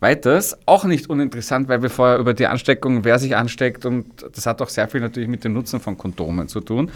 Weiters, 0.00 0.56
auch 0.66 0.84
nicht 0.84 1.08
uninteressant, 1.08 1.68
weil 1.68 1.80
wir 1.80 1.88
vorher 1.88 2.18
über 2.18 2.34
die 2.34 2.46
Ansteckung, 2.46 3.04
wer 3.04 3.18
sich 3.18 3.34
ansteckt, 3.34 3.86
und 3.86 4.06
das 4.34 4.44
hat 4.44 4.60
auch 4.60 4.68
sehr 4.68 4.88
viel 4.88 5.00
natürlich 5.00 5.28
mit 5.28 5.42
dem 5.42 5.54
Nutzen 5.54 5.80
von 5.80 5.96
Kondomen 5.96 6.48
zu 6.48 6.60
tun. 6.60 6.90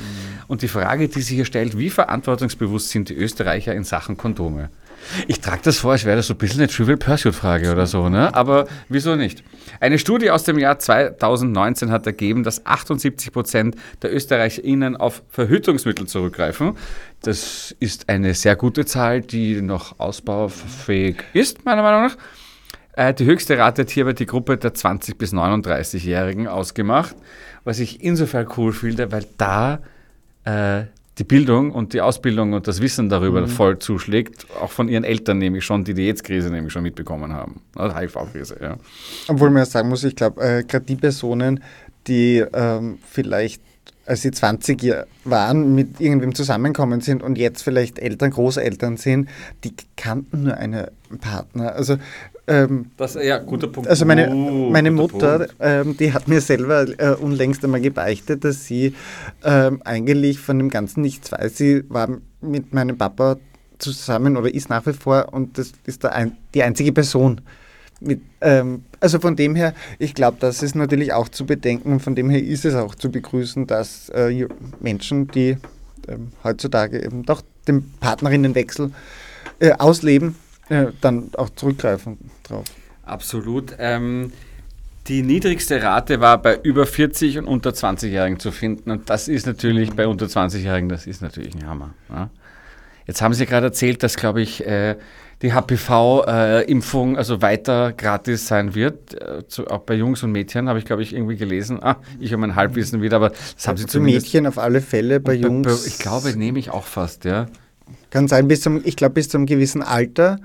Und 0.48 0.60
die 0.60 0.68
Frage, 0.68 1.08
die 1.08 1.20
sich 1.22 1.34
hier 1.34 1.46
stellt, 1.46 1.78
wie 1.78 1.88
verantwortungsbewusst 1.88 2.90
sind 2.90 3.08
die 3.08 3.14
Österreicher 3.14 3.74
in 3.74 3.84
Sachen 3.84 4.18
Kondome? 4.18 4.68
Ich 5.26 5.40
trage 5.40 5.60
das 5.64 5.78
vor, 5.78 5.92
als 5.92 6.04
wäre 6.04 6.16
das 6.16 6.26
so 6.26 6.34
ein 6.34 6.38
bisschen 6.38 6.60
eine 6.60 6.68
Trivial 6.68 6.96
Pursuit-Frage 6.96 7.72
oder 7.72 7.86
so, 7.86 8.08
ne? 8.08 8.34
aber 8.34 8.66
wieso 8.88 9.16
nicht? 9.16 9.42
Eine 9.80 9.98
Studie 9.98 10.30
aus 10.30 10.44
dem 10.44 10.58
Jahr 10.58 10.78
2019 10.78 11.90
hat 11.90 12.06
ergeben, 12.06 12.42
dass 12.42 12.64
78 12.66 13.32
Prozent 13.32 13.76
der 14.02 14.14
ÖsterreicherInnen 14.14 14.96
auf 14.96 15.22
Verhütungsmittel 15.30 16.06
zurückgreifen. 16.06 16.76
Das 17.22 17.74
ist 17.80 18.08
eine 18.08 18.34
sehr 18.34 18.56
gute 18.56 18.84
Zahl, 18.84 19.20
die 19.20 19.60
noch 19.62 19.98
ausbaufähig 19.98 21.16
ist, 21.32 21.64
meiner 21.64 21.82
Meinung 21.82 22.02
nach. 22.08 22.16
Äh, 22.92 23.14
Die 23.14 23.24
höchste 23.24 23.56
Rate 23.58 23.82
hat 23.82 23.90
hierbei 23.90 24.12
die 24.12 24.26
Gruppe 24.26 24.56
der 24.56 24.74
20- 24.74 25.16
bis 25.16 25.32
39-Jährigen 25.32 26.48
ausgemacht, 26.48 27.14
was 27.64 27.78
ich 27.78 28.02
insofern 28.02 28.48
cool 28.56 28.72
finde, 28.72 29.12
weil 29.12 29.26
da 29.38 29.80
äh, 30.44 30.84
die 31.20 31.24
Bildung 31.24 31.70
und 31.70 31.92
die 31.92 32.00
Ausbildung 32.00 32.54
und 32.54 32.66
das 32.66 32.80
Wissen 32.80 33.10
darüber 33.10 33.46
voll 33.46 33.78
zuschlägt, 33.78 34.46
auch 34.58 34.70
von 34.70 34.88
ihren 34.88 35.04
Eltern 35.04 35.36
nämlich 35.36 35.66
schon, 35.66 35.84
die 35.84 35.92
die 35.92 36.08
AIDS-Krise 36.08 36.50
nämlich 36.50 36.72
schon 36.72 36.82
mitbekommen 36.82 37.34
haben. 37.34 37.60
Also 37.76 37.94
HIV-Krise, 37.94 38.56
ja. 38.60 38.76
Obwohl 39.28 39.50
man 39.50 39.58
ja 39.58 39.66
sagen 39.66 39.90
muss, 39.90 40.02
ich 40.02 40.16
glaube, 40.16 40.40
äh, 40.40 40.64
gerade 40.64 40.86
die 40.86 40.96
Personen, 40.96 41.62
die 42.06 42.42
ähm, 42.54 42.98
vielleicht 43.06 43.62
als 44.06 44.22
sie 44.22 44.32
20 44.32 44.82
Jahre 44.82 45.06
waren, 45.24 45.74
mit 45.74 46.00
irgendwem 46.00 46.34
zusammenkommen 46.34 47.00
sind 47.00 47.22
und 47.22 47.38
jetzt 47.38 47.62
vielleicht 47.62 48.00
Eltern, 48.00 48.30
Großeltern 48.30 48.96
sind, 48.96 49.28
die 49.62 49.72
kannten 49.96 50.44
nur 50.44 50.56
einen 50.56 50.88
Partner. 51.20 51.74
Also 51.74 51.96
ähm, 52.50 52.86
Das, 52.96 53.14
ja, 53.14 53.38
guter 53.38 53.68
Punkt. 53.68 53.88
Also 53.88 54.04
meine, 54.04 54.28
Uh, 54.30 54.70
meine 54.70 54.90
Mutter, 54.90 55.48
ähm, 55.60 55.96
die 55.96 56.12
hat 56.12 56.28
mir 56.28 56.40
selber 56.40 56.86
äh, 56.98 57.14
unlängst 57.14 57.64
einmal 57.64 57.80
gebeichtet, 57.80 58.44
dass 58.44 58.66
sie 58.66 58.94
ähm, 59.44 59.80
eigentlich 59.84 60.40
von 60.40 60.58
dem 60.58 60.68
Ganzen 60.68 61.00
nichts 61.00 61.30
weiß. 61.30 61.56
Sie 61.56 61.84
war 61.88 62.08
mit 62.40 62.74
meinem 62.74 62.98
Papa 62.98 63.36
zusammen 63.78 64.36
oder 64.36 64.52
ist 64.52 64.68
nach 64.68 64.84
wie 64.86 64.92
vor 64.92 65.32
und 65.32 65.56
das 65.58 65.72
ist 65.86 66.02
der 66.02 66.14
ein, 66.14 66.36
die 66.54 66.62
einzige 66.62 66.92
Person. 66.92 67.40
Mit, 68.00 68.20
ähm, 68.40 68.84
also 68.98 69.20
von 69.20 69.36
dem 69.36 69.54
her, 69.54 69.74
ich 69.98 70.14
glaube, 70.14 70.38
das 70.40 70.62
ist 70.62 70.74
natürlich 70.74 71.12
auch 71.12 71.28
zu 71.28 71.46
bedenken 71.46 71.92
und 71.92 72.00
von 72.00 72.14
dem 72.14 72.30
her 72.30 72.42
ist 72.42 72.64
es 72.64 72.74
auch 72.74 72.94
zu 72.94 73.10
begrüßen, 73.10 73.66
dass 73.66 74.08
äh, 74.10 74.48
Menschen, 74.80 75.28
die 75.28 75.56
ähm, 76.08 76.32
heutzutage 76.42 77.02
eben 77.02 77.24
doch 77.24 77.42
den 77.68 77.92
Partnerinnenwechsel 78.00 78.90
äh, 79.60 79.72
ausleben, 79.72 80.34
äh, 80.70 80.86
dann 81.02 81.30
auch 81.36 81.50
zurückgreifen 81.50 82.16
drauf. 82.42 82.64
Absolut. 83.04 83.74
Ähm, 83.78 84.32
die 85.08 85.22
niedrigste 85.22 85.82
Rate 85.82 86.20
war 86.20 86.40
bei 86.40 86.58
über 86.62 86.86
40 86.86 87.38
und 87.38 87.46
unter 87.46 87.70
20-Jährigen 87.70 88.38
zu 88.38 88.52
finden. 88.52 88.90
Und 88.90 89.10
das 89.10 89.28
ist 89.28 89.46
natürlich 89.46 89.92
bei 89.94 90.06
unter 90.06 90.26
20-Jährigen, 90.26 90.88
das 90.88 91.06
ist 91.06 91.20
natürlich 91.20 91.54
ein 91.54 91.66
Hammer. 91.66 91.94
Ja? 92.08 92.30
Jetzt 93.06 93.20
haben 93.22 93.34
Sie 93.34 93.44
gerade 93.46 93.66
erzählt, 93.66 94.02
dass, 94.02 94.16
glaube 94.16 94.40
ich, 94.42 94.64
äh, 94.66 94.96
die 95.42 95.52
HPV-Impfung 95.54 97.16
also 97.16 97.42
weiter 97.42 97.92
gratis 97.92 98.46
sein 98.46 98.74
wird. 98.74 99.14
Äh, 99.20 99.48
zu, 99.48 99.66
auch 99.68 99.80
bei 99.80 99.94
Jungs 99.94 100.22
und 100.22 100.32
Mädchen 100.32 100.68
habe 100.68 100.78
ich, 100.78 100.84
glaube 100.84 101.02
ich, 101.02 101.14
irgendwie 101.14 101.36
gelesen. 101.36 101.82
Ah, 101.82 101.96
ich 102.20 102.32
habe 102.32 102.40
mein 102.42 102.54
Halbwissen 102.56 103.02
wieder, 103.02 103.16
aber 103.16 103.30
das 103.30 103.66
haben 103.66 103.76
Sie 103.78 103.86
zumindest. 103.86 104.26
Mädchen 104.26 104.46
auf 104.46 104.58
alle 104.58 104.80
Fälle, 104.80 105.18
bei 105.18 105.32
Bei- 105.32 105.38
bei- 105.40 105.46
Jungs. 105.48 105.86
Ich 105.86 105.98
glaube, 105.98 106.36
nehme 106.36 106.58
ich 106.58 106.70
auch 106.70 106.84
fast, 106.84 107.24
ja. 107.24 107.46
Kann 108.10 108.28
sein, 108.28 108.46
bis 108.48 108.60
zum, 108.60 108.82
ich 108.84 108.96
glaube, 108.96 109.14
bis 109.14 109.28
zu 109.28 109.38
einem 109.38 109.46
gewissen 109.46 109.82
Alter 109.82 110.38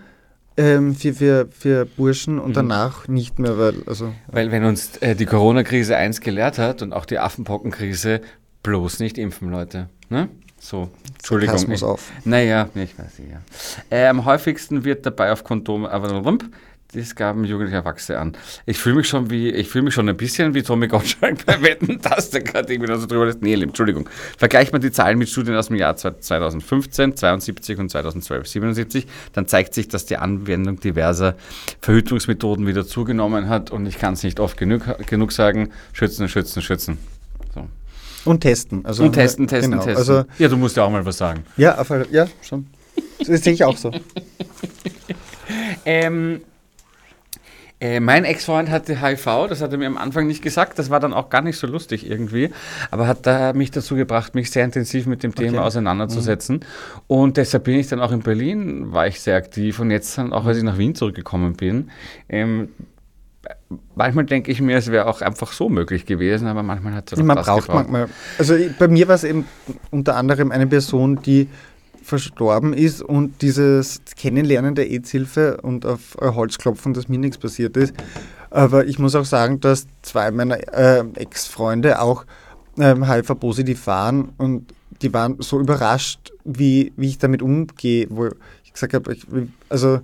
ähm, 0.58 0.96
für, 0.96 1.14
für, 1.14 1.48
für 1.52 1.86
Burschen 1.86 2.36
Mhm. 2.36 2.42
und 2.42 2.56
danach 2.56 3.08
nicht 3.08 3.40
mehr, 3.40 3.58
weil, 3.58 3.76
also. 3.86 4.14
Weil 4.28 4.52
wenn 4.52 4.64
uns 4.64 4.98
äh, 4.98 5.16
die 5.16 5.26
Corona-Krise 5.26 5.96
eins 5.98 6.22
gelehrt 6.22 6.58
hat 6.58 6.82
und 6.82 6.94
auch 6.94 7.06
die 7.06 7.20
Affenpockenkrise, 7.20 8.22
bloß 8.64 9.00
nicht 9.00 9.18
impfen, 9.18 9.50
Leute. 9.50 9.90
Ne? 10.10 10.30
So, 10.60 10.90
Entschuldigung. 11.18 11.58
Sarkasmus 11.58 11.80
ich- 11.82 11.84
auf. 11.88 12.12
Naja, 12.24 12.70
ich 12.76 12.98
weiß 12.98 13.20
nicht, 13.20 13.32
ja. 13.32 13.42
Äh, 13.96 14.08
am 14.08 14.26
häufigsten 14.26 14.84
wird 14.84 15.06
dabei 15.06 15.32
auf 15.32 15.44
Kondome, 15.44 15.90
aber 15.92 16.12
rump, 16.12 16.46
das 16.94 17.16
gaben 17.16 17.44
jugendliche 17.44 17.78
Erwachsene 17.78 18.20
an. 18.20 18.38
Ich 18.66 18.78
fühle 18.78 18.96
mich 18.96 19.08
schon 19.08 19.30
wie, 19.30 19.50
ich 19.50 19.68
fühle 19.68 19.86
mich 19.86 19.94
schon 19.94 20.08
ein 20.08 20.16
bisschen 20.16 20.54
wie 20.54 20.64
Tommy 20.64 20.88
Gottschalk 20.88 21.46
bei 21.46 21.62
Wetten, 21.62 22.00
dass 22.02 22.30
der 22.30 22.42
gerade 22.42 22.72
irgendwie 22.72 22.92
da 22.92 22.98
so 22.98 23.06
drüber 23.06 23.28
ist. 23.28 23.42
Nee, 23.42 23.54
Entschuldigung. 23.54 24.10
Vergleicht 24.38 24.72
man 24.72 24.82
die 24.82 24.92
Zahlen 24.92 25.18
mit 25.18 25.30
Studien 25.30 25.56
aus 25.56 25.68
dem 25.68 25.76
Jahr 25.76 25.96
2015, 25.96 27.18
72 27.18 27.80
und 27.80 27.90
2012, 27.90 28.48
77, 28.48 29.08
dann 29.34 29.48
zeigt 29.48 29.74
sich, 29.74 29.88
dass 29.88 30.06
die 30.06 30.18
Anwendung 30.18 30.80
diverser 30.80 31.36
Verhütungsmethoden 31.82 32.66
wieder 32.68 32.86
zugenommen 32.86 33.50
hat 33.50 33.72
und 33.72 33.86
ich 33.86 33.98
kann 33.98 34.14
es 34.14 34.24
nicht 34.24 34.40
oft 34.40 34.58
genug, 34.58 34.84
genug 35.08 35.32
sagen, 35.32 35.72
schützen, 35.94 36.30
schützen, 36.30 36.62
schützen. 36.62 36.98
So. 37.54 37.68
Und 38.26 38.42
testen. 38.42 38.86
Also, 38.86 39.04
Und 39.04 39.14
testen, 39.14 39.48
testen, 39.48 39.72
genau, 39.72 39.84
testen. 39.84 40.00
Also, 40.00 40.26
ja, 40.40 40.48
du 40.48 40.58
musst 40.58 40.78
ja 40.78 40.84
auch 40.84 40.90
mal 40.90 41.06
was 41.06 41.18
sagen. 41.18 41.44
ja, 41.58 41.78
auf 41.78 41.92
ja, 42.12 42.28
schon. 42.42 42.68
Das 43.20 43.44
sehe 43.44 43.54
ich 43.54 43.64
auch 43.64 43.78
so. 43.78 43.92
Ähm, 45.86 46.42
äh, 47.86 48.00
mein 48.00 48.26
Ex-Freund 48.26 48.70
hatte 48.70 49.00
HIV, 49.02 49.48
das 49.48 49.62
hat 49.62 49.72
er 49.72 49.78
mir 49.78 49.86
am 49.86 49.98
Anfang 49.98 50.26
nicht 50.26 50.42
gesagt, 50.42 50.80
das 50.80 50.90
war 50.90 51.00
dann 51.00 51.14
auch 51.14 51.30
gar 51.30 51.42
nicht 51.42 51.58
so 51.58 51.68
lustig 51.68 52.10
irgendwie, 52.10 52.50
aber 52.90 53.08
hat 53.08 53.28
da 53.28 53.54
mich 53.54 53.70
dazu 53.70 53.96
gebracht, 53.96 54.34
mich 54.34 54.50
sehr 54.50 54.66
intensiv 54.66 55.06
mit 55.06 55.22
dem 55.22 55.36
Thema 55.36 55.64
auseinanderzusetzen. 55.64 56.62
Und 57.08 57.38
deshalb 57.38 57.66
bin 57.66 57.76
ich 57.76 57.88
dann 57.88 58.00
auch 58.00 58.12
in 58.12 58.22
Berlin, 58.22 58.92
war 58.92 59.08
ich 59.08 59.22
sehr 59.22 59.38
aktiv 59.38 59.80
und 59.80 59.92
jetzt 59.92 60.18
dann 60.18 60.34
auch, 60.34 60.46
als 60.46 60.58
ich 60.58 60.64
nach 60.64 60.80
Wien 60.80 60.96
zurückgekommen 60.96 61.54
bin, 61.54 61.92
ähm, 62.28 62.70
manchmal 63.94 64.26
denke 64.26 64.52
ich 64.52 64.62
mir, 64.62 64.78
es 64.78 64.90
wäre 64.90 65.06
auch 65.06 65.22
einfach 65.22 65.52
so 65.52 65.70
möglich 65.70 66.08
gewesen, 66.08 66.48
aber 66.48 66.64
manchmal 66.64 66.96
hat 66.96 67.12
es 67.12 67.22
Man 67.22 67.38
braucht 67.38 67.68
manchmal. 67.68 68.08
Also 68.40 68.56
bei 68.80 68.88
mir 68.88 69.08
war 69.08 69.16
es 69.16 69.24
eben 69.24 69.46
unter 69.92 70.16
anderem 70.16 70.52
eine 70.52 70.66
Person, 70.66 71.22
die 71.22 71.50
verstorben 72.06 72.74
ist 72.74 73.02
und 73.02 73.42
dieses 73.42 74.02
Kennenlernen 74.16 74.76
der 74.76 74.90
AIDS-Hilfe 74.92 75.58
und 75.62 75.86
auf 75.86 76.16
äh, 76.22 76.28
Holz 76.28 76.60
klopfen, 76.60 76.94
dass 76.94 77.10
mir 77.10 77.18
nichts 77.18 77.40
passiert 77.40 77.76
ist. 77.76 77.94
Aber 78.52 78.86
ich 78.86 79.00
muss 79.00 79.16
auch 79.16 79.26
sagen, 79.26 79.60
dass 79.60 79.88
zwei 80.04 80.30
meiner 80.30 80.58
äh, 80.74 81.04
Ex-Freunde 81.16 82.00
auch 82.00 82.26
ähm, 82.78 83.10
HIV-positiv 83.10 83.88
waren 83.88 84.30
und 84.38 84.72
die 85.02 85.14
waren 85.14 85.38
so 85.40 85.60
überrascht, 85.60 86.32
wie, 86.44 86.94
wie 86.96 87.10
ich 87.10 87.18
damit 87.18 87.42
umgehe, 87.42 88.08
wo 88.10 88.30
ich 88.64 88.72
gesagt 88.72 88.94
habe, 88.94 89.18
also 89.68 90.00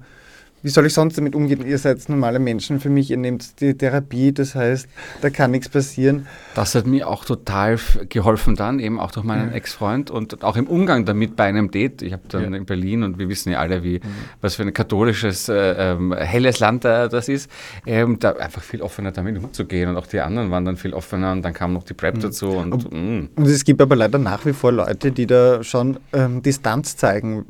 wie 0.63 0.69
soll 0.69 0.85
ich 0.85 0.93
sonst 0.93 1.17
damit 1.17 1.35
umgehen? 1.35 1.65
Ihr 1.65 1.77
seid 1.77 2.07
normale 2.09 2.39
Menschen 2.39 2.79
für 2.79 2.89
mich, 2.89 3.11
ihr 3.11 3.17
nehmt 3.17 3.59
die 3.61 3.73
Therapie, 3.73 4.31
das 4.31 4.55
heißt, 4.55 4.87
da 5.21 5.29
kann 5.29 5.51
nichts 5.51 5.69
passieren. 5.69 6.27
Das 6.55 6.75
hat 6.75 6.85
mir 6.85 7.07
auch 7.07 7.25
total 7.25 7.79
geholfen 8.09 8.55
dann, 8.55 8.79
eben 8.79 8.99
auch 8.99 9.11
durch 9.11 9.25
meinen 9.25 9.51
Ex-Freund 9.51 10.11
und 10.11 10.43
auch 10.43 10.55
im 10.55 10.67
Umgang 10.67 11.05
damit 11.05 11.35
bei 11.35 11.45
einem 11.45 11.71
Date. 11.71 12.01
Ich 12.01 12.13
habe 12.13 12.23
dann 12.27 12.53
in 12.53 12.65
Berlin 12.65 13.03
und 13.03 13.17
wir 13.17 13.29
wissen 13.29 13.51
ja 13.51 13.59
alle, 13.59 13.83
wie, 13.83 14.01
was 14.41 14.55
für 14.55 14.63
ein 14.63 14.73
katholisches, 14.73 15.49
äh, 15.49 15.93
ähm, 15.93 16.13
helles 16.13 16.59
Land 16.59 16.85
äh, 16.85 17.09
das 17.09 17.29
ist, 17.29 17.49
ähm, 17.85 18.19
da 18.19 18.33
einfach 18.33 18.61
viel 18.61 18.81
offener 18.81 19.11
damit 19.11 19.37
umzugehen 19.37 19.89
und 19.89 19.97
auch 19.97 20.07
die 20.07 20.19
anderen 20.19 20.51
waren 20.51 20.65
dann 20.65 20.77
viel 20.77 20.93
offener 20.93 21.31
und 21.31 21.41
dann 21.43 21.53
kam 21.53 21.73
noch 21.73 21.83
die 21.83 21.93
PrEP 21.93 22.19
dazu 22.19 22.49
und 22.49 22.91
mm. 22.91 23.29
Und 23.35 23.47
es 23.47 23.63
gibt 23.63 23.81
aber 23.81 23.95
leider 23.95 24.19
nach 24.19 24.45
wie 24.45 24.53
vor 24.53 24.71
Leute, 24.71 25.11
die 25.11 25.25
da 25.25 25.63
schon 25.63 25.97
ähm, 26.13 26.41
Distanz 26.41 26.97
zeigen 26.97 27.45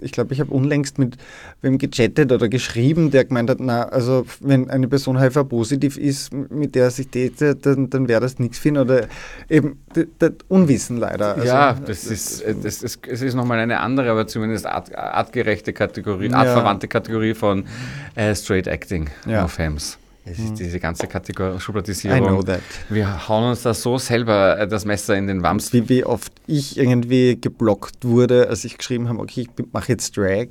ich 0.00 0.12
glaube, 0.12 0.32
ich 0.34 0.40
habe 0.40 0.52
unlängst 0.52 0.98
mit 0.98 1.16
wem 1.62 1.78
gechattet 1.78 2.32
oder 2.32 2.48
geschrieben, 2.48 3.10
der 3.10 3.24
gemeint 3.24 3.50
hat, 3.50 3.60
na, 3.60 3.84
also 3.84 4.26
wenn 4.40 4.70
eine 4.70 4.88
Person 4.88 5.20
HIV-positiv 5.20 5.96
ist, 5.96 6.32
mit 6.32 6.74
der 6.74 6.84
er 6.84 6.90
sich 6.90 7.10
datet, 7.10 7.66
dann, 7.66 7.90
dann 7.90 8.08
wäre 8.08 8.20
das 8.20 8.38
nichts 8.38 8.58
für 8.58 8.68
ihn 8.68 8.78
oder 8.78 9.08
eben 9.48 9.78
das 10.18 10.32
Unwissen 10.48 10.96
leider. 10.96 11.34
Also, 11.34 11.46
ja, 11.46 11.72
das, 11.72 12.02
das 12.02 12.04
ist, 12.06 12.42
äh, 12.42 12.54
das 12.60 12.82
ist, 12.82 13.06
es 13.06 13.22
ist 13.22 13.34
nochmal 13.34 13.58
eine 13.58 13.80
andere, 13.80 14.10
aber 14.10 14.26
zumindest 14.26 14.66
art, 14.66 14.94
artgerechte 14.94 15.72
Kategorie, 15.72 16.32
artverwandte 16.32 16.88
Kategorie 16.88 17.34
von 17.34 17.64
äh, 18.14 18.34
Straight 18.34 18.66
Acting, 18.66 19.08
ja. 19.26 19.42
no 19.42 19.48
Fems. 19.48 19.98
Es 20.28 20.40
ist 20.40 20.48
hm. 20.48 20.54
diese 20.56 20.80
ganze 20.80 21.06
Kategorie 21.06 21.60
Schubladisierung. 21.60 22.18
I 22.18 22.20
know 22.20 22.42
that. 22.42 22.60
Wir 22.88 23.28
hauen 23.28 23.50
uns 23.50 23.62
da 23.62 23.72
so 23.72 23.96
selber 23.96 24.58
äh, 24.58 24.66
das 24.66 24.84
Messer 24.84 25.14
in 25.14 25.28
den 25.28 25.42
Wams. 25.44 25.72
Wie, 25.72 25.88
wie 25.88 26.04
oft 26.04 26.32
ich 26.48 26.76
irgendwie 26.76 27.40
geblockt 27.40 28.04
wurde, 28.04 28.48
als 28.48 28.64
ich 28.64 28.76
geschrieben 28.76 29.08
habe, 29.08 29.20
okay, 29.20 29.42
ich 29.42 29.64
mache 29.72 29.92
jetzt 29.92 30.16
Drag. 30.16 30.48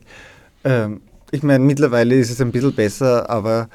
Ähm, 0.63 1.01
ich 1.31 1.43
meine, 1.43 1.63
mittlerweile 1.63 2.15
ist 2.15 2.31
es 2.31 2.39
ein 2.39 2.53
bisschen 2.53 2.73
besser, 2.73 3.29
aber 3.29 3.67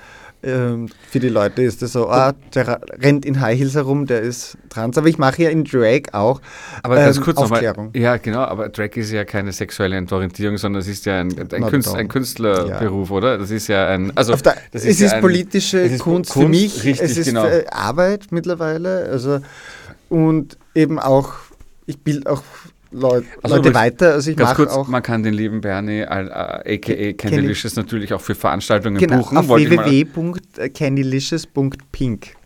ähm, 0.43 0.89
für 1.11 1.21
die 1.21 1.29
Leute 1.29 1.63
ist 1.63 1.83
das 1.83 1.93
so, 1.93 2.09
ah, 2.09 2.33
der 2.55 2.81
rennt 2.99 3.27
in 3.27 3.41
High 3.41 3.59
Heels 3.59 3.75
herum, 3.75 4.07
der 4.07 4.21
ist 4.21 4.57
trans. 4.71 4.97
Aber 4.97 5.09
ich 5.09 5.19
mache 5.19 5.43
ja 5.43 5.51
in 5.51 5.65
Drag 5.65 6.13
auch 6.13 6.41
aber 6.83 6.97
ganz 6.97 7.19
ähm, 7.19 7.23
kurz 7.23 7.39
Aufklärung. 7.39 7.87
Noch 7.87 7.95
mal, 7.95 8.01
ja, 8.01 8.17
genau, 8.17 8.41
aber 8.41 8.71
Drag 8.71 8.97
ist 8.97 9.11
ja 9.13 9.25
keine 9.25 9.53
sexuelle 9.53 9.97
Entorientierung, 9.97 10.57
sondern 10.57 10.81
es 10.81 10.89
ist 10.89 11.05
ja 11.05 11.21
ein, 11.21 11.35
ein, 11.53 11.67
Künstler, 11.67 11.97
ein 11.97 12.09
Künstlerberuf, 12.09 13.11
ja. 13.11 13.17
oder? 13.17 13.39
Das 13.39 13.51
ist 13.51 13.69
ja 13.69 13.89
ein. 13.89 14.17
Also, 14.17 14.35
der, 14.37 14.57
das 14.73 14.85
ist 14.85 14.95
es 14.95 15.01
ja 15.01 15.07
ist 15.07 15.13
ein, 15.15 15.21
politische 15.21 15.81
es 15.81 15.93
ist 15.93 16.01
Kunst, 16.01 16.33
Kunst, 16.33 16.45
für 16.45 16.49
mich. 16.49 16.85
Richtig, 16.85 17.11
es 17.11 17.17
ist 17.19 17.27
genau. 17.27 17.47
Arbeit 17.71 18.29
mittlerweile. 18.31 19.09
Also, 19.11 19.41
und 20.09 20.57
eben 20.75 20.99
auch, 20.99 21.35
ich 21.87 21.99
bilde 21.99 22.31
auch 22.31 22.43
Leute, 22.93 23.27
also 23.43 23.57
Leute 23.57 23.75
weiter. 23.75 24.13
Also 24.15 24.31
ich 24.31 24.37
ganz 24.37 24.55
kurz, 24.55 24.73
auch 24.73 24.89
man 24.89 25.03
kann 25.03 25.23
den 25.23 25.35
lieben 25.35 25.61
Bernie, 25.61 26.01
äh, 26.01 26.05
aka 26.05 27.13
Candylicious, 27.13 27.77
natürlich 27.77 28.13
auch 28.13 28.21
für 28.21 28.35
Veranstaltungen 28.35 28.99
genau, 28.99 29.19
buchen. 29.19 29.39
Auf 29.39 29.49
www.candylicious.pink. 29.49 32.37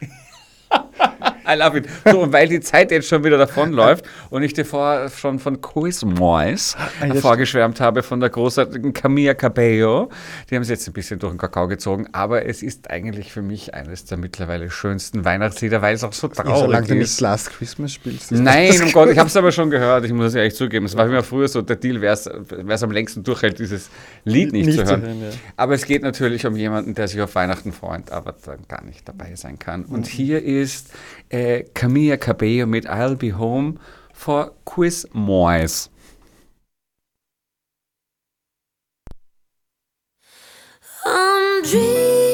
I 1.50 1.56
love 1.56 1.76
it. 1.76 1.88
So, 2.04 2.20
und 2.20 2.32
weil 2.32 2.48
die 2.48 2.60
Zeit 2.60 2.90
jetzt 2.90 3.08
schon 3.08 3.24
wieder 3.24 3.38
davonläuft 3.38 4.04
und 4.30 4.42
ich 4.42 4.52
dir 4.52 4.64
vorher 4.64 5.08
schon 5.08 5.38
von 5.38 5.60
Quizmois 5.60 6.76
ah, 6.76 7.14
vorgeschwärmt 7.14 7.80
habe, 7.80 8.02
von 8.02 8.20
der 8.20 8.30
großartigen 8.30 8.92
Camilla 8.92 9.34
Cabello, 9.34 10.10
die 10.48 10.56
haben 10.56 10.64
sie 10.64 10.72
jetzt 10.72 10.86
ein 10.86 10.92
bisschen 10.92 11.18
durch 11.18 11.32
den 11.32 11.38
Kakao 11.38 11.66
gezogen, 11.68 12.06
aber 12.12 12.46
es 12.46 12.62
ist 12.62 12.90
eigentlich 12.90 13.32
für 13.32 13.42
mich 13.42 13.74
eines 13.74 14.04
der 14.04 14.18
mittlerweile 14.18 14.70
schönsten 14.70 15.24
Weihnachtslieder, 15.24 15.82
weil 15.82 15.94
es 15.94 16.04
auch 16.04 16.12
so 16.12 16.28
traurig 16.28 16.52
ja, 16.52 16.58
solange 16.58 16.82
ist. 16.84 16.90
du 16.90 16.94
nicht 16.94 17.20
Last 17.20 17.50
Christmas 17.50 17.92
spielst. 17.92 18.32
Nein, 18.32 18.80
um 18.82 18.92
Gott, 18.92 19.10
ich 19.10 19.18
habe 19.18 19.28
es 19.28 19.36
aber 19.36 19.52
schon 19.52 19.70
gehört, 19.70 20.04
ich 20.04 20.12
muss 20.12 20.26
es 20.26 20.34
ehrlich 20.34 20.54
zugeben. 20.54 20.86
Es 20.86 20.96
war 20.96 21.06
immer 21.06 21.22
früher 21.22 21.48
so 21.48 21.62
der 21.62 21.76
Deal, 21.76 22.00
wer 22.00 22.12
es 22.12 22.82
am 22.82 22.90
längsten 22.90 23.22
durchhält, 23.22 23.58
dieses 23.58 23.90
Lied 24.24 24.52
nicht, 24.52 24.66
nicht 24.66 24.78
zu 24.78 24.84
hören. 24.84 25.00
Zu 25.00 25.06
hören 25.06 25.22
ja. 25.22 25.28
Aber 25.56 25.74
es 25.74 25.84
geht 25.84 26.02
natürlich 26.02 26.46
um 26.46 26.56
jemanden, 26.56 26.94
der 26.94 27.08
sich 27.08 27.20
auf 27.20 27.34
Weihnachten 27.34 27.72
freut, 27.72 28.10
aber 28.10 28.34
dann 28.44 28.60
gar 28.68 28.84
nicht 28.84 29.08
dabei 29.08 29.34
sein 29.34 29.58
kann. 29.58 29.84
Und 29.84 30.00
mhm. 30.00 30.10
hier 30.10 30.42
ist 30.44 30.90
äh, 31.28 31.39
Camilla 31.74 32.16
Cabello 32.16 32.66
mit 32.66 32.86
I'll 32.86 33.16
Be 33.16 33.32
Home 33.32 33.78
for 34.12 34.52
Quiz 34.64 35.06
Mois. 35.12 35.88
I'm 41.04 41.62
dreaming 41.62 42.29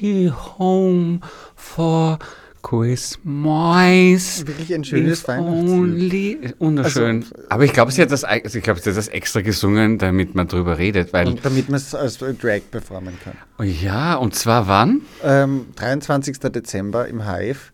be 0.00 0.30
home 0.58 1.20
for 1.54 2.18
Christmas. 2.62 4.46
Wirklich 4.46 4.74
ein 4.74 4.84
schönes 4.84 5.26
Weihnachtslied. 5.26 6.54
Wunderschön. 6.58 7.22
Also, 7.22 7.34
Aber 7.48 7.64
ich 7.64 7.72
glaube, 7.72 7.90
sie 7.92 8.02
hat 8.02 8.10
das, 8.10 8.24
also 8.24 8.58
ich 8.58 8.64
glaube, 8.64 8.80
sie 8.80 8.90
hat 8.90 8.96
das 8.96 9.08
extra 9.08 9.40
gesungen, 9.40 9.98
damit 9.98 10.34
man 10.34 10.46
drüber 10.46 10.78
redet, 10.78 11.12
weil, 11.12 11.26
Und 11.26 11.44
damit 11.44 11.68
man 11.68 11.76
es 11.76 11.94
als 11.94 12.18
Drag 12.18 12.60
performen 12.70 13.18
kann. 13.22 13.34
oh 13.58 13.62
ja, 13.62 14.14
und 14.16 14.34
zwar 14.34 14.68
wann? 14.68 15.02
Ähm, 15.22 15.66
23. 15.76 16.38
Dezember 16.38 17.08
im 17.08 17.24
Hive, 17.26 17.72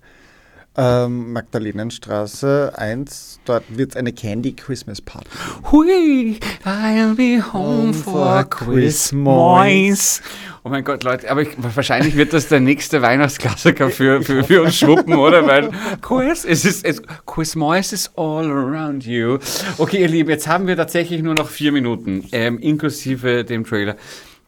ähm, 0.77 1.33
Magdalenenstraße 1.33 2.73
1. 2.77 3.41
Dort 3.45 3.65
wird 3.69 3.91
es 3.91 3.97
eine 3.97 4.13
Candy 4.13 4.53
Christmas 4.53 5.01
Party. 5.01 5.29
Hui, 5.71 6.39
I'll 6.65 7.15
be 7.15 7.43
home 7.53 7.87
Home 7.87 7.95
for 7.95 8.13
for 8.13 8.45
Christmas. 8.51 10.21
Oh 10.65 10.69
mein 10.69 10.83
Gott, 10.83 11.05
Leute, 11.05 11.31
aber 11.31 11.43
ich, 11.43 11.51
wahrscheinlich 11.57 12.17
wird 12.17 12.33
das 12.33 12.49
der 12.49 12.59
nächste 12.61 13.01
Weihnachtsklassiker 13.01 13.89
für, 13.91 14.23
für, 14.23 14.43
für 14.43 14.63
uns 14.63 14.77
Schwuppen, 14.77 15.15
oder? 15.15 15.47
Weil 15.47 15.71
Quiz, 16.01 16.45
es 16.45 16.65
ist, 16.65 16.85
es, 16.85 17.01
Christmas 17.25 17.93
is 17.93 18.11
all 18.17 18.51
around 18.51 19.07
you. 19.07 19.39
Okay, 19.79 20.01
ihr 20.01 20.09
Lieben, 20.09 20.29
jetzt 20.31 20.49
haben 20.49 20.67
wir 20.67 20.77
tatsächlich 20.77 21.23
nur 21.23 21.35
noch 21.35 21.49
vier 21.49 21.71
Minuten, 21.71 22.25
ähm, 22.33 22.59
inklusive 22.59 23.45
dem 23.45 23.65
Trailer. 23.65 23.97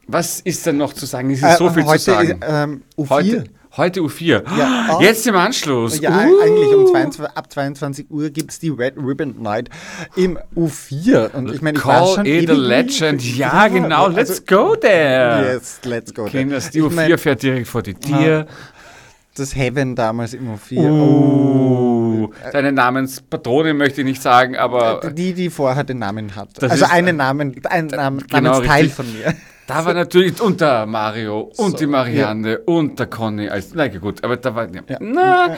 Was 0.09 0.41
ist 0.41 0.67
denn 0.67 0.79
noch 0.79 0.93
zu 0.95 1.07
sagen? 1.07 1.31
Es 1.31 1.43
ist 1.43 1.59
so 1.59 1.69
Äh, 1.69 1.75
viel 1.75 1.85
heute 1.85 1.99
zu 2.03 2.11
sagen. 2.11 2.31
Ist, 2.31 2.39
ähm, 2.49 2.83
U4. 2.97 3.11
Heute, 3.11 3.45
heute 3.79 4.01
U4. 4.01 4.43
Ja. 4.59 4.97
Oh. 4.99 5.01
Jetzt 5.03 5.27
im 5.27 5.35
Anschluss. 5.37 5.99
Ja, 6.01 6.11
Uh. 6.11 6.41
eigentlich 6.43 6.75
um 6.75 6.87
22, 6.87 7.25
ab 7.37 7.53
22 7.53 8.11
Uhr 8.11 8.31
gibt 8.31 8.51
es 8.51 8.59
die 8.59 8.69
Red 8.71 8.95
Ribbon 8.97 9.41
Night 9.43 9.71
im 10.17 10.39
U4. 10.55 11.33
Und 11.33 11.51
ich 11.55 11.63
meine, 11.63 11.79
ich 11.79 11.87
war 11.87 12.05
Call 12.05 12.15
schon 12.17 12.27
it 12.27 12.51
a 12.51 12.53
legend. 12.53 13.23
nie- 13.23 13.37
Ja, 13.37 13.69
genau. 13.69 14.05
also- 14.07 14.17
Let's 14.17 14.45
go 14.45 14.77
there. 14.77 15.53
Yes, 15.55 15.81
let's 15.85 16.13
go. 16.13 16.25
there. 16.27 16.39
Kinders, 16.43 16.71
die 16.71 16.79
Ich 16.81 16.85
U4 16.85 16.91
mein, 16.95 17.19
fährt 17.19 17.43
direkt 17.43 17.69
vor 17.69 17.83
die 17.83 17.95
Tür. 17.95 18.47
Das 19.39 19.55
Heaven 19.57 19.95
damals 19.97 20.35
im 20.35 20.49
U4. 20.55 20.79
Uh, 20.91 22.29
deine 22.53 22.73
Namenspatronin 22.73 23.77
möchte 23.77 24.01
ich 24.03 24.07
nicht 24.07 24.23
sagen, 24.23 24.57
aber 24.57 25.01
Die, 25.13 25.33
die 25.35 25.51
vorher 25.51 25.85
den 25.85 25.99
Namen 25.99 26.35
hat. 26.37 26.51
Das 26.61 26.71
also 26.73 26.85
ist- 26.85 26.91
einen 26.93 27.17
Namen, 27.17 27.55
ein 27.69 27.87
Namen, 27.87 28.25
genau, 28.27 28.51
Namensteil 28.51 28.83
richtig. 28.85 28.95
von 28.95 29.13
mir. 29.13 29.35
da 29.67 29.85
war 29.85 29.95
natürlich 29.95 30.41
und 30.41 30.61
der 30.61 30.87
Mario 30.87 31.41
und 31.57 31.73
So, 31.73 31.77
die 31.77 31.87
Marianne 31.87 32.59
und 32.61 32.99
der 32.99 33.07
Conny 33.07 33.49
als, 33.49 33.71
na 33.75 33.89
gut, 33.89 34.25
aber 34.25 34.37
da 34.37 34.55
war, 34.55 34.67
ja. 34.75 34.83
Ja. 34.89 34.97
na, 35.01 35.57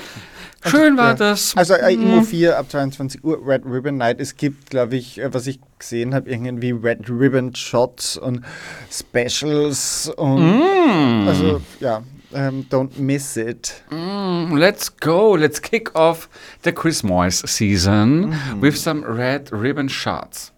schön 0.66 0.96
war 0.96 1.08
Ja. 1.10 1.14
das. 1.14 1.56
Also 1.56 1.74
äh, 1.74 1.94
im 1.94 2.00
Mhm. 2.16 2.20
U4 2.20 2.50
ab 2.52 2.66
22 2.70 3.24
Uhr 3.24 3.38
Red 3.46 3.62
Ribbon 3.64 3.96
Night. 3.96 4.20
Es 4.20 4.36
gibt, 4.36 4.70
glaube 4.70 4.96
ich, 4.96 5.20
äh, 5.20 5.32
was 5.32 5.46
ich 5.46 5.60
gesehen 5.78 6.14
habe, 6.14 6.28
irgendwie 6.30 6.72
Red 6.72 7.08
Ribbon 7.08 7.54
Shots 7.54 8.16
und 8.16 8.42
Specials 8.90 10.12
und 10.16 10.58
Mm. 10.58 11.28
also 11.28 11.60
ja, 11.80 12.02
ähm, 12.34 12.66
don't 12.70 12.98
miss 12.98 13.36
it. 13.36 13.82
Mm, 13.90 14.56
let's 14.56 14.94
go, 14.96 15.36
let's 15.36 15.60
kick 15.60 15.94
off 15.94 16.28
the 16.64 16.72
Christmas 16.72 17.40
season 17.46 18.30
Mhm. 18.30 18.62
with 18.62 18.76
some 18.76 19.04
red 19.06 19.52
ribbon 19.52 19.88
shots. 19.88 20.52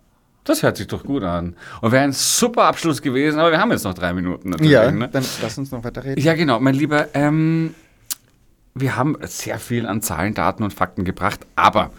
Das 0.44 0.62
hört 0.62 0.76
sich 0.76 0.88
doch 0.88 1.04
gut 1.04 1.22
an. 1.22 1.54
Und 1.80 1.92
wäre 1.92 2.02
ein 2.02 2.12
super 2.12 2.64
Abschluss 2.64 3.00
gewesen, 3.00 3.38
aber 3.38 3.52
wir 3.52 3.60
haben 3.60 3.70
jetzt 3.70 3.84
noch 3.84 3.94
drei 3.94 4.12
Minuten 4.12 4.50
natürlich. 4.50 4.72
Ja, 4.72 4.90
ne? 4.90 5.08
dann 5.08 5.24
lass 5.40 5.56
uns 5.56 5.70
noch 5.70 5.84
weiter 5.84 6.04
reden. 6.04 6.20
Ja, 6.20 6.34
genau, 6.34 6.58
mein 6.58 6.74
Lieber. 6.74 7.08
Ähm, 7.14 7.74
wir 8.74 8.96
haben 8.96 9.16
sehr 9.22 9.58
viel 9.58 9.86
an 9.86 10.02
Zahlen, 10.02 10.34
Daten 10.34 10.62
und 10.64 10.72
Fakten 10.74 11.04
gebracht, 11.04 11.40
aber 11.54 11.90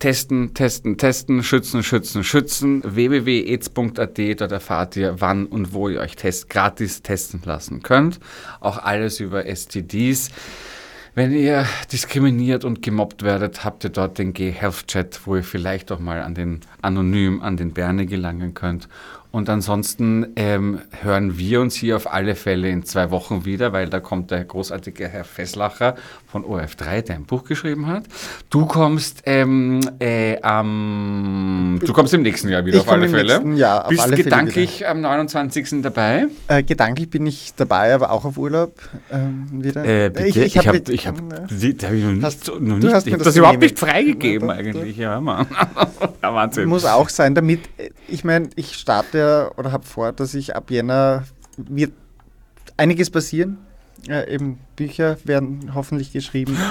testen, 0.00 0.54
testen, 0.54 0.96
testen, 0.96 1.44
schützen, 1.44 1.84
schützen, 1.84 2.24
schützen. 2.24 2.82
www.aids.at, 2.84 4.40
dort 4.40 4.52
erfahrt 4.52 4.96
ihr, 4.96 5.20
wann 5.20 5.46
und 5.46 5.72
wo 5.72 5.88
ihr 5.88 6.00
euch 6.00 6.16
test, 6.16 6.50
gratis 6.50 7.02
testen 7.02 7.40
lassen 7.44 7.82
könnt. 7.82 8.18
Auch 8.58 8.78
alles 8.78 9.20
über 9.20 9.44
STDs. 9.46 10.30
Wenn 11.14 11.32
ihr 11.32 11.66
diskriminiert 11.92 12.64
und 12.64 12.82
gemobbt 12.82 13.22
werdet, 13.22 13.64
habt 13.64 13.84
ihr 13.84 13.90
dort 13.90 14.18
den 14.18 14.32
G-Health-Chat, 14.32 15.20
wo 15.26 15.36
ihr 15.36 15.42
vielleicht 15.42 15.92
auch 15.92 15.98
mal 15.98 16.22
an 16.22 16.34
den 16.34 16.60
anonym 16.82 17.42
an 17.42 17.56
den 17.56 17.72
Bernie 17.72 18.06
gelangen 18.06 18.54
könnt. 18.54 18.88
Und 19.32 19.48
ansonsten 19.48 20.26
ähm, 20.34 20.80
hören 21.02 21.38
wir 21.38 21.60
uns 21.60 21.76
hier 21.76 21.94
auf 21.94 22.12
alle 22.12 22.34
Fälle 22.34 22.68
in 22.68 22.84
zwei 22.84 23.12
Wochen 23.12 23.44
wieder, 23.44 23.72
weil 23.72 23.88
da 23.88 24.00
kommt 24.00 24.32
der 24.32 24.44
großartige 24.44 25.06
Herr 25.06 25.22
Fesslacher 25.22 25.94
von 26.26 26.44
OF3, 26.44 27.02
der 27.02 27.14
ein 27.14 27.26
Buch 27.26 27.44
geschrieben 27.44 27.86
hat. 27.86 28.04
Du 28.50 28.66
kommst 28.66 29.22
ähm, 29.26 29.80
äh, 30.00 30.40
am, 30.42 31.78
du 31.84 31.92
kommst 31.92 32.12
im 32.12 32.22
nächsten 32.22 32.48
Jahr 32.48 32.64
wieder 32.66 32.78
Ich 32.78 32.82
auf 32.82 32.88
alle 32.92 33.08
Fälle. 33.08 33.34
nächsten 33.34 33.56
Jahr 33.56 33.84
auf 33.84 33.90
Bist 33.90 34.02
alle 34.02 34.12
Fälle 34.16 34.24
gedanklich 34.24 34.88
am 34.88 35.00
29. 35.00 35.82
dabei? 35.82 36.26
Äh, 36.48 36.64
gedanklich 36.64 37.08
bin 37.08 37.24
ich 37.26 37.52
dabei, 37.56 37.94
aber 37.94 38.10
auch 38.10 38.24
auf 38.24 38.36
Urlaub 38.36 38.74
ähm, 39.12 39.46
wieder. 39.52 39.84
Äh, 39.84 40.10
bitte? 40.10 40.26
ich 40.26 40.36
Ich, 40.38 40.58
hab 40.58 40.66
habe 40.66 40.78
ich 40.88 41.06
hab, 41.06 41.18
äh, 41.18 41.46
die, 41.50 41.76
die 41.76 41.86
hab 41.86 41.92
ich 41.92 42.02
noch 42.04 42.22
Hast- 42.22 42.48
noch 42.60 42.78
nicht, 42.78 42.92
hast 42.92 43.06
ich 43.06 43.12
mir 43.12 43.18
hab 43.18 43.18
das 43.20 43.26
das 43.28 43.36
überhaupt 43.36 43.60
nicht 43.60 43.78
freigegeben 43.78 44.48
Ja, 44.48 44.54
eigentlich. 44.56 44.96
Ja, 44.96 45.20
Mann. 45.20 45.46
ja, 46.22 46.34
Wahnsinn. 46.34 46.68
muss 46.68 46.84
auch 46.84 47.08
sein, 47.08 47.36
damit, 47.36 47.60
äh, 47.78 47.90
ich 48.08 48.24
meine, 48.24 48.48
ich 48.56 48.74
starte 48.74 49.19
oder 49.56 49.72
habe 49.72 49.84
vor, 49.86 50.12
dass 50.12 50.34
ich 50.34 50.54
ab 50.56 50.70
Jänner 50.70 51.24
wird 51.56 51.92
einiges 52.76 53.10
passieren. 53.10 53.58
Äh, 54.08 54.34
eben 54.34 54.58
Bücher 54.76 55.18
werden 55.24 55.72
hoffentlich 55.74 56.12
geschrieben. 56.12 56.56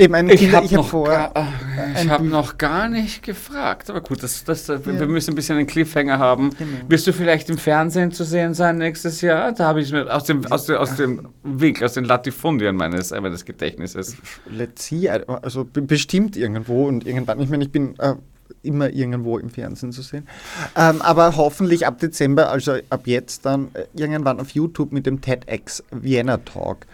Eben 0.00 0.14
ein 0.14 0.28
Ich 0.28 0.52
habe 0.54 0.64
hab 0.64 0.70
noch, 0.72 0.88
vor. 0.88 1.08
gar- 1.08 1.32
ah, 1.34 1.48
ich 1.92 1.98
ein 2.02 2.10
hab 2.12 2.20
Buch- 2.20 2.28
noch 2.28 2.56
gar 2.56 2.88
nicht 2.88 3.20
gefragt. 3.24 3.90
Aber 3.90 4.00
gut, 4.00 4.22
das, 4.22 4.44
das, 4.44 4.68
wir 4.68 4.78
Ja. 4.94 5.06
müssen 5.06 5.32
ein 5.32 5.34
bisschen 5.34 5.56
einen 5.58 5.66
Cliffhanger 5.66 6.20
haben. 6.20 6.50
Genau. 6.56 6.70
Wirst 6.88 7.08
du 7.08 7.12
vielleicht 7.12 7.50
im 7.50 7.58
Fernsehen 7.58 8.12
zu 8.12 8.22
sehen 8.22 8.54
sein 8.54 8.78
nächstes 8.78 9.22
Jahr? 9.22 9.50
Da 9.50 9.64
habe 9.66 9.80
ich 9.80 9.90
mir 9.90 10.08
aus 10.14 10.22
dem, 10.22 10.46
aus, 10.52 10.66
dem, 10.66 10.76
aus 10.76 10.94
dem 10.94 11.28
Winkel, 11.42 11.84
aus 11.84 11.94
den 11.94 12.04
Latifundien 12.04 12.76
meines, 12.76 13.10
äh, 13.10 13.20
meines 13.20 13.44
Gedächtnisses. 13.44 14.16
Let's 14.48 14.86
see, 14.86 15.10
also 15.10 15.64
be- 15.64 15.82
bestimmt 15.82 16.36
irgendwo 16.36 16.86
und 16.86 17.04
irgendwann. 17.04 17.40
Ich 17.40 17.48
meine, 17.50 17.64
ich 17.64 17.72
bin 17.72 17.98
äh, 17.98 18.14
immer 18.62 18.90
irgendwo 18.90 19.38
im 19.38 19.50
Fernsehen 19.50 19.92
zu 19.92 20.02
sehen. 20.02 20.26
Ähm, 20.76 21.02
aber 21.02 21.36
hoffentlich 21.36 21.86
ab 21.86 21.98
Dezember, 21.98 22.50
also 22.50 22.76
ab 22.90 23.02
jetzt 23.06 23.46
dann 23.46 23.68
äh, 23.74 23.84
irgendwann 23.94 24.40
auf 24.40 24.50
YouTube 24.50 24.92
mit 24.92 25.06
dem 25.06 25.20
TEDx 25.20 25.82
Vienna 25.90 26.38
Talk. 26.38 26.86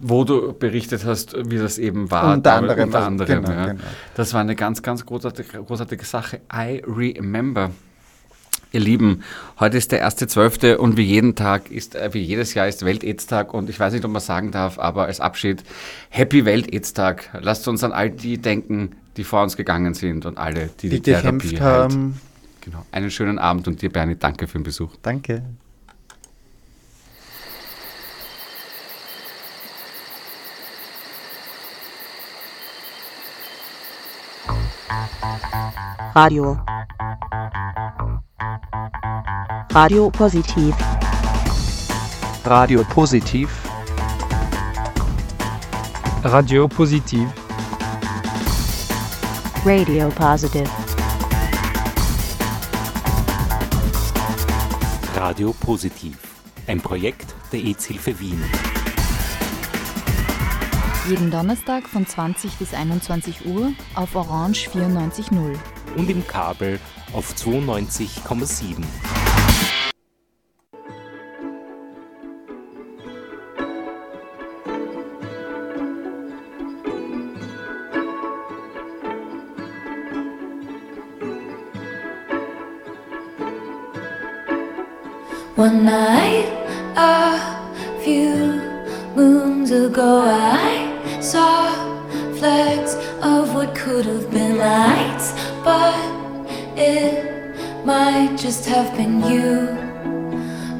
Wo 0.00 0.24
du 0.24 0.52
berichtet 0.52 1.04
hast, 1.04 1.34
wie 1.48 1.56
das 1.56 1.78
eben 1.78 2.10
war. 2.10 2.34
Unter 2.34 2.54
anderem, 2.54 2.84
Unter 2.84 3.06
anderem 3.06 3.44
genau, 3.44 3.50
ja. 3.50 3.66
genau. 3.66 3.84
Das 4.16 4.34
war 4.34 4.40
eine 4.40 4.56
ganz, 4.56 4.82
ganz 4.82 5.06
großartige, 5.06 5.62
großartige 5.62 6.04
Sache. 6.04 6.40
I 6.52 6.82
remember. 6.86 7.70
Ihr 8.74 8.80
Lieben, 8.80 9.22
heute 9.60 9.78
ist 9.78 9.92
der 9.92 10.04
1.12. 10.04 10.74
und 10.74 10.96
wie 10.96 11.04
jeden 11.04 11.36
Tag 11.36 11.70
ist, 11.70 11.94
äh, 11.94 12.12
wie 12.12 12.20
jedes 12.20 12.54
Jahr 12.54 12.66
ist 12.66 12.84
Welt-Aids-Tag 12.84 13.54
und 13.54 13.70
ich 13.70 13.78
weiß 13.78 13.92
nicht, 13.92 14.04
ob 14.04 14.10
man 14.10 14.20
sagen 14.20 14.50
darf, 14.50 14.80
aber 14.80 15.04
als 15.04 15.20
Abschied, 15.20 15.62
Happy 16.10 16.44
Welt-Aids-Tag. 16.44 17.38
Lasst 17.40 17.68
uns 17.68 17.84
an 17.84 17.92
all 17.92 18.10
die 18.10 18.38
denken, 18.38 18.96
die 19.16 19.24
vor 19.24 19.42
uns 19.42 19.56
gegangen 19.56 19.94
sind 19.94 20.26
und 20.26 20.38
alle, 20.38 20.70
die 20.80 20.88
die, 20.88 21.00
Die 21.00 21.12
gekämpft 21.12 21.50
Therapie 21.50 21.62
halt. 21.62 21.92
haben. 21.92 22.20
Genau. 22.60 22.84
Einen 22.92 23.10
schönen 23.10 23.38
Abend 23.38 23.68
und 23.68 23.82
dir, 23.82 23.90
Bernie, 23.90 24.16
danke 24.16 24.46
für 24.46 24.58
den 24.58 24.64
Besuch. 24.64 24.96
Danke. 25.02 25.42
Radio. 36.14 36.56
Radio 39.72 40.10
Positiv. 40.10 40.74
Radio 42.44 42.84
Positiv. 42.84 43.48
Radio 46.22 46.68
Positiv. 46.68 47.43
Radio 49.66 50.10
Positive. 50.10 50.68
Radio 55.16 55.54
Positiv. 55.58 56.18
Ein 56.66 56.82
Projekt 56.82 57.34
der 57.50 57.64
EZ-Hilfe 57.64 58.20
Wien. 58.20 58.44
Jeden 61.08 61.30
Donnerstag 61.30 61.88
von 61.88 62.06
20 62.06 62.58
bis 62.58 62.74
21 62.74 63.46
Uhr 63.46 63.72
auf 63.94 64.14
Orange 64.14 64.68
94.0. 64.68 65.56
Und 65.96 66.10
im 66.10 66.26
Kabel 66.26 66.78
auf 67.14 67.32
92,7. 67.32 68.84
One 85.56 85.84
night 85.84 86.50
a 86.96 88.00
few 88.02 88.60
moons 89.14 89.70
ago 89.70 90.22
I 90.26 91.20
saw 91.20 91.70
flecks 92.34 92.96
of 93.22 93.54
what 93.54 93.72
could 93.72 94.04
have 94.04 94.32
been 94.32 94.58
lights 94.58 95.30
But 95.62 95.94
it 96.76 97.54
might 97.86 98.36
just 98.36 98.66
have 98.66 98.96
been 98.96 99.22
you 99.22 99.68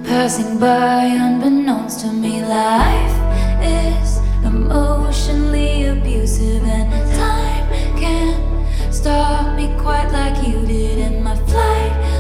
Passing 0.09 0.59
by 0.59 1.05
unbeknownst 1.05 2.01
to 2.01 2.13
me. 2.13 2.45
Life 2.45 3.17
is 3.63 4.19
emotionally 4.45 5.87
abusive 5.87 6.65
And 6.65 6.91
time 7.15 7.69
can't 7.97 8.93
stop 8.93 9.55
me 9.57 9.73
quite 9.79 10.11
like 10.11 10.45
you 10.45 10.67
did 10.67 10.99
in 10.99 11.23
my 11.23 11.37
flight. 11.37 12.14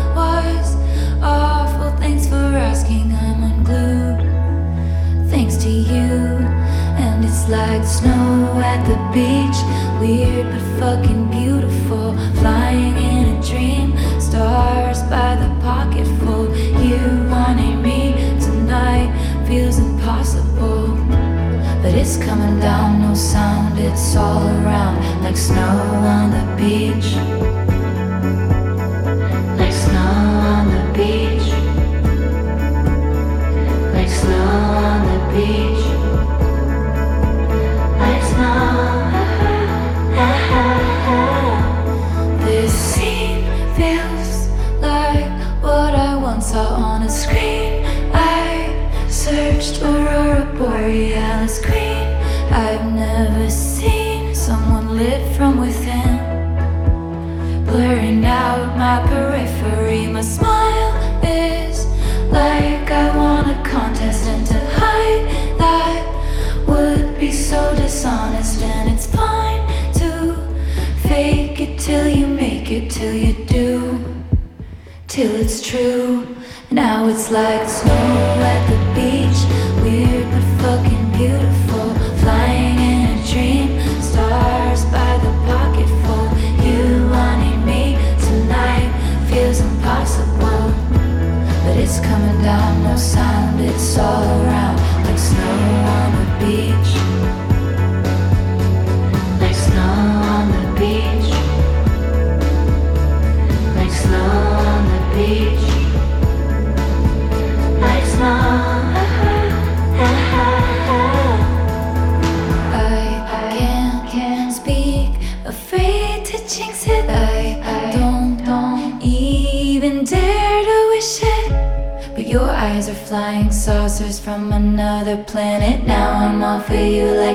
To 5.64 5.70
you. 5.70 6.44
And 7.04 7.24
it's 7.24 7.48
like 7.48 7.84
snow 7.84 8.60
at 8.62 8.84
the 8.84 8.98
beach. 9.16 9.58
Weird 9.98 10.46
but 10.52 10.64
fucking 10.78 11.30
beautiful. 11.30 12.14
Flying 12.40 12.96
in 12.98 13.36
a 13.36 13.42
dream. 13.42 13.96
Stars 14.20 15.02
by 15.04 15.36
the 15.36 15.48
pocketful. 15.62 16.54
You 16.84 17.00
wanting 17.30 17.80
me 17.80 18.12
tonight 18.38 19.08
feels 19.48 19.78
impossible. 19.78 20.98
But 21.82 21.94
it's 21.94 22.18
coming 22.18 22.60
down, 22.60 23.00
no 23.00 23.14
sound, 23.14 23.78
it's 23.78 24.16
all 24.16 24.46
around 24.46 25.22
like 25.22 25.36
snow 25.36 25.76
on 26.14 26.30
the 26.30 26.44
beach. 26.60 27.63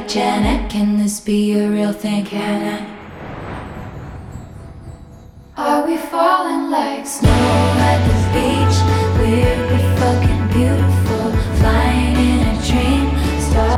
Janet. 0.09 0.71
Can 0.71 0.97
this 0.97 1.19
be 1.19 1.53
a 1.53 1.69
real 1.69 1.93
thing? 1.93 2.25
Can? 2.25 2.83
Are 5.55 5.85
we 5.85 5.97
falling 5.97 6.71
like 6.71 7.05
snow 7.05 7.29
at 7.29 7.99
the 8.07 8.15
beach? 8.33 8.77
Weird 9.21 9.69
but 9.69 9.85
fucking 9.99 10.47
beautiful. 10.49 11.31
Flying 11.59 12.17
in 12.17 12.39
a 12.41 12.55
dream. 12.65 13.05
Star 13.39 13.77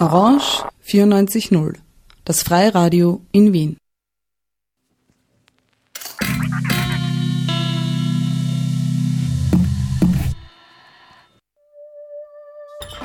Orange 0.00 0.64
94.0, 0.82 1.78
das 2.24 2.42
Freiradio 2.42 3.20
in 3.32 3.52
Wien. 3.52 3.76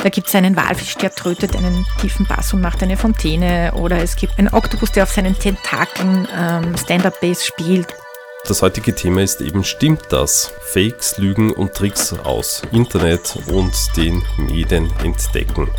Da 0.06 0.12
gibt 0.12 0.28
es 0.28 0.36
einen 0.36 0.56
Walfisch, 0.56 0.98
der 0.98 1.16
trötet 1.16 1.56
einen 1.56 1.84
tiefen 2.00 2.28
Bass 2.28 2.54
und 2.54 2.62
macht 2.62 2.84
eine 2.84 2.96
Fontäne. 2.96 3.72
Oder 3.74 4.04
es 4.04 4.16
gibt 4.16 4.38
einen 4.38 4.50
Oktopus, 4.50 4.92
der 4.92 5.02
auf 5.02 5.12
seinen 5.12 5.34
Tentakeln 5.34 6.28
ähm, 6.40 6.78
Stand-Up-Bass 6.78 7.44
spielt. 7.44 7.88
Das 8.48 8.62
heutige 8.62 8.94
Thema 8.94 9.24
ist 9.24 9.42
eben, 9.42 9.64
stimmt 9.64 10.04
das? 10.10 10.52
Fakes, 10.62 11.18
Lügen 11.18 11.52
und 11.52 11.74
Tricks 11.74 12.14
aus 12.14 12.62
Internet 12.72 13.36
und 13.48 13.74
den 13.98 14.22
Medien 14.38 14.94
entdecken. 15.04 15.72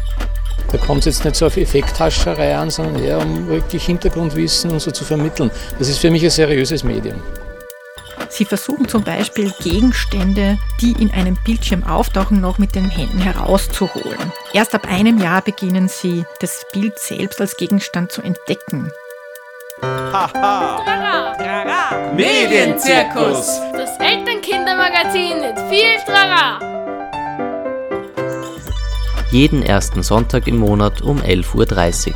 Da 0.72 0.78
kommt 0.78 1.06
es 1.06 1.18
jetzt 1.18 1.24
nicht 1.24 1.36
so 1.36 1.46
auf 1.46 1.56
Effekthascherei 1.56 2.56
an, 2.56 2.70
sondern 2.70 3.00
eher 3.00 3.20
um 3.20 3.46
wirklich 3.46 3.86
Hintergrundwissen 3.86 4.72
und 4.72 4.80
so 4.80 4.90
zu 4.90 5.04
vermitteln. 5.04 5.52
Das 5.78 5.88
ist 5.88 5.98
für 5.98 6.10
mich 6.10 6.24
ein 6.24 6.30
seriöses 6.30 6.82
Medium. 6.82 7.22
Sie 8.28 8.44
versuchen 8.44 8.88
zum 8.88 9.02
Beispiel 9.02 9.52
Gegenstände, 9.60 10.58
die 10.80 10.92
in 10.92 11.10
einem 11.12 11.36
Bildschirm 11.44 11.84
auftauchen, 11.84 12.40
noch 12.40 12.58
mit 12.58 12.74
den 12.74 12.90
Händen 12.90 13.18
herauszuholen. 13.18 14.32
Erst 14.52 14.74
ab 14.74 14.86
einem 14.86 15.18
Jahr 15.18 15.42
beginnen 15.42 15.88
sie, 15.88 16.24
das 16.40 16.66
Bild 16.72 16.98
selbst 16.98 17.40
als 17.40 17.56
Gegenstand 17.56 18.12
zu 18.12 18.22
entdecken. 18.22 18.90
Trara! 19.80 20.82
Medienzirkus! 22.14 23.60
Das 23.72 23.98
Elternkindermagazin 23.98 25.40
mit 25.40 25.58
viel 25.68 25.96
Trara! 26.06 26.60
Jeden 29.30 29.62
ersten 29.62 30.02
Sonntag 30.02 30.46
im 30.46 30.56
Monat 30.56 31.02
um 31.02 31.18
11.30 31.20 32.08
Uhr. 32.08 32.14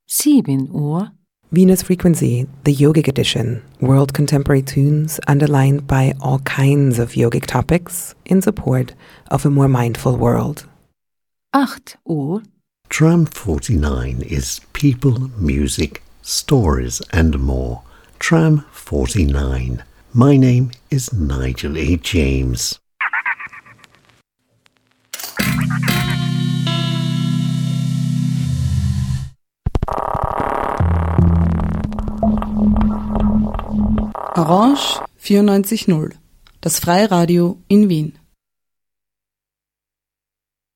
7 0.06 0.70
Uhr, 0.74 1.10
Venus 1.52 1.82
Frequency, 1.82 2.46
the 2.64 2.74
yogic 2.74 3.06
edition, 3.06 3.62
world 3.80 4.14
contemporary 4.14 4.62
tunes 4.62 5.20
underlined 5.28 5.86
by 5.86 6.14
all 6.22 6.38
kinds 6.40 6.98
of 6.98 7.12
yogic 7.12 7.44
topics 7.44 8.14
in 8.24 8.40
support 8.40 8.94
of 9.30 9.44
a 9.44 9.50
more 9.50 9.68
mindful 9.68 10.16
world. 10.16 10.66
8 11.54 11.96
Uhr, 12.08 12.42
Tram 12.88 13.26
49 13.26 14.22
is 14.22 14.60
people, 14.72 15.30
music, 15.36 16.02
stories, 16.22 17.02
and 17.12 17.38
more. 17.38 17.82
Tram 18.18 18.64
49. 18.72 19.84
My 20.16 20.36
name 20.36 20.70
is 20.90 21.12
Nigel 21.12 21.76
A. 21.76 21.96
James. 21.96 22.78
Orange 34.36 35.00
94.0, 35.18 36.12
das 36.60 36.78
Freiradio 36.78 37.58
in 37.66 37.88
Wien. 37.88 38.12